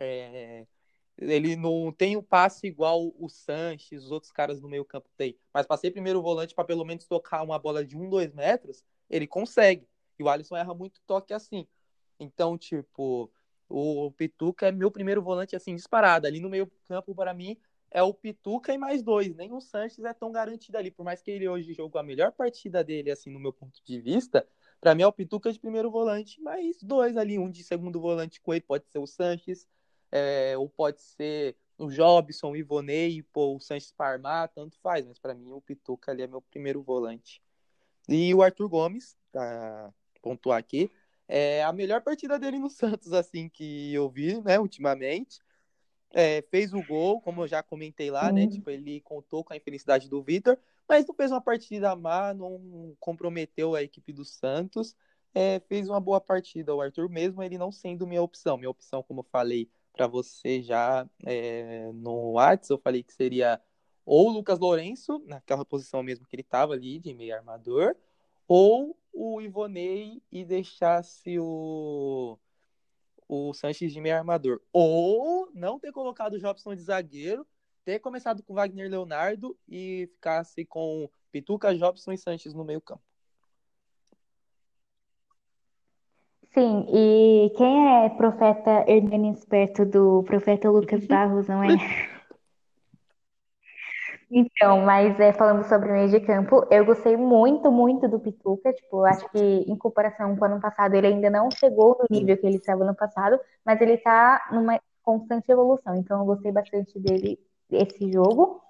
É, 0.00 0.66
ele 1.16 1.56
não 1.56 1.92
tem 1.92 2.16
o 2.16 2.22
passe 2.22 2.66
igual 2.66 3.12
o 3.18 3.28
Sanches, 3.28 4.04
os 4.04 4.10
outros 4.10 4.32
caras 4.32 4.60
no 4.60 4.68
meio 4.68 4.84
campo 4.84 5.08
têm. 5.16 5.36
Mas 5.52 5.66
para 5.66 5.76
ser 5.76 5.90
primeiro 5.90 6.20
volante, 6.20 6.54
para 6.54 6.64
pelo 6.64 6.84
menos 6.84 7.06
tocar 7.06 7.42
uma 7.42 7.58
bola 7.58 7.84
de 7.84 7.96
um, 7.96 8.08
dois 8.08 8.32
metros, 8.32 8.84
ele 9.08 9.26
consegue. 9.26 9.88
E 10.18 10.22
o 10.22 10.28
Alisson 10.28 10.56
erra 10.56 10.74
muito 10.74 11.00
toque 11.06 11.32
assim. 11.32 11.66
Então, 12.18 12.58
tipo, 12.58 13.30
o 13.68 14.10
Pituca 14.12 14.68
é 14.68 14.72
meu 14.72 14.90
primeiro 14.90 15.22
volante 15.22 15.54
assim 15.54 15.74
disparado. 15.74 16.26
Ali 16.26 16.40
no 16.40 16.50
meio 16.50 16.70
campo, 16.88 17.14
para 17.14 17.32
mim, 17.32 17.56
é 17.90 18.02
o 18.02 18.12
Pituca 18.12 18.72
e 18.74 18.78
mais 18.78 19.02
dois. 19.02 19.34
Nem 19.36 19.52
o 19.52 19.60
Sanches 19.60 20.04
é 20.04 20.12
tão 20.12 20.32
garantido 20.32 20.76
ali. 20.78 20.90
Por 20.90 21.04
mais 21.04 21.22
que 21.22 21.30
ele 21.30 21.48
hoje 21.48 21.72
jogou 21.74 22.00
a 22.00 22.02
melhor 22.04 22.32
partida 22.32 22.82
dele, 22.82 23.10
assim, 23.10 23.30
no 23.30 23.38
meu 23.38 23.52
ponto 23.52 23.80
de 23.84 24.00
vista, 24.00 24.46
para 24.80 24.94
mim 24.94 25.02
é 25.02 25.06
o 25.06 25.12
Pituca 25.12 25.52
de 25.52 25.60
primeiro 25.60 25.90
volante, 25.90 26.40
mais 26.40 26.82
dois 26.82 27.16
ali. 27.16 27.38
Um 27.38 27.50
de 27.50 27.62
segundo 27.62 28.00
volante 28.00 28.40
com 28.40 28.52
ele, 28.52 28.62
pode 28.62 28.86
ser 28.88 28.98
o 28.98 29.06
Sanches, 29.06 29.68
é, 30.10 30.56
ou 30.56 30.68
pode 30.68 31.00
ser 31.02 31.56
o 31.78 31.88
Jobson, 31.88 32.52
o 32.52 32.56
Ivonei, 32.56 33.22
pô, 33.22 33.56
o 33.56 33.60
Sanches 33.60 33.92
Parmar, 33.92 34.48
tanto 34.48 34.78
faz. 34.78 35.06
Mas 35.06 35.18
para 35.18 35.34
mim 35.34 35.52
o 35.52 35.60
Pituca 35.60 36.12
ali 36.12 36.22
é 36.22 36.26
meu 36.26 36.40
primeiro 36.40 36.82
volante. 36.82 37.42
E 38.08 38.34
o 38.34 38.42
Arthur 38.42 38.68
Gomes, 38.68 39.16
pra 39.32 39.92
pontuar 40.22 40.58
aqui, 40.58 40.90
é 41.26 41.62
a 41.64 41.72
melhor 41.72 42.02
partida 42.02 42.38
dele 42.38 42.58
no 42.58 42.68
Santos, 42.70 43.12
assim, 43.12 43.48
que 43.48 43.92
eu 43.92 44.08
vi, 44.08 44.40
né, 44.42 44.58
ultimamente. 44.58 45.40
É, 46.10 46.42
fez 46.42 46.72
o 46.72 46.82
gol, 46.86 47.20
como 47.20 47.42
eu 47.42 47.48
já 47.48 47.62
comentei 47.62 48.10
lá, 48.10 48.30
né? 48.30 48.42
Sim. 48.42 48.50
Tipo, 48.50 48.70
ele 48.70 49.00
contou 49.00 49.42
com 49.42 49.52
a 49.52 49.56
infelicidade 49.56 50.08
do 50.08 50.22
Vitor, 50.22 50.56
mas 50.88 51.04
não 51.06 51.14
fez 51.14 51.32
uma 51.32 51.40
partida 51.40 51.96
má, 51.96 52.32
não 52.32 52.94
comprometeu 53.00 53.74
a 53.74 53.82
equipe 53.82 54.12
do 54.12 54.24
Santos. 54.24 54.94
É, 55.34 55.58
fez 55.68 55.88
uma 55.88 55.98
boa 55.98 56.20
partida. 56.20 56.72
O 56.72 56.80
Arthur, 56.80 57.08
mesmo 57.08 57.42
ele 57.42 57.58
não 57.58 57.72
sendo 57.72 58.06
minha 58.06 58.22
opção. 58.22 58.56
Minha 58.56 58.70
opção, 58.70 59.02
como 59.02 59.20
eu 59.20 59.24
falei 59.24 59.68
para 59.94 60.06
você 60.06 60.60
já 60.60 61.08
é, 61.24 61.90
no 61.94 62.32
WhatsApp, 62.32 62.72
eu 62.72 62.78
falei 62.78 63.02
que 63.02 63.14
seria 63.14 63.60
ou 64.04 64.28
o 64.28 64.32
Lucas 64.32 64.58
Lourenço, 64.58 65.22
naquela 65.26 65.64
posição 65.64 66.02
mesmo 66.02 66.26
que 66.26 66.36
ele 66.36 66.42
estava 66.42 66.74
ali, 66.74 66.98
de 66.98 67.14
meio 67.14 67.34
armador, 67.34 67.96
ou 68.46 68.98
o 69.12 69.40
Ivonei 69.40 70.22
e 70.30 70.44
deixasse 70.44 71.38
o, 71.38 72.38
o 73.26 73.54
Sanches 73.54 73.92
de 73.92 74.00
meio 74.00 74.16
armador. 74.16 74.60
Ou 74.72 75.48
não 75.54 75.78
ter 75.78 75.92
colocado 75.92 76.34
o 76.34 76.38
Jobson 76.38 76.74
de 76.74 76.82
zagueiro, 76.82 77.46
ter 77.84 77.98
começado 77.98 78.42
com 78.42 78.54
Wagner 78.54 78.90
Leonardo 78.90 79.56
e 79.66 80.08
ficasse 80.12 80.64
com 80.66 81.08
Pituca, 81.32 81.74
Jobson 81.74 82.12
e 82.12 82.18
Sanches 82.18 82.52
no 82.52 82.64
meio 82.64 82.80
campo. 82.80 83.02
Sim, 86.54 86.86
e 86.88 87.50
quem 87.56 88.04
é 88.04 88.08
profeta 88.10 88.84
Hernanes 88.88 89.44
perto 89.44 89.84
do 89.84 90.22
profeta 90.22 90.70
Lucas 90.70 91.04
Barros, 91.06 91.48
não 91.48 91.62
é? 91.62 91.76
Então, 94.30 94.80
mas 94.80 95.18
é, 95.20 95.32
falando 95.32 95.64
sobre 95.68 95.90
o 95.90 95.92
meio 95.92 96.08
de 96.08 96.20
campo, 96.20 96.66
eu 96.70 96.84
gostei 96.84 97.16
muito, 97.16 97.70
muito 97.70 98.08
do 98.08 98.18
Pituca. 98.18 98.72
Tipo, 98.72 99.04
acho 99.04 99.28
que 99.30 99.38
em 99.38 99.76
comparação 99.76 100.34
com 100.36 100.42
o 100.42 100.44
ano 100.46 100.60
passado, 100.60 100.94
ele 100.94 101.06
ainda 101.06 101.30
não 101.30 101.48
chegou 101.50 101.96
no 102.00 102.06
nível 102.18 102.36
que 102.36 102.46
ele 102.46 102.56
estava 102.56 102.84
no 102.84 102.94
passado, 102.94 103.38
mas 103.64 103.80
ele 103.80 103.96
tá 103.98 104.48
numa 104.52 104.80
constante 105.02 105.50
evolução. 105.50 105.94
Então, 105.96 106.20
eu 106.20 106.26
gostei 106.26 106.50
bastante 106.50 106.98
dele, 106.98 107.38
esse 107.70 108.10
jogo. 108.10 108.60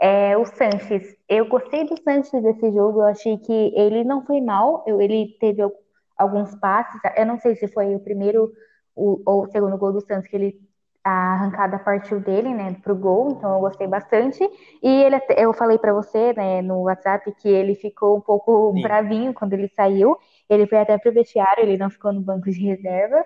É, 0.00 0.36
o 0.36 0.44
Sanches, 0.46 1.16
eu 1.28 1.46
gostei 1.48 1.84
do 1.84 2.00
Sanches 2.02 2.42
desse 2.42 2.72
jogo, 2.72 3.00
eu 3.00 3.06
achei 3.06 3.38
que 3.38 3.52
ele 3.76 4.04
não 4.04 4.24
foi 4.24 4.40
mal, 4.40 4.84
eu- 4.86 5.00
ele 5.00 5.36
teve 5.40 5.62
alguns 6.18 6.54
passes, 6.56 7.00
eu 7.16 7.26
não 7.26 7.38
sei 7.38 7.54
se 7.56 7.68
foi 7.68 7.94
o 7.94 8.00
primeiro 8.00 8.52
o- 8.94 9.22
ou 9.26 9.44
o 9.44 9.46
segundo 9.46 9.78
gol 9.78 9.92
do 9.92 10.00
Santos 10.00 10.28
que 10.28 10.36
ele 10.36 10.60
a 11.04 11.10
arrancada 11.34 11.78
partiu 11.78 12.20
dele, 12.20 12.52
né, 12.52 12.74
pro 12.82 12.94
gol, 12.94 13.30
então 13.30 13.54
eu 13.54 13.60
gostei 13.60 13.86
bastante. 13.86 14.42
E 14.82 14.88
ele, 15.04 15.16
eu 15.38 15.54
falei 15.54 15.78
pra 15.78 15.92
você, 15.94 16.34
né, 16.34 16.60
no 16.60 16.82
WhatsApp 16.82 17.32
que 17.40 17.48
ele 17.48 17.74
ficou 17.76 18.18
um 18.18 18.20
pouco 18.20 18.72
Sim. 18.74 18.82
bravinho 18.82 19.32
quando 19.32 19.54
ele 19.54 19.68
saiu. 19.68 20.18
Ele 20.50 20.66
foi 20.66 20.78
até 20.78 20.98
pro 20.98 21.12
vestiário, 21.12 21.62
ele 21.62 21.78
não 21.78 21.88
ficou 21.88 22.12
no 22.12 22.20
banco 22.20 22.50
de 22.50 22.60
reservas. 22.60 23.24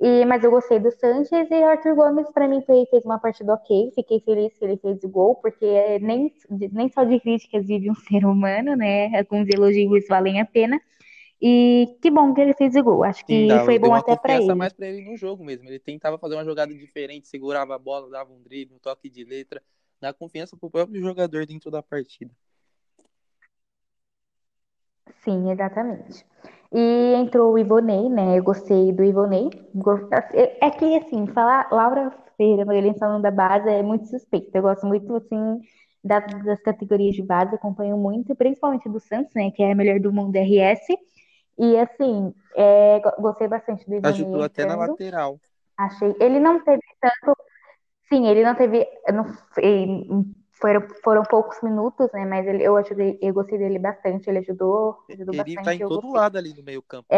E, 0.00 0.24
mas 0.24 0.42
eu 0.42 0.50
gostei 0.50 0.78
do 0.78 0.90
Sanches 0.90 1.50
e 1.50 1.62
Arthur 1.62 1.94
Gomes, 1.94 2.30
pra 2.32 2.48
mim, 2.48 2.62
fez, 2.62 2.88
fez 2.88 3.04
uma 3.04 3.18
partida 3.18 3.52
ok. 3.52 3.92
Fiquei 3.94 4.20
feliz 4.20 4.56
que 4.58 4.64
ele 4.64 4.78
fez 4.78 5.04
o 5.04 5.08
gol, 5.08 5.34
porque 5.36 5.64
é, 5.64 5.98
nem, 5.98 6.32
nem 6.72 6.88
só 6.90 7.04
de 7.04 7.20
críticas 7.20 7.66
vive 7.66 7.90
um 7.90 7.94
ser 8.08 8.24
humano, 8.24 8.74
né? 8.76 9.08
Alguns 9.18 9.46
elogios 9.48 10.06
valem 10.08 10.40
a 10.40 10.46
pena. 10.46 10.80
E 11.42 11.96
que 12.02 12.10
bom 12.10 12.34
que 12.34 12.40
ele 12.40 12.54
fez 12.54 12.74
o 12.76 12.82
gol. 12.82 13.04
Acho 13.04 13.24
Sim, 13.28 13.46
que 13.46 13.46
dava, 13.46 13.66
foi 13.66 13.78
bom 13.78 13.94
até 13.94 14.16
confiança 14.16 14.54
ele. 14.54 14.56
mais 14.56 14.72
para 14.72 14.88
ele 14.88 15.02
no 15.08 15.16
jogo 15.16 15.44
mesmo. 15.44 15.68
Ele 15.68 15.78
tentava 15.78 16.18
fazer 16.18 16.34
uma 16.34 16.44
jogada 16.44 16.74
diferente, 16.74 17.28
segurava 17.28 17.74
a 17.74 17.78
bola, 17.78 18.10
dava 18.10 18.32
um 18.32 18.42
drible, 18.42 18.74
um 18.74 18.78
toque 18.78 19.08
de 19.08 19.24
letra, 19.24 19.62
dá 20.00 20.12
confiança 20.12 20.56
pro 20.56 20.70
próprio 20.70 21.00
jogador 21.00 21.46
dentro 21.46 21.70
da 21.70 21.82
partida. 21.82 22.34
Sim, 25.24 25.50
exatamente. 25.50 26.24
E 26.72 27.14
entrou 27.14 27.52
o 27.52 27.58
Ivonei, 27.58 28.08
né? 28.08 28.38
Eu 28.38 28.42
gostei 28.44 28.92
do 28.92 29.02
Ivonei. 29.04 29.50
Go- 29.74 30.08
É 30.60 30.70
que, 30.70 30.96
assim, 30.96 31.26
falar 31.28 31.68
Laura 31.72 32.10
Ferreira, 32.36 32.64
Magalhães 32.64 32.98
falando 32.98 33.22
da 33.22 33.30
base 33.30 33.68
é 33.68 33.82
muito 33.82 34.06
suspeito. 34.06 34.50
Eu 34.54 34.62
gosto 34.62 34.86
muito, 34.86 35.14
assim, 35.16 35.60
das, 36.02 36.24
das 36.44 36.60
categorias 36.62 37.14
de 37.14 37.22
base, 37.22 37.54
acompanho 37.54 37.96
muito, 37.98 38.34
principalmente 38.36 38.88
do 38.88 39.00
Santos, 39.00 39.34
né? 39.34 39.50
Que 39.50 39.62
é 39.62 39.72
a 39.72 39.74
melhor 39.74 40.00
do 40.00 40.12
mundo 40.12 40.34
RS. 40.36 40.96
E, 41.60 41.78
assim, 41.78 42.34
é, 42.56 43.00
go- 43.00 43.12
gostei 43.22 43.48
bastante 43.48 43.84
do 43.88 43.96
Ajudou 44.02 44.42
até 44.42 44.66
na 44.66 44.76
lateral. 44.76 45.40
Achei. 45.76 46.14
Ele 46.20 46.38
não 46.40 46.62
teve 46.64 46.82
tanto. 47.00 47.36
Sim, 48.12 48.26
ele 48.28 48.44
não 48.44 48.54
teve. 48.56 48.86
Não, 49.12 49.24
foram, 50.60 50.86
foram 51.02 51.22
poucos 51.24 51.60
minutos, 51.62 52.08
né? 52.12 52.24
Mas 52.26 52.46
ele, 52.46 52.62
eu 52.62 52.76
ajudei, 52.76 53.18
eu 53.22 53.32
gostei 53.34 53.58
dele 53.58 53.78
bastante. 53.78 54.28
Ele 54.28 54.38
ajudou, 54.38 54.98
ajudou 55.10 55.34
Ele 55.34 55.58
tá 55.58 55.74
bastante. 55.74 55.74
em 55.74 55.82
Eu 55.82 55.90
todo 55.90 56.10
gostei. 56.12 56.20
lado 56.20 56.36
ali 56.38 56.54
no 56.54 56.62
meio 56.62 56.82
campo. 56.82 57.08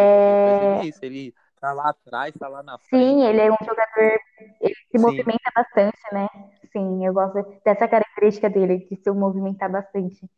ver 0.45 0.71
isso. 0.77 1.05
Ele 1.05 1.35
tá 1.61 1.73
lá 1.73 1.91
atrás, 1.91 2.35
tá 2.37 2.49
lá 2.49 2.63
na 2.63 2.79
frente. 2.79 3.17
Sim, 3.17 3.23
ele 3.25 3.41
é 3.41 3.51
um 3.51 3.57
jogador, 3.65 4.19
ele 4.61 4.75
se 4.91 4.99
Sim. 4.99 4.99
movimenta 4.99 5.51
bastante, 5.55 5.99
né? 6.13 6.27
Sim, 6.73 7.07
eu 7.07 7.13
gosto 7.15 7.43
dessa 7.65 7.89
característica 7.89 8.51
dele, 8.51 8.87
de 8.91 8.97
se 8.97 9.11
movimentar 9.11 9.71
bastante. 9.71 10.29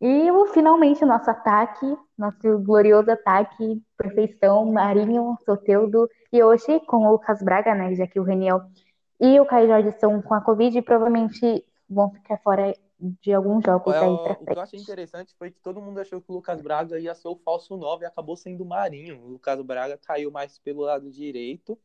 E 0.00 0.28
finalmente 0.52 1.02
o 1.02 1.06
nosso 1.06 1.30
ataque, 1.30 1.86
nosso 2.18 2.58
glorioso 2.58 3.10
ataque, 3.10 3.82
perfeição, 3.96 4.70
Marinho, 4.70 5.36
Soteldo, 5.44 6.08
e 6.32 6.42
hoje 6.42 6.80
com 6.80 7.06
o 7.06 7.12
Lucas 7.12 7.42
Braga, 7.42 7.74
né? 7.74 7.94
Já 7.94 8.06
que 8.06 8.20
o 8.20 8.22
Reniel 8.22 8.60
e 9.18 9.40
o 9.40 9.46
Caio 9.46 9.68
Jorge 9.68 9.88
estão 9.88 10.20
com 10.20 10.34
a 10.34 10.40
Covid 10.42 10.76
e 10.76 10.82
provavelmente 10.82 11.64
vão 11.88 12.10
ficar 12.10 12.38
fora 12.38 12.74
de 12.98 13.32
alguns 13.32 13.64
jogos 13.64 13.94
É, 13.94 13.98
aí 14.00 14.08
o, 14.08 14.18
pra 14.18 14.32
o 14.32 14.46
que 14.46 14.52
eu 14.52 14.60
achei 14.60 14.78
frente. 14.78 14.82
interessante 14.82 15.34
foi 15.38 15.50
que 15.50 15.60
todo 15.60 15.80
mundo 15.80 16.00
achou 16.00 16.20
que 16.20 16.30
o 16.30 16.34
Lucas 16.34 16.60
Braga 16.60 16.98
ia 16.98 17.14
ser 17.14 17.28
o 17.28 17.36
falso 17.36 17.76
9 17.76 18.04
e 18.04 18.06
acabou 18.06 18.36
sendo 18.36 18.64
o 18.64 18.66
Marinho. 18.66 19.20
O 19.22 19.28
Lucas 19.28 19.60
Braga 19.62 19.98
caiu 19.98 20.30
mais 20.30 20.58
pelo 20.58 20.82
lado 20.82 21.10
direito. 21.10 21.78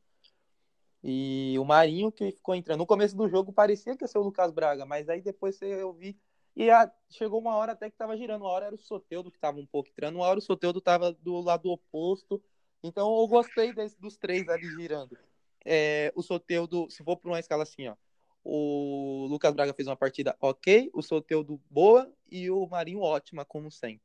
E 1.04 1.56
o 1.58 1.66
Marinho 1.66 2.12
que 2.12 2.32
ficou 2.32 2.54
entrando. 2.56 2.80
No 2.80 2.86
começo 2.86 3.16
do 3.16 3.28
jogo 3.28 3.52
parecia 3.52 3.96
que 3.96 4.04
ia 4.04 4.08
ser 4.08 4.20
o 4.20 4.24
Lucas 4.24 4.52
Braga, 4.52 4.86
mas 4.86 5.10
aí 5.10 5.22
depois 5.22 5.62
eu 5.62 5.92
vi. 5.94 6.18
E 6.56 6.70
a- 6.70 6.92
chegou 7.10 7.40
uma 7.40 7.56
hora 7.56 7.74
até 7.74 7.90
que 7.90 7.98
tava 7.98 8.18
girando. 8.18 8.42
Uma 8.44 8.52
hora 8.52 8.66
era 8.68 8.76
o 8.76 8.80
Soteudo 8.80 9.32
que 9.32 9.40
tava 9.40 9.60
um 9.60 9.66
pouco 9.66 9.90
entrando, 9.90 10.16
uma 10.16 10.26
hora 10.26 10.40
o 10.40 10.42
Soteudo 10.42 10.82
tava 10.82 11.12
do 11.14 11.40
lado 11.42 11.70
oposto. 11.70 12.42
Então 12.84 13.20
eu 13.20 13.28
gostei 13.28 13.74
desse, 13.74 14.00
dos 14.00 14.18
três 14.18 14.48
ali 14.50 14.68
girando. 14.68 15.18
É, 15.64 16.12
o 16.16 16.24
Soteudo, 16.24 16.90
se 16.90 17.04
for 17.04 17.18
por 17.18 17.30
uma 17.30 17.40
escala 17.40 17.64
assim, 17.64 17.88
ó. 17.88 17.96
O 18.44 19.28
Lucas 19.30 19.54
Braga 19.54 19.74
fez 19.74 19.88
uma 19.88 19.96
partida 19.96 20.36
ok, 20.42 20.90
o 20.94 21.02
Soteudo 21.04 21.62
boa 21.70 22.12
e 22.30 22.50
o 22.50 22.66
Marinho 22.68 23.02
ótima, 23.02 23.46
como 23.46 23.70
sempre. 23.70 24.02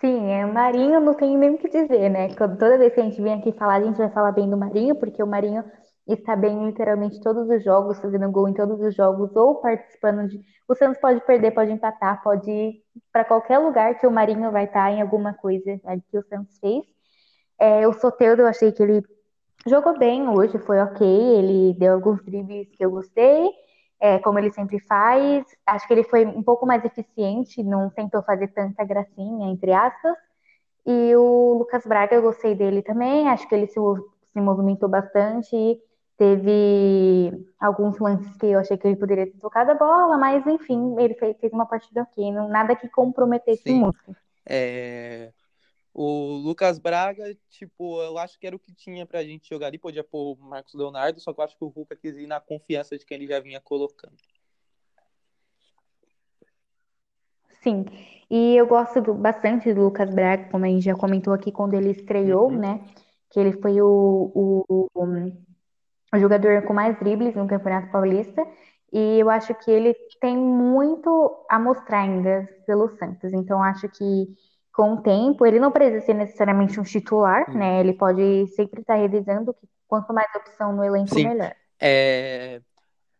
Sim, 0.00 0.30
é, 0.30 0.46
o 0.46 0.52
Marinho 0.52 0.98
não 0.98 1.14
tem 1.14 1.36
nem 1.36 1.50
o 1.50 1.58
que 1.58 1.68
dizer, 1.68 2.08
né? 2.08 2.28
Toda 2.34 2.78
vez 2.78 2.94
que 2.94 3.00
a 3.00 3.04
gente 3.04 3.20
vem 3.20 3.34
aqui 3.34 3.52
falar, 3.52 3.76
a 3.76 3.84
gente 3.84 3.98
vai 3.98 4.10
falar 4.10 4.32
bem 4.32 4.48
do 4.48 4.56
Marinho, 4.56 4.96
porque 4.96 5.22
o 5.22 5.26
Marinho 5.26 5.62
está 6.14 6.36
bem 6.36 6.56
em 6.56 6.66
literalmente 6.66 7.20
todos 7.20 7.48
os 7.48 7.62
jogos, 7.62 7.98
fazendo 8.00 8.30
gol 8.30 8.48
em 8.48 8.54
todos 8.54 8.80
os 8.80 8.94
jogos, 8.94 9.34
ou 9.36 9.56
participando 9.56 10.28
de. 10.28 10.40
O 10.68 10.74
Santos 10.74 11.00
pode 11.00 11.20
perder, 11.22 11.52
pode 11.52 11.72
empatar, 11.72 12.22
pode 12.22 12.50
ir 12.50 12.82
para 13.12 13.24
qualquer 13.24 13.58
lugar 13.58 13.98
que 13.98 14.06
o 14.06 14.10
Marinho 14.10 14.50
vai 14.50 14.64
estar 14.64 14.90
em 14.90 15.02
alguma 15.02 15.34
coisa 15.34 15.80
que 16.10 16.18
o 16.18 16.22
Santos 16.24 16.58
fez. 16.58 16.84
É, 17.58 17.86
o 17.86 17.92
Soteldo, 17.92 18.42
eu 18.42 18.46
achei 18.46 18.72
que 18.72 18.82
ele 18.82 19.02
jogou 19.66 19.98
bem 19.98 20.28
hoje, 20.28 20.58
foi 20.58 20.80
ok, 20.80 21.06
ele 21.06 21.74
deu 21.78 21.94
alguns 21.94 22.22
dribles 22.24 22.68
que 22.76 22.84
eu 22.84 22.90
gostei 22.90 23.50
é, 24.00 24.18
como 24.18 24.38
ele 24.38 24.50
sempre 24.50 24.80
faz. 24.80 25.44
Acho 25.66 25.86
que 25.86 25.92
ele 25.92 26.04
foi 26.04 26.24
um 26.24 26.42
pouco 26.42 26.66
mais 26.66 26.84
eficiente, 26.84 27.62
não 27.62 27.90
tentou 27.90 28.22
fazer 28.22 28.48
tanta 28.48 28.82
gracinha, 28.84 29.50
entre 29.50 29.72
aspas. 29.72 30.16
E 30.86 31.14
o 31.14 31.58
Lucas 31.58 31.84
Braga, 31.84 32.16
eu 32.16 32.22
gostei 32.22 32.54
dele 32.54 32.82
também, 32.82 33.28
acho 33.28 33.46
que 33.46 33.54
ele 33.54 33.66
se, 33.66 33.78
se 34.32 34.40
movimentou 34.40 34.88
bastante. 34.88 35.78
Teve 36.20 37.46
alguns 37.58 37.98
lances 37.98 38.36
que 38.36 38.44
eu 38.44 38.58
achei 38.58 38.76
que 38.76 38.86
ele 38.86 38.96
poderia 38.96 39.24
ter 39.24 39.38
tocado 39.38 39.70
a 39.70 39.74
bola, 39.74 40.18
mas 40.18 40.46
enfim, 40.46 40.94
ele 40.98 41.14
fez, 41.14 41.34
fez 41.40 41.50
uma 41.50 41.64
partida 41.64 42.02
ok, 42.02 42.30
não, 42.30 42.46
nada 42.46 42.76
que 42.76 42.90
comprometesse 42.90 43.62
Sim. 43.62 43.80
muito. 43.80 44.14
É, 44.44 45.32
o 45.94 46.42
Lucas 46.44 46.78
Braga, 46.78 47.34
tipo, 47.48 48.02
eu 48.02 48.18
acho 48.18 48.38
que 48.38 48.46
era 48.46 48.54
o 48.54 48.58
que 48.58 48.70
tinha 48.74 49.06
pra 49.06 49.24
gente 49.24 49.48
jogar 49.48 49.68
ali. 49.68 49.78
Podia 49.78 50.04
pôr 50.04 50.34
o 50.34 50.36
Marcos 50.36 50.74
Leonardo, 50.74 51.18
só 51.20 51.32
que 51.32 51.40
eu 51.40 51.44
acho 51.44 51.56
que 51.56 51.64
o 51.64 51.68
Ruka 51.68 51.96
quis 51.96 52.14
ir 52.18 52.26
na 52.26 52.38
confiança 52.38 52.98
de 52.98 53.06
quem 53.06 53.16
ele 53.16 53.26
já 53.26 53.40
vinha 53.40 53.58
colocando. 53.58 54.12
Sim, 57.62 57.86
e 58.30 58.56
eu 58.58 58.66
gosto 58.66 59.00
do, 59.00 59.14
bastante 59.14 59.72
do 59.72 59.84
Lucas 59.84 60.10
Braga, 60.10 60.50
como 60.50 60.66
a 60.66 60.68
gente 60.68 60.84
já 60.84 60.94
comentou 60.94 61.32
aqui 61.32 61.50
quando 61.50 61.72
ele 61.72 61.92
estreou, 61.92 62.50
uhum. 62.50 62.58
né? 62.58 62.86
Que 63.30 63.40
ele 63.40 63.52
foi 63.52 63.80
o, 63.80 64.30
o, 64.34 64.86
o, 64.94 65.06
jogador 66.18 66.62
com 66.62 66.72
mais 66.72 66.98
dribles 66.98 67.34
no 67.34 67.46
Campeonato 67.46 67.90
Paulista. 67.90 68.46
E 68.92 69.20
eu 69.20 69.30
acho 69.30 69.54
que 69.54 69.70
ele 69.70 69.94
tem 70.20 70.36
muito 70.36 71.46
a 71.48 71.58
mostrar 71.58 72.00
ainda 72.00 72.48
pelo 72.66 72.88
Santos. 72.96 73.32
Então, 73.32 73.62
acho 73.62 73.88
que 73.88 74.28
com 74.72 74.94
o 74.94 75.02
tempo, 75.02 75.44
ele 75.44 75.60
não 75.60 75.70
precisa 75.70 76.04
ser 76.04 76.14
necessariamente 76.14 76.78
um 76.80 76.82
titular, 76.82 77.52
né? 77.54 77.80
Ele 77.80 77.92
pode 77.92 78.46
sempre 78.48 78.80
estar 78.80 78.94
revisando 78.94 79.52
que 79.52 79.68
quanto 79.86 80.12
mais 80.12 80.32
opção 80.34 80.74
no 80.74 80.84
elenco, 80.84 81.14
Sim. 81.14 81.28
melhor. 81.28 81.54
É... 81.78 82.60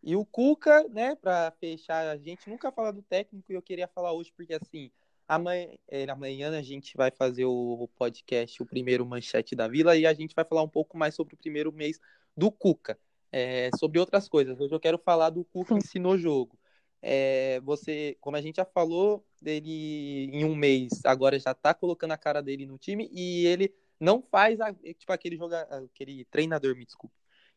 E 0.01 0.15
o 0.15 0.25
Cuca, 0.25 0.87
né, 0.89 1.15
para 1.15 1.51
fechar, 1.59 2.07
a 2.07 2.17
gente 2.17 2.49
nunca 2.49 2.71
fala 2.71 2.91
do 2.91 3.03
técnico 3.03 3.51
e 3.51 3.55
eu 3.55 3.61
queria 3.61 3.87
falar 3.87 4.13
hoje, 4.13 4.33
porque 4.35 4.55
assim, 4.55 4.89
amanhã, 5.27 5.67
é, 5.87 6.09
amanhã 6.09 6.57
a 6.57 6.61
gente 6.63 6.97
vai 6.97 7.11
fazer 7.11 7.45
o 7.45 7.87
podcast, 7.95 8.63
o 8.63 8.65
primeiro 8.65 9.05
manchete 9.05 9.55
da 9.55 9.67
Vila, 9.67 9.95
e 9.95 10.07
a 10.07 10.13
gente 10.13 10.33
vai 10.33 10.43
falar 10.43 10.63
um 10.63 10.67
pouco 10.67 10.97
mais 10.97 11.13
sobre 11.13 11.35
o 11.35 11.37
primeiro 11.37 11.71
mês 11.71 11.99
do 12.35 12.51
Cuca, 12.51 12.97
é, 13.31 13.69
sobre 13.77 13.99
outras 13.99 14.27
coisas. 14.27 14.59
Hoje 14.59 14.73
eu 14.73 14.79
quero 14.79 14.97
falar 14.97 15.29
do 15.29 15.43
Cuca 15.45 15.73
em 15.73 15.81
si 15.81 15.99
no 15.99 16.17
jogo. 16.17 16.57
É, 17.01 17.59
você, 17.61 18.17
como 18.21 18.37
a 18.37 18.41
gente 18.41 18.57
já 18.57 18.65
falou, 18.65 19.25
dele 19.41 20.29
em 20.31 20.45
um 20.45 20.55
mês 20.55 21.03
agora 21.03 21.39
já 21.39 21.53
tá 21.53 21.73
colocando 21.73 22.11
a 22.11 22.17
cara 22.17 22.43
dele 22.43 22.67
no 22.67 22.77
time 22.77 23.09
e 23.11 23.47
ele 23.47 23.73
não 23.99 24.21
faz 24.21 24.61
a, 24.61 24.71
tipo 24.73 25.11
aquele 25.11 25.35
jogador, 25.35 25.85
aquele 25.85 26.25
treinador, 26.25 26.75
me 26.75 26.85
desculpe, 26.85 27.15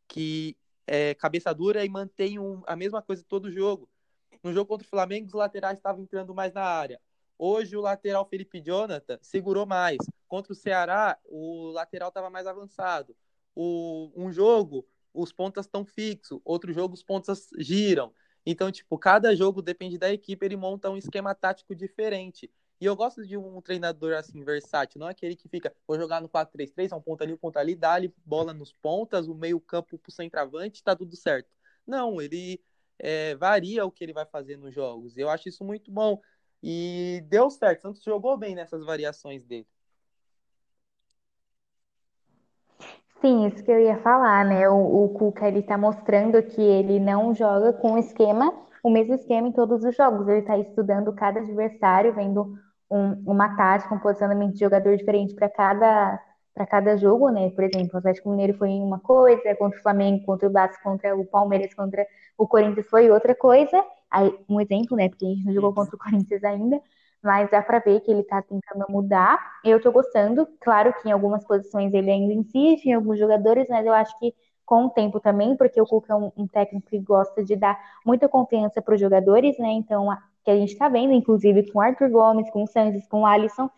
que 0.08 0.56
é 0.86 1.14
cabeça 1.14 1.52
dura 1.54 1.84
e 1.84 1.88
mantém 1.88 2.38
um, 2.38 2.62
a 2.66 2.76
mesma 2.76 3.02
coisa 3.02 3.24
todo 3.26 3.50
jogo. 3.50 3.88
No 4.42 4.52
jogo 4.52 4.68
contra 4.68 4.86
o 4.86 4.90
Flamengo, 4.90 5.26
os 5.26 5.32
laterais 5.32 5.78
estavam 5.78 6.02
entrando 6.02 6.34
mais 6.34 6.52
na 6.52 6.62
área. 6.62 7.00
Hoje 7.38 7.76
o 7.76 7.80
lateral 7.80 8.26
Felipe 8.26 8.60
Jonathan 8.60 9.18
segurou 9.22 9.66
mais. 9.66 9.98
Contra 10.28 10.52
o 10.52 10.56
Ceará, 10.56 11.18
o 11.24 11.70
lateral 11.70 12.08
estava 12.08 12.28
mais 12.28 12.46
avançado. 12.46 13.16
O, 13.54 14.10
um 14.16 14.32
jogo, 14.32 14.86
os 15.12 15.32
pontas 15.32 15.66
estão 15.66 15.84
fixos. 15.84 16.40
Outro 16.44 16.72
jogo, 16.72 16.94
os 16.94 17.02
pontas 17.02 17.48
giram. 17.58 18.12
Então, 18.46 18.70
tipo, 18.70 18.98
cada 18.98 19.34
jogo 19.34 19.62
depende 19.62 19.96
da 19.96 20.12
equipe, 20.12 20.44
ele 20.44 20.56
monta 20.56 20.90
um 20.90 20.96
esquema 20.96 21.34
tático 21.34 21.74
diferente. 21.74 22.50
E 22.80 22.84
eu 22.84 22.94
gosto 22.94 23.24
de 23.26 23.36
um 23.36 23.60
treinador 23.62 24.14
assim, 24.14 24.44
versátil, 24.44 24.98
não 24.98 25.08
é 25.08 25.12
aquele 25.12 25.36
que 25.36 25.48
fica, 25.48 25.74
vou 25.86 25.98
jogar 25.98 26.20
no 26.20 26.28
4-3-3, 26.28 26.92
é 26.92 26.96
um 26.96 27.00
ponto 27.00 27.22
ali, 27.22 27.32
um 27.32 27.36
ponto 27.36 27.56
ali, 27.56 27.74
dá-lhe 27.74 28.12
bola 28.26 28.52
nos 28.52 28.72
pontas, 28.72 29.28
o 29.28 29.34
meio-campo 29.34 29.96
pro 29.96 30.12
centroavante, 30.12 30.82
tá 30.82 30.94
tudo 30.94 31.16
certo. 31.16 31.48
Não, 31.86 32.20
ele 32.20 32.60
é, 32.98 33.34
varia 33.36 33.84
o 33.86 33.90
que 33.90 34.04
ele 34.04 34.12
vai 34.12 34.26
fazer 34.26 34.56
nos 34.56 34.74
jogos. 34.74 35.16
Eu 35.16 35.30
acho 35.30 35.48
isso 35.48 35.64
muito 35.64 35.90
bom. 35.90 36.20
E 36.62 37.22
deu 37.28 37.50
certo, 37.50 37.82
Santos 37.82 38.02
jogou 38.02 38.36
bem 38.36 38.54
nessas 38.54 38.84
variações 38.84 39.44
dele. 39.44 39.66
Sim, 43.24 43.46
isso 43.46 43.64
que 43.64 43.70
eu 43.70 43.80
ia 43.80 43.96
falar, 44.02 44.44
né? 44.44 44.68
O, 44.68 45.04
o 45.04 45.08
Cuca 45.14 45.48
ele 45.48 45.62
tá 45.62 45.78
mostrando 45.78 46.42
que 46.42 46.60
ele 46.60 47.00
não 47.00 47.34
joga 47.34 47.72
com 47.72 47.94
o 47.94 47.98
esquema, 47.98 48.52
o 48.82 48.90
mesmo 48.90 49.14
esquema 49.14 49.48
em 49.48 49.52
todos 49.52 49.82
os 49.82 49.96
jogos. 49.96 50.28
Ele 50.28 50.42
tá 50.42 50.58
estudando 50.58 51.10
cada 51.14 51.40
adversário, 51.40 52.12
vendo 52.12 52.54
um, 52.90 53.12
uma 53.24 53.56
tática, 53.56 53.94
um 53.94 53.98
posicionamento 53.98 54.52
de 54.52 54.60
jogador 54.60 54.94
diferente 54.96 55.34
para 55.34 55.48
cada 55.48 56.20
para 56.54 56.66
cada 56.66 56.96
jogo, 56.96 57.30
né? 57.30 57.50
Por 57.50 57.64
exemplo, 57.64 57.94
o 57.94 57.98
Atlético 57.98 58.30
Mineiro 58.30 58.56
foi 58.58 58.68
uma 58.68 59.00
coisa, 59.00 59.56
contra 59.56 59.78
o 59.78 59.82
Flamengo, 59.82 60.24
contra 60.24 60.48
o 60.48 60.52
Vasco, 60.52 60.82
contra 60.84 61.16
o 61.16 61.24
Palmeiras, 61.24 61.74
contra 61.74 62.06
o 62.38 62.46
Corinthians 62.46 62.86
foi 62.88 63.10
outra 63.10 63.34
coisa. 63.34 63.82
Aí, 64.10 64.32
um 64.48 64.60
exemplo, 64.60 64.96
né? 64.96 65.08
Porque 65.08 65.24
a 65.24 65.28
gente 65.30 65.46
não 65.46 65.54
jogou 65.54 65.72
contra 65.74 65.96
o 65.96 65.98
Corinthians 65.98 66.44
ainda 66.44 66.80
mas 67.24 67.50
dá 67.50 67.62
para 67.62 67.78
ver 67.80 68.00
que 68.00 68.10
ele 68.10 68.20
está 68.20 68.42
tentando 68.42 68.84
mudar. 68.88 69.38
Eu 69.64 69.78
estou 69.78 69.90
gostando, 69.92 70.46
claro 70.60 70.94
que 71.00 71.08
em 71.08 71.12
algumas 71.12 71.44
posições 71.44 71.92
ele 71.92 72.10
ainda 72.10 72.32
insiste, 72.32 72.86
em 72.86 72.92
alguns 72.92 73.18
jogadores, 73.18 73.66
mas 73.68 73.84
eu 73.86 73.92
acho 73.92 74.16
que 74.18 74.34
com 74.64 74.86
o 74.86 74.90
tempo 74.90 75.20
também, 75.20 75.56
porque 75.56 75.80
o 75.80 75.86
Cuca 75.86 76.12
é 76.12 76.16
um, 76.16 76.32
um 76.36 76.46
técnico 76.46 76.88
que 76.88 76.98
gosta 76.98 77.44
de 77.44 77.56
dar 77.56 77.78
muita 78.04 78.28
confiança 78.28 78.80
para 78.80 78.94
os 78.94 79.00
jogadores, 79.00 79.58
né? 79.58 79.68
Então, 79.72 80.10
a, 80.10 80.22
que 80.44 80.50
a 80.50 80.56
gente 80.56 80.72
está 80.72 80.88
vendo, 80.88 81.12
inclusive 81.12 81.70
com 81.70 81.78
o 81.78 81.82
Arthur 81.82 82.10
Gomes, 82.10 82.50
com 82.50 82.62
o 82.62 82.66
Santos, 82.66 83.06
com 83.08 83.22
o 83.22 83.26
Alisson, 83.26 83.68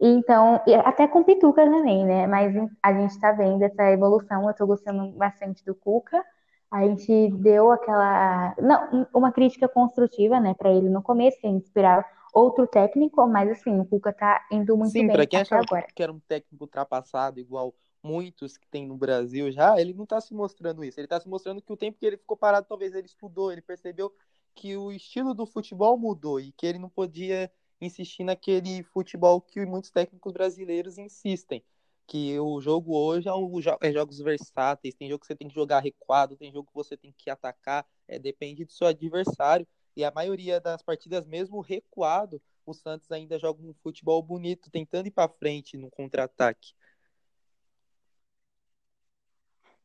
então, 0.00 0.60
até 0.84 1.08
com 1.08 1.24
Pituca 1.24 1.64
também, 1.64 2.04
né? 2.04 2.26
Mas 2.26 2.54
a 2.82 2.92
gente 2.92 3.12
está 3.12 3.32
vendo 3.32 3.62
essa 3.62 3.90
evolução, 3.90 4.44
eu 4.44 4.50
estou 4.50 4.66
gostando 4.66 5.10
bastante 5.12 5.64
do 5.64 5.74
Cuca. 5.74 6.22
A 6.70 6.82
gente 6.82 7.30
deu 7.38 7.70
aquela. 7.70 8.54
Não, 8.60 9.06
uma 9.14 9.32
crítica 9.32 9.68
construtiva, 9.68 10.38
né, 10.40 10.54
para 10.54 10.70
ele 10.70 10.88
no 10.88 11.02
começo, 11.02 11.40
que 11.40 11.46
a 11.46 11.50
gente 11.50 11.64
esperava 11.64 12.04
outro 12.36 12.66
técnico, 12.66 13.26
mas 13.26 13.50
assim, 13.50 13.80
o 13.80 13.84
Cuca 13.86 14.12
tá 14.12 14.46
indo 14.52 14.76
muito 14.76 14.92
Sim, 14.92 15.06
bem 15.06 15.16
pra 15.16 15.26
quem 15.26 15.40
achava 15.40 15.62
agora. 15.62 15.86
que 15.94 16.02
era 16.02 16.12
um 16.12 16.20
técnico 16.20 16.64
ultrapassado, 16.64 17.40
igual 17.40 17.74
muitos 18.02 18.58
que 18.58 18.68
tem 18.68 18.86
no 18.86 18.96
Brasil 18.96 19.50
já, 19.50 19.80
ele 19.80 19.94
não 19.94 20.04
tá 20.04 20.20
se 20.20 20.34
mostrando 20.34 20.84
isso. 20.84 21.00
Ele 21.00 21.08
tá 21.08 21.18
se 21.18 21.26
mostrando 21.26 21.62
que 21.62 21.72
o 21.72 21.76
tempo 21.76 21.98
que 21.98 22.04
ele 22.04 22.18
ficou 22.18 22.36
parado, 22.36 22.66
talvez 22.68 22.94
ele 22.94 23.06
estudou, 23.06 23.50
ele 23.50 23.62
percebeu 23.62 24.12
que 24.54 24.76
o 24.76 24.92
estilo 24.92 25.32
do 25.34 25.46
futebol 25.46 25.96
mudou 25.98 26.38
e 26.38 26.52
que 26.52 26.66
ele 26.66 26.78
não 26.78 26.90
podia 26.90 27.50
insistir 27.80 28.22
naquele 28.22 28.82
futebol 28.82 29.40
que 29.40 29.64
muitos 29.64 29.90
técnicos 29.90 30.32
brasileiros 30.32 30.98
insistem. 30.98 31.64
Que 32.06 32.38
o 32.38 32.60
jogo 32.60 32.96
hoje 32.96 33.28
é, 33.28 33.34
um, 33.34 33.50
é 33.80 33.92
jogos 33.92 34.18
versáteis, 34.18 34.94
tem 34.94 35.08
jogo 35.08 35.20
que 35.20 35.26
você 35.26 35.34
tem 35.34 35.48
que 35.48 35.54
jogar 35.54 35.80
recuado, 35.80 36.36
tem 36.36 36.52
jogo 36.52 36.68
que 36.68 36.74
você 36.74 36.96
tem 36.96 37.12
que 37.16 37.28
atacar, 37.30 37.84
é, 38.06 38.18
depende 38.18 38.64
do 38.64 38.72
seu 38.72 38.86
adversário. 38.86 39.66
E 39.96 40.04
a 40.04 40.10
maioria 40.10 40.60
das 40.60 40.82
partidas, 40.82 41.26
mesmo 41.26 41.60
recuado, 41.60 42.40
o 42.66 42.74
Santos 42.74 43.10
ainda 43.10 43.38
joga 43.38 43.62
um 43.62 43.74
futebol 43.82 44.22
bonito, 44.22 44.70
tentando 44.70 45.06
ir 45.08 45.10
para 45.10 45.28
frente 45.28 45.76
no 45.78 45.90
contra-ataque. 45.90 46.74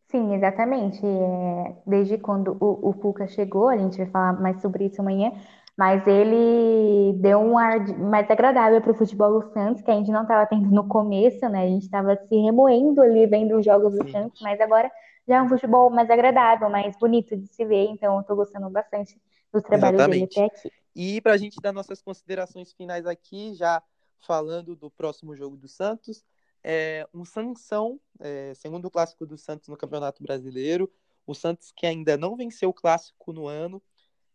Sim, 0.09 0.33
exatamente. 0.35 0.99
É, 1.05 1.75
desde 1.87 2.17
quando 2.17 2.57
o, 2.59 2.89
o 2.89 2.93
Puka 2.93 3.27
chegou, 3.27 3.69
a 3.69 3.77
gente 3.77 3.97
vai 3.97 4.07
falar 4.07 4.33
mais 4.41 4.61
sobre 4.61 4.85
isso 4.85 4.99
amanhã, 5.01 5.31
mas 5.77 6.05
ele 6.05 7.13
deu 7.21 7.39
um 7.39 7.57
ar 7.57 7.79
mais 7.97 8.29
agradável 8.29 8.81
para 8.81 8.91
o 8.91 8.95
futebol 8.95 9.39
do 9.39 9.53
Santos, 9.53 9.81
que 9.81 9.89
a 9.89 9.93
gente 9.95 10.11
não 10.11 10.23
estava 10.23 10.45
tendo 10.45 10.69
no 10.69 10.85
começo, 10.87 11.47
né? 11.47 11.63
A 11.63 11.67
gente 11.67 11.83
estava 11.83 12.17
se 12.17 12.35
remoendo 12.35 13.01
ali 13.01 13.25
vendo 13.25 13.57
os 13.57 13.63
jogos 13.65 13.93
do 13.93 14.03
Sim. 14.05 14.11
Santos, 14.11 14.41
mas 14.41 14.59
agora 14.59 14.91
já 15.25 15.37
é 15.37 15.41
um 15.41 15.47
futebol 15.47 15.89
mais 15.89 16.09
agradável, 16.09 16.69
mais 16.69 16.97
bonito 16.97 17.37
de 17.37 17.47
se 17.47 17.63
ver, 17.63 17.85
então 17.89 18.15
eu 18.15 18.21
estou 18.21 18.35
gostando 18.35 18.69
bastante 18.69 19.15
do 19.51 19.61
trabalho 19.61 19.95
Exatamente. 19.95 20.35
dele 20.35 20.47
até 20.47 20.57
aqui. 20.57 20.71
E 20.95 21.21
para 21.21 21.33
a 21.33 21.37
gente 21.37 21.59
dar 21.61 21.71
nossas 21.71 22.01
considerações 22.01 22.73
finais 22.73 23.05
aqui, 23.05 23.53
já 23.53 23.81
falando 24.19 24.75
do 24.75 24.89
próximo 24.89 25.35
jogo 25.35 25.57
do 25.57 25.67
Santos, 25.67 26.23
é 26.63 27.07
um 27.13 27.25
sanção, 27.25 27.99
é, 28.19 28.53
segundo 28.53 28.85
o 28.85 28.91
clássico 28.91 29.25
do 29.25 29.37
Santos 29.37 29.67
no 29.67 29.77
Campeonato 29.77 30.21
Brasileiro, 30.21 30.91
o 31.25 31.33
Santos 31.33 31.71
que 31.71 31.85
ainda 31.85 32.17
não 32.17 32.35
venceu 32.35 32.69
o 32.69 32.73
clássico 32.73 33.33
no 33.33 33.47
ano, 33.47 33.81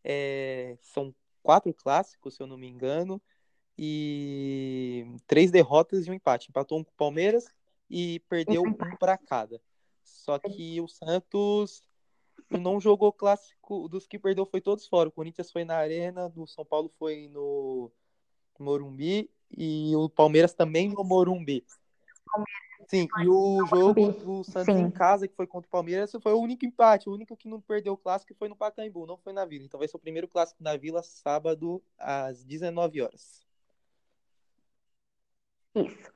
é, 0.02 0.76
são 0.80 1.14
quatro 1.42 1.72
clássicos, 1.72 2.34
se 2.34 2.42
eu 2.42 2.46
não 2.46 2.56
me 2.56 2.68
engano, 2.68 3.22
e 3.78 5.06
três 5.26 5.50
derrotas 5.50 6.06
e 6.06 6.10
um 6.10 6.14
empate. 6.14 6.48
Empatou 6.48 6.78
um 6.78 6.84
com 6.84 6.90
o 6.90 6.96
Palmeiras 6.96 7.46
e 7.90 8.20
perdeu 8.28 8.62
um 8.62 8.72
para 8.72 9.18
cada. 9.18 9.60
Só 10.02 10.38
que 10.38 10.80
o 10.80 10.88
Santos 10.88 11.82
não 12.50 12.80
jogou 12.80 13.12
clássico, 13.12 13.88
dos 13.88 14.06
que 14.06 14.18
perdeu 14.18 14.46
foi 14.46 14.60
todos 14.60 14.86
fora. 14.86 15.08
O 15.08 15.12
Corinthians 15.12 15.50
foi 15.50 15.64
na 15.64 15.76
Arena, 15.76 16.32
o 16.36 16.46
São 16.46 16.64
Paulo 16.64 16.90
foi 16.98 17.28
no 17.28 17.90
Morumbi 18.58 19.30
e 19.50 19.94
o 19.96 20.08
Palmeiras 20.08 20.54
também 20.54 20.88
no 20.88 21.04
Morumbi. 21.04 21.64
Sim, 22.88 23.08
e 23.20 23.28
o 23.28 23.66
jogo 23.66 24.12
do 24.12 24.44
Santos 24.44 24.74
Sim. 24.74 24.82
em 24.82 24.90
casa, 24.90 25.26
que 25.26 25.34
foi 25.34 25.46
contra 25.46 25.66
o 25.66 25.70
Palmeiras, 25.70 26.12
foi 26.22 26.32
o 26.32 26.40
único 26.40 26.64
empate. 26.64 27.08
O 27.08 27.12
único 27.12 27.36
que 27.36 27.48
não 27.48 27.60
perdeu 27.60 27.94
o 27.94 27.96
clássico 27.96 28.34
foi 28.34 28.48
no 28.48 28.54
Pacaembu, 28.54 29.06
não 29.06 29.16
foi 29.16 29.32
na 29.32 29.44
Vila. 29.44 29.64
Então 29.64 29.78
vai 29.78 29.88
ser 29.88 29.96
o 29.96 30.00
primeiro 30.00 30.28
clássico 30.28 30.62
na 30.62 30.76
Vila, 30.76 31.02
sábado, 31.02 31.82
às 31.98 32.44
19 32.44 33.02
horas. 33.02 33.44
Isso. 35.74 36.12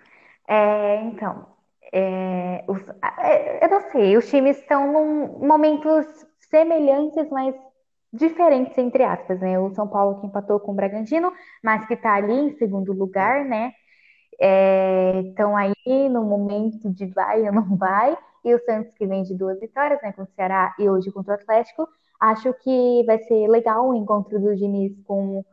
É, 0.48 1.02
então, 1.02 1.56
é, 1.92 2.64
os, 2.68 2.80
é, 3.18 3.64
eu 3.64 3.70
não 3.70 3.80
sei, 3.90 4.16
os 4.16 4.28
times 4.28 4.58
estão 4.58 5.40
em 5.40 5.46
momentos 5.46 6.06
semelhantes, 6.50 7.28
mas 7.30 7.54
diferentes, 8.12 8.76
entre 8.78 9.04
aspas, 9.04 9.40
né? 9.40 9.58
O 9.58 9.74
São 9.74 9.88
Paulo 9.88 10.20
que 10.20 10.26
empatou 10.26 10.60
com 10.60 10.72
o 10.72 10.74
Bragantino, 10.74 11.32
mas 11.62 11.86
que 11.86 11.94
está 11.94 12.14
ali 12.14 12.32
em 12.32 12.56
segundo 12.56 12.92
lugar, 12.92 13.44
né? 13.44 13.72
Estão 15.28 15.58
é, 15.58 15.72
aí 15.86 16.08
no 16.08 16.24
momento 16.24 16.90
de 16.90 17.06
vai 17.06 17.42
ou 17.42 17.52
não 17.52 17.76
vai, 17.76 18.16
e 18.44 18.54
o 18.54 18.58
Santos 18.64 18.92
que 18.94 19.06
vem 19.06 19.22
de 19.22 19.34
duas 19.34 19.60
vitórias, 19.60 20.00
né? 20.02 20.12
Com 20.12 20.22
o 20.22 20.28
Ceará 20.34 20.74
e 20.78 20.88
hoje 20.88 21.12
contra 21.12 21.32
o 21.32 21.36
Atlético. 21.36 21.88
Acho 22.20 22.52
que 22.54 23.02
vai 23.06 23.18
ser 23.20 23.48
legal 23.48 23.88
o 23.88 23.94
encontro 23.94 24.38
do 24.38 24.54
Diniz 24.54 24.92
com 25.04 25.44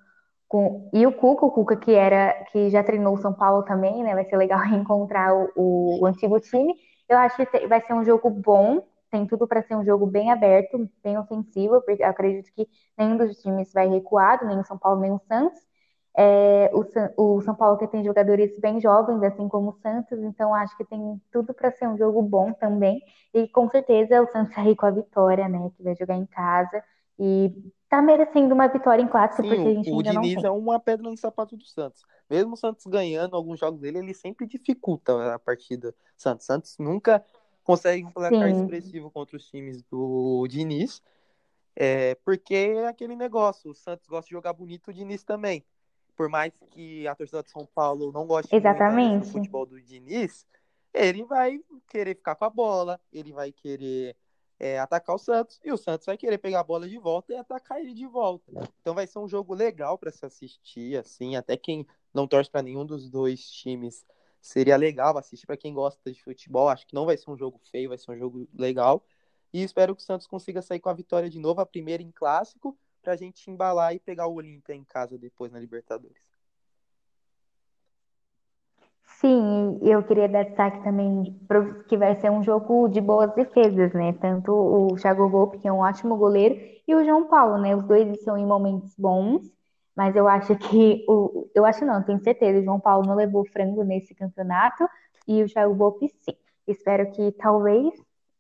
com, 0.48 0.90
e 0.94 1.06
o 1.06 1.12
Cuca, 1.14 1.46
o 1.46 1.52
Cuca 1.52 1.76
que 1.78 1.92
era 1.94 2.34
que 2.52 2.70
já 2.70 2.84
treinou 2.84 3.16
o 3.16 3.18
São 3.18 3.34
Paulo 3.34 3.64
também, 3.64 4.04
né? 4.04 4.14
Vai 4.14 4.26
ser 4.26 4.38
legal 4.38 4.60
reencontrar 4.64 5.34
o, 5.36 5.52
o, 5.56 6.02
o 6.04 6.06
antigo 6.06 6.40
time. 6.40 6.74
Eu 7.10 7.18
acho 7.18 7.38
que 7.38 7.68
vai 7.68 7.82
ser 7.82 7.94
um 7.94 8.04
jogo 8.04 8.30
bom, 8.30 8.82
tem 9.12 9.26
tudo 9.26 9.48
para 9.48 9.62
ser 9.64 9.76
um 9.76 9.84
jogo 9.86 10.06
bem 10.06 10.32
aberto, 10.32 10.90
bem 11.04 11.18
ofensivo, 11.18 11.82
porque 11.82 12.04
eu 12.04 12.08
acredito 12.08 12.52
que 12.54 12.68
nenhum 12.98 13.18
dos 13.18 13.38
times 13.42 13.72
vai 13.74 13.88
recuado, 13.88 14.46
nem 14.46 14.60
o 14.60 14.66
São 14.66 14.78
Paulo 14.78 15.02
nem 15.02 15.12
o 15.12 15.20
Santos. 15.28 15.60
É, 16.20 16.72
o, 16.74 17.36
o, 17.38 17.42
São 17.42 17.54
Paulo 17.56 17.78
que 17.78 17.88
tem 17.88 18.04
jogadores 18.04 18.60
bem 18.60 18.82
jovens, 18.82 19.22
assim 19.22 19.48
como 19.48 19.70
o 19.70 19.74
Santos, 19.74 20.18
então 20.24 20.54
acho 20.54 20.76
que 20.76 20.84
tem 20.84 21.22
tudo 21.32 21.54
para 21.54 21.72
ser 21.72 21.88
um 21.88 21.98
jogo 21.98 22.24
bom 22.24 22.54
também. 22.54 23.00
E 23.34 23.48
com 23.50 23.70
certeza 23.70 24.22
o 24.22 24.28
Santos 24.28 24.54
sair 24.56 24.76
com 24.76 24.86
a 24.88 24.92
vitória, 24.92 25.48
né? 25.48 25.70
Que 25.78 25.84
vai 25.84 25.96
jogar 25.96 26.16
em 26.16 26.26
casa. 26.26 26.84
E 27.20 27.54
tá 27.90 28.02
merecendo 28.02 28.54
uma 28.54 28.68
vitória 28.68 29.02
em 29.02 29.08
clássico, 29.08 29.44
Sim, 29.44 29.50
porque 29.50 29.62
a 29.62 29.74
gente 29.74 29.90
o 29.90 29.98
ainda 29.98 30.12
Diniz 30.12 30.36
não 30.36 30.42
tem. 30.42 30.50
é 30.50 30.54
uma 30.54 30.80
pedra 30.80 31.10
no 31.10 31.18
sapato 31.18 31.56
do 31.56 31.66
Santos. 31.66 32.04
Mesmo 32.30 32.54
o 32.54 32.58
Santos 32.58 32.86
ganhando 32.86 33.36
alguns 33.36 33.60
jogos 33.60 33.80
dele, 33.80 34.00
ele 34.00 34.14
sempre 34.14 34.46
dificulta 34.46 35.34
a 35.34 35.40
partida. 35.40 35.96
Santos, 36.18 36.46
Santos 36.46 36.78
nunca 36.78 37.24
consegue 37.64 38.06
um 38.06 38.12
placar 38.12 38.50
Sim. 38.50 38.62
expressivo 38.62 39.10
contra 39.10 39.38
os 39.38 39.46
times 39.46 39.82
do 39.84 40.46
Diniz. 40.50 41.02
É, 41.76 42.16
porque 42.26 42.56
é 42.56 42.88
aquele 42.88 43.16
negócio, 43.16 43.72
o 43.72 43.76
Santos 43.76 44.08
gosta 44.08 44.28
de 44.28 44.32
jogar 44.32 44.52
bonito, 44.54 44.90
o 44.90 44.94
Diniz 44.94 45.24
também. 45.24 45.64
Por 46.16 46.28
mais 46.28 46.52
que 46.72 47.08
a 47.08 47.14
torcida 47.14 47.44
de 47.44 47.52
São 47.52 47.68
Paulo 47.74 48.12
não 48.12 48.26
goste 48.26 48.54
Exatamente. 48.54 49.28
do 49.28 49.32
futebol 49.32 49.66
do 49.66 49.80
Diniz, 49.80 50.46
ele 50.94 51.24
vai 51.24 51.60
querer 51.88 52.16
ficar 52.16 52.36
com 52.36 52.46
a 52.46 52.50
bola, 52.50 53.00
ele 53.14 53.32
vai 53.32 53.52
querer 53.52 54.16
é, 54.60 54.80
atacar 54.80 55.16
o 55.16 55.20
Santos 55.20 55.60
e 55.64 55.72
o 55.72 55.78
Santos 55.78 56.06
vai 56.06 56.18
querer 56.18 56.38
pegar 56.38 56.62
a 56.62 56.64
bola 56.64 56.88
de 56.88 56.98
volta 56.98 57.34
e 57.34 57.36
atacar 57.36 57.80
ele 57.80 57.94
de 57.94 58.08
volta. 58.08 58.52
Então 58.82 58.94
vai 58.96 59.06
ser 59.06 59.20
um 59.20 59.28
jogo 59.28 59.54
legal 59.54 59.98
para 59.98 60.12
se 60.12 60.26
assistir, 60.26 60.98
assim, 60.98 61.36
até 61.36 61.56
quem 61.56 61.86
não 62.14 62.28
torce 62.28 62.50
para 62.50 62.64
nenhum 62.64 62.86
dos 62.86 63.10
dois 63.10 63.50
times 63.50 64.06
seria 64.42 64.78
legal 64.78 65.18
assistir 65.18 65.46
para 65.46 65.58
quem 65.58 65.74
gosta 65.74 66.12
de 66.12 66.22
futebol. 66.24 66.70
Acho 66.70 66.88
que 66.88 66.96
não 66.96 67.06
vai 67.06 67.18
ser 67.18 67.30
um 67.30 67.38
jogo 67.38 67.60
feio, 67.72 67.90
vai 67.90 67.98
ser 67.98 68.12
um 68.12 68.18
jogo 68.18 68.48
legal. 68.54 69.04
E 69.54 69.64
espero 69.64 69.96
que 69.96 70.02
o 70.02 70.06
Santos 70.06 70.28
consiga 70.28 70.62
sair 70.62 70.80
com 70.80 70.90
a 70.90 70.94
vitória 70.94 71.30
de 71.30 71.40
novo, 71.40 71.62
a 71.62 71.66
primeira 71.66 72.04
em 72.04 72.12
clássico, 72.12 72.78
para 73.02 73.14
a 73.14 73.16
gente 73.16 73.50
embalar 73.50 73.94
e 73.94 74.00
pegar 74.00 74.28
o 74.28 74.34
Olímpia 74.34 74.74
em 74.74 74.84
casa 74.84 75.18
depois 75.18 75.52
na 75.52 75.60
Libertadores. 75.60 76.27
Sim, 79.20 79.80
eu 79.82 80.04
queria 80.04 80.30
dar 80.30 80.44
destaque 80.44 80.84
também 80.84 81.36
que 81.90 81.98
vai 81.98 82.16
ser 82.20 82.30
um 82.30 82.44
jogo 82.44 82.88
de 82.88 83.02
boas 83.02 83.34
defesas, 83.34 83.92
né? 83.94 84.14
Tanto 84.14 84.52
o 84.54 84.96
Thiago 84.96 85.28
Volpe, 85.28 85.58
que 85.58 85.68
é 85.68 85.74
um 85.74 85.80
ótimo 85.80 86.16
goleiro, 86.18 86.56
e 86.88 86.94
o 86.94 87.04
João 87.04 87.28
Paulo, 87.28 87.58
né? 87.58 87.76
Os 87.76 87.84
dois 87.84 88.08
estão 88.12 88.38
em 88.38 88.46
momentos 88.46 88.94
bons, 88.96 89.42
mas 89.96 90.16
eu 90.16 90.28
acho 90.28 90.56
que 90.56 91.04
o 91.10 91.50
eu 91.56 91.66
acho 91.66 91.84
não, 91.84 92.04
tenho 92.04 92.20
certeza, 92.22 92.60
o 92.60 92.64
João 92.64 92.80
Paulo 92.80 93.08
não 93.08 93.16
levou 93.16 93.44
frango 93.48 93.84
nesse 93.84 94.14
campeonato 94.14 94.88
e 95.28 95.42
o 95.44 95.48
Thiago 95.48 95.74
Volpe 95.74 96.10
sim. 96.10 96.36
Espero 96.68 97.10
que 97.12 97.32
talvez 97.34 97.94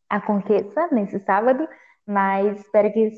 aconteça 0.07 0.87
nesse 0.91 1.19
sábado, 1.21 1.67
mas 2.05 2.59
espero 2.59 2.93
que 2.93 3.11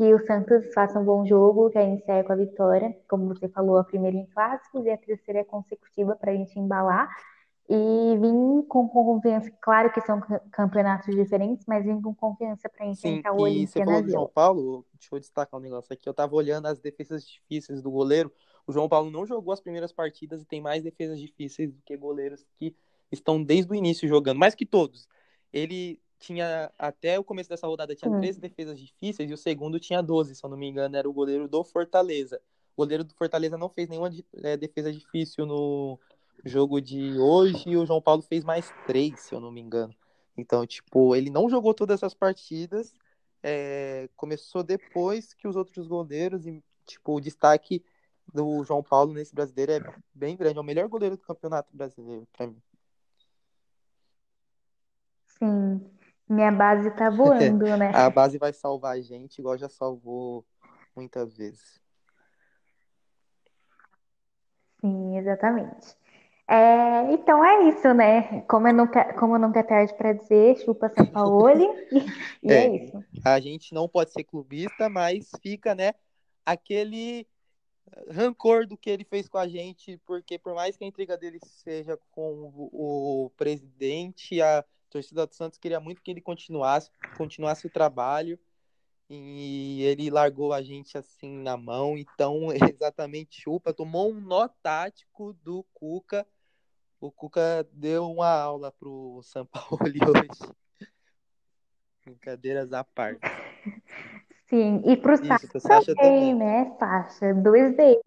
que 0.00 0.14
o 0.14 0.26
Santos 0.26 0.72
faça 0.72 0.98
um 0.98 1.04
bom 1.04 1.26
jogo, 1.26 1.68
que 1.68 1.76
a 1.76 1.82
gente 1.82 2.02
saia 2.06 2.24
com 2.24 2.32
a 2.32 2.36
vitória, 2.36 2.96
como 3.06 3.28
você 3.28 3.46
falou, 3.50 3.76
a 3.76 3.84
primeira 3.84 4.16
em 4.16 4.24
clássicos 4.24 4.86
e 4.86 4.90
a 4.90 4.96
terceira 4.96 5.40
é 5.40 5.44
consecutiva 5.44 6.16
para 6.16 6.32
a 6.32 6.34
gente 6.34 6.58
embalar. 6.58 7.06
E 7.68 8.16
vim 8.18 8.62
com 8.62 8.88
confiança, 8.88 9.52
claro 9.60 9.92
que 9.92 10.00
são 10.00 10.18
campeonatos 10.52 11.14
diferentes, 11.14 11.66
mas 11.66 11.84
vim 11.84 12.00
com 12.00 12.14
confiança 12.14 12.66
para 12.70 12.86
enfrentar 12.86 13.32
o 13.32 13.42
Olímpia 13.42 13.66
você 13.66 13.84
falou 13.84 14.02
do 14.02 14.10
João 14.10 14.30
Paulo, 14.32 14.86
deixa 14.94 15.14
eu 15.14 15.20
destacar 15.20 15.60
um 15.60 15.62
negócio 15.62 15.92
aqui, 15.92 16.08
eu 16.08 16.12
estava 16.12 16.34
olhando 16.34 16.64
as 16.64 16.80
defesas 16.80 17.22
difíceis 17.22 17.82
do 17.82 17.90
goleiro, 17.90 18.32
o 18.66 18.72
João 18.72 18.88
Paulo 18.88 19.10
não 19.10 19.26
jogou 19.26 19.52
as 19.52 19.60
primeiras 19.60 19.92
partidas 19.92 20.40
e 20.40 20.46
tem 20.46 20.62
mais 20.62 20.82
defesas 20.82 21.20
difíceis 21.20 21.70
do 21.70 21.82
que 21.82 21.94
goleiros 21.94 22.42
que 22.56 22.74
estão 23.12 23.44
desde 23.44 23.70
o 23.70 23.74
início 23.74 24.08
jogando, 24.08 24.38
mais 24.38 24.54
que 24.54 24.64
todos. 24.64 25.06
Ele 25.52 26.00
tinha, 26.20 26.70
até 26.78 27.18
o 27.18 27.24
começo 27.24 27.48
dessa 27.48 27.66
rodada, 27.66 27.96
tinha 27.96 28.10
hum. 28.10 28.20
13 28.20 28.38
defesas 28.38 28.78
difíceis 28.78 29.28
e 29.28 29.34
o 29.34 29.38
segundo 29.38 29.80
tinha 29.80 30.02
12, 30.02 30.34
se 30.34 30.44
eu 30.44 30.50
não 30.50 30.56
me 30.56 30.68
engano, 30.68 30.96
era 30.96 31.08
o 31.08 31.12
goleiro 31.12 31.48
do 31.48 31.64
Fortaleza. 31.64 32.40
O 32.76 32.82
goleiro 32.82 33.02
do 33.02 33.14
Fortaleza 33.14 33.56
não 33.56 33.70
fez 33.70 33.88
nenhuma 33.88 34.10
é, 34.42 34.56
defesa 34.56 34.92
difícil 34.92 35.46
no 35.46 35.98
jogo 36.44 36.80
de 36.80 37.18
hoje 37.18 37.68
e 37.68 37.76
o 37.76 37.86
João 37.86 38.00
Paulo 38.00 38.22
fez 38.22 38.44
mais 38.44 38.72
três, 38.86 39.20
se 39.20 39.34
eu 39.34 39.40
não 39.40 39.50
me 39.50 39.60
engano. 39.60 39.94
Então, 40.36 40.66
tipo, 40.66 41.16
ele 41.16 41.30
não 41.30 41.48
jogou 41.48 41.74
todas 41.74 42.04
as 42.04 42.14
partidas, 42.14 42.94
é, 43.42 44.08
começou 44.14 44.62
depois 44.62 45.32
que 45.32 45.48
os 45.48 45.56
outros 45.56 45.86
goleiros, 45.86 46.46
e, 46.46 46.62
tipo, 46.86 47.14
o 47.14 47.20
destaque 47.20 47.82
do 48.32 48.62
João 48.62 48.82
Paulo 48.82 49.12
nesse 49.12 49.34
brasileiro 49.34 49.72
é 49.72 49.94
bem 50.14 50.36
grande, 50.36 50.58
é 50.58 50.60
o 50.60 50.64
melhor 50.64 50.86
goleiro 50.88 51.16
do 51.16 51.22
campeonato 51.22 51.74
brasileiro, 51.74 52.28
para 52.32 52.46
mim. 52.46 52.62
Sim. 55.26 55.99
Minha 56.30 56.52
base 56.52 56.88
tá 56.92 57.10
voando, 57.10 57.66
né? 57.76 57.90
a 57.92 58.08
base 58.08 58.38
vai 58.38 58.52
salvar 58.52 58.96
a 58.96 59.00
gente, 59.00 59.40
igual 59.40 59.58
já 59.58 59.68
salvou 59.68 60.46
muitas 60.94 61.36
vezes. 61.36 61.80
Sim, 64.80 65.18
exatamente. 65.18 65.96
É, 66.46 67.12
então 67.12 67.44
é 67.44 67.68
isso, 67.68 67.92
né? 67.92 68.42
Como, 68.42 68.68
eu 68.68 68.74
nunca, 68.74 69.12
como 69.14 69.38
nunca 69.38 69.58
é 69.58 69.62
tarde 69.64 69.92
para 69.94 70.12
dizer, 70.12 70.56
chupa 70.58 70.88
São 70.88 71.06
Paulo 71.06 71.48
e, 71.90 72.48
e 72.48 72.52
é, 72.52 72.66
é, 72.66 72.76
isso. 72.76 73.04
A 73.24 73.40
gente 73.40 73.74
não 73.74 73.88
pode 73.88 74.12
ser 74.12 74.22
clubista, 74.22 74.88
mas 74.88 75.30
fica, 75.42 75.74
né, 75.74 75.94
aquele 76.46 77.26
rancor 78.08 78.66
do 78.66 78.76
que 78.76 78.88
ele 78.88 79.04
fez 79.04 79.28
com 79.28 79.38
a 79.38 79.48
gente, 79.48 80.00
porque 80.06 80.38
por 80.38 80.54
mais 80.54 80.76
que 80.76 80.84
a 80.84 80.86
intriga 80.86 81.18
dele 81.18 81.40
seja 81.42 81.98
com 82.12 82.52
o, 82.54 83.24
o 83.26 83.30
presidente, 83.30 84.40
a 84.40 84.64
torcida 84.90 85.26
do 85.26 85.34
Santos 85.34 85.58
queria 85.58 85.80
muito 85.80 86.02
que 86.02 86.10
ele 86.10 86.20
continuasse, 86.20 86.90
continuasse 87.16 87.66
o 87.66 87.70
trabalho 87.70 88.38
e 89.08 89.82
ele 89.82 90.10
largou 90.10 90.52
a 90.52 90.62
gente 90.62 90.96
assim 90.96 91.38
na 91.38 91.56
mão, 91.56 91.96
então 91.96 92.48
exatamente 92.76 93.40
chupa, 93.40 93.72
tomou 93.72 94.12
um 94.12 94.20
nó 94.20 94.48
tático 94.62 95.32
do 95.42 95.64
Cuca. 95.72 96.26
O 97.00 97.10
Cuca 97.10 97.66
deu 97.72 98.10
uma 98.10 98.28
aula 98.28 98.70
pro 98.70 99.20
São 99.24 99.46
Paulo 99.50 99.78
hoje. 99.82 100.52
Brincadeiras 102.04 102.72
à 102.72 102.84
parte. 102.84 103.20
Sim, 104.50 104.82
e 104.84 104.96
pro 104.96 105.16
Sacha 105.16 105.46
também, 105.94 105.94
também, 105.94 106.34
né, 106.34 106.76
Sacha? 106.78 107.32
Dois 107.34 107.76
deles 107.76 108.00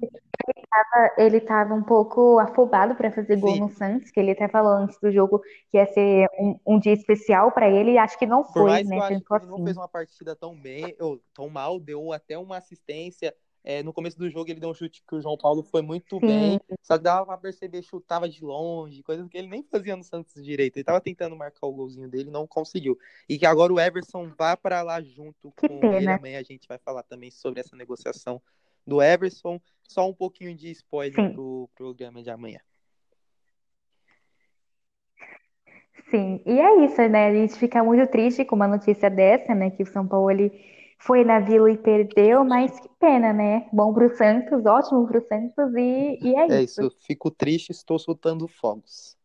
ele 1.17 1.37
estava 1.37 1.73
um 1.73 1.83
pouco 1.83 2.39
afobado 2.39 2.95
para 2.95 3.11
fazer 3.11 3.37
gol 3.37 3.53
Sim. 3.53 3.59
no 3.61 3.69
Santos, 3.69 4.11
que 4.11 4.19
ele 4.19 4.31
até 4.31 4.47
falou 4.47 4.73
antes 4.73 4.97
do 4.99 5.11
jogo 5.11 5.41
que 5.69 5.77
ia 5.77 5.85
ser 5.85 6.27
um, 6.39 6.59
um 6.65 6.79
dia 6.79 6.93
especial 6.93 7.51
para 7.51 7.69
ele, 7.69 7.91
e 7.91 7.97
acho 7.97 8.17
que 8.17 8.25
não 8.25 8.43
foi, 8.43 8.53
Por 8.53 8.67
mais 8.69 8.87
né? 8.87 8.95
Que 8.95 9.01
eu 9.01 9.03
acho 9.03 9.25
que 9.25 9.33
ele 9.35 9.51
não 9.51 9.63
fez 9.63 9.77
uma 9.77 9.87
partida 9.87 10.35
tão 10.35 10.55
bem, 10.55 10.95
ou 10.99 11.19
tão 11.33 11.49
mal, 11.49 11.79
deu 11.79 12.11
até 12.11 12.37
uma 12.37 12.57
assistência. 12.57 13.33
É, 13.63 13.81
no 13.81 13.93
começo 13.93 14.17
do 14.17 14.29
jogo 14.29 14.51
ele 14.51 14.59
deu 14.59 14.69
um 14.69 14.73
chute 14.73 15.01
que 15.07 15.15
o 15.15 15.21
João 15.21 15.37
Paulo 15.37 15.63
foi 15.63 15.81
muito 15.81 16.19
Sim. 16.19 16.27
bem, 16.27 16.61
só 16.81 16.97
que 16.97 17.03
dava 17.03 17.25
para 17.25 17.37
perceber, 17.37 17.81
chutava 17.81 18.27
de 18.27 18.43
longe, 18.43 19.01
coisas 19.01 19.25
que 19.29 19.37
ele 19.37 19.47
nem 19.47 19.63
fazia 19.63 19.95
no 19.95 20.03
Santos 20.03 20.43
direito. 20.43 20.75
Ele 20.75 20.83
tava 20.83 20.99
tentando 20.99 21.35
marcar 21.35 21.65
o 21.65 21.71
golzinho 21.71 22.09
dele, 22.09 22.29
não 22.29 22.45
conseguiu. 22.45 22.97
E 23.27 23.39
que 23.39 23.45
agora 23.45 23.71
o 23.71 23.79
Everson 23.79 24.29
vá 24.37 24.57
para 24.57 24.81
lá 24.81 25.01
junto 25.01 25.51
que 25.55 25.69
com 25.69 25.79
pena. 25.79 25.95
ele. 25.95 26.07
Amanhã 26.09 26.39
a 26.39 26.43
gente 26.43 26.67
vai 26.67 26.77
falar 26.77 27.03
também 27.03 27.31
sobre 27.31 27.61
essa 27.61 27.75
negociação 27.75 28.41
do 28.85 29.01
Everson. 29.01 29.61
Só 29.87 30.09
um 30.09 30.13
pouquinho 30.13 30.53
de 30.55 30.69
spoiler 30.71 31.15
Sim. 31.15 31.33
pro 31.33 31.69
programa 31.73 32.21
de 32.21 32.29
amanhã. 32.29 32.59
Sim, 36.09 36.41
e 36.45 36.59
é 36.59 36.85
isso, 36.85 37.01
né? 37.07 37.27
A 37.27 37.33
gente 37.33 37.55
fica 37.55 37.83
muito 37.83 38.05
triste 38.11 38.45
com 38.45 38.55
uma 38.55 38.67
notícia 38.67 39.09
dessa, 39.09 39.55
né? 39.55 39.71
Que 39.71 39.83
o 39.83 39.87
São 39.87 40.07
Paulo 40.07 40.29
ele 40.29 40.51
foi 41.03 41.25
na 41.25 41.39
Vila 41.39 41.69
e 41.69 41.77
perdeu, 41.77 42.45
mas 42.45 42.79
que 42.79 42.89
pena, 42.97 43.33
né? 43.33 43.67
Bom 43.73 43.93
pro 43.93 44.15
Santos, 44.15 44.65
ótimo 44.65 45.05
pro 45.05 45.21
Santos 45.27 45.75
e, 45.75 46.19
e 46.21 46.35
é, 46.35 46.39
é 46.39 46.45
isso. 46.63 46.81
É 46.81 46.85
isso, 46.85 46.97
fico 47.05 47.29
triste, 47.29 47.71
estou 47.71 47.99
soltando 47.99 48.47
fogos. 48.47 49.17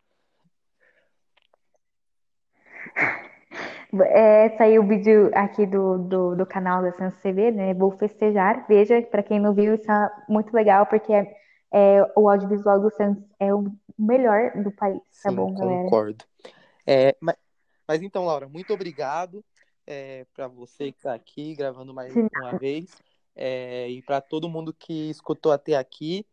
É, 4.03 4.51
saiu 4.59 4.83
o 4.83 4.87
vídeo 4.89 5.31
aqui 5.33 5.65
do, 5.67 5.99
do, 5.99 6.35
do, 6.35 6.47
canal 6.47 6.83
da 6.83 6.93
Santos 6.93 7.21
TV, 7.21 7.53
né? 7.53 7.73
Vou 7.75 7.93
festejar. 7.93 8.67
Veja, 8.67 9.01
para 9.03 9.23
quem 9.23 9.39
não 9.41 9.55
viu, 9.55 9.75
isso 9.75 9.91
é 9.91 10.11
muito 10.29 10.53
legal, 10.53 10.85
porque 10.85 11.13
é, 11.13 11.37
é, 11.73 12.13
o 12.17 12.29
audiovisual 12.29 12.81
do 12.81 12.91
Santos 12.91 13.23
é 13.39 13.55
o 13.55 13.67
melhor 13.97 14.51
do 14.63 14.73
país, 14.73 15.01
tá 15.23 15.31
Sim, 15.31 15.37
bom, 15.37 15.55
galera? 15.55 15.85
Concordo. 15.85 16.25
É, 16.85 17.17
mas, 17.21 17.37
mas, 17.87 18.03
então, 18.03 18.25
Laura, 18.25 18.49
muito 18.49 18.75
obrigado 18.75 19.45
é, 19.89 20.27
para 20.35 20.47
você 20.47 20.93
que 20.93 20.99
está 20.99 21.15
aqui 21.15 21.55
gravando 21.55 21.95
mais 21.95 22.15
uma 22.15 22.59
vez. 22.59 22.95
É, 23.35 23.89
e 23.89 24.03
para 24.03 24.21
todo 24.21 24.49
mundo 24.49 24.73
que 24.73 25.09
escutou 25.09 25.51
até 25.51 25.77
aqui. 25.77 26.27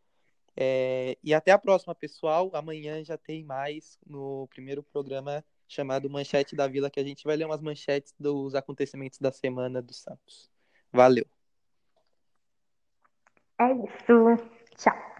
É, 0.58 1.18
e 1.24 1.34
até 1.34 1.52
a 1.52 1.58
próxima, 1.58 1.96
pessoal. 1.96 2.52
Amanhã 2.54 3.02
já 3.04 3.18
tem 3.18 3.44
mais 3.44 3.98
no 4.06 4.46
primeiro 4.50 4.84
programa 4.84 5.44
chamado 5.68 6.10
Manchete 6.10 6.56
da 6.56 6.68
Vila, 6.68 6.90
que 6.90 7.00
a 7.00 7.04
gente 7.04 7.24
vai 7.24 7.38
ler 7.38 7.46
umas 7.46 7.62
manchetes 7.62 8.14
dos 8.20 8.54
acontecimentos 8.56 9.20
da 9.20 9.32
semana 9.32 9.82
do 9.82 9.94
Santos. 9.94 10.52
Valeu. 10.92 11.26
É 13.60 13.72
isso. 13.72 14.50
Tchau. 14.76 15.15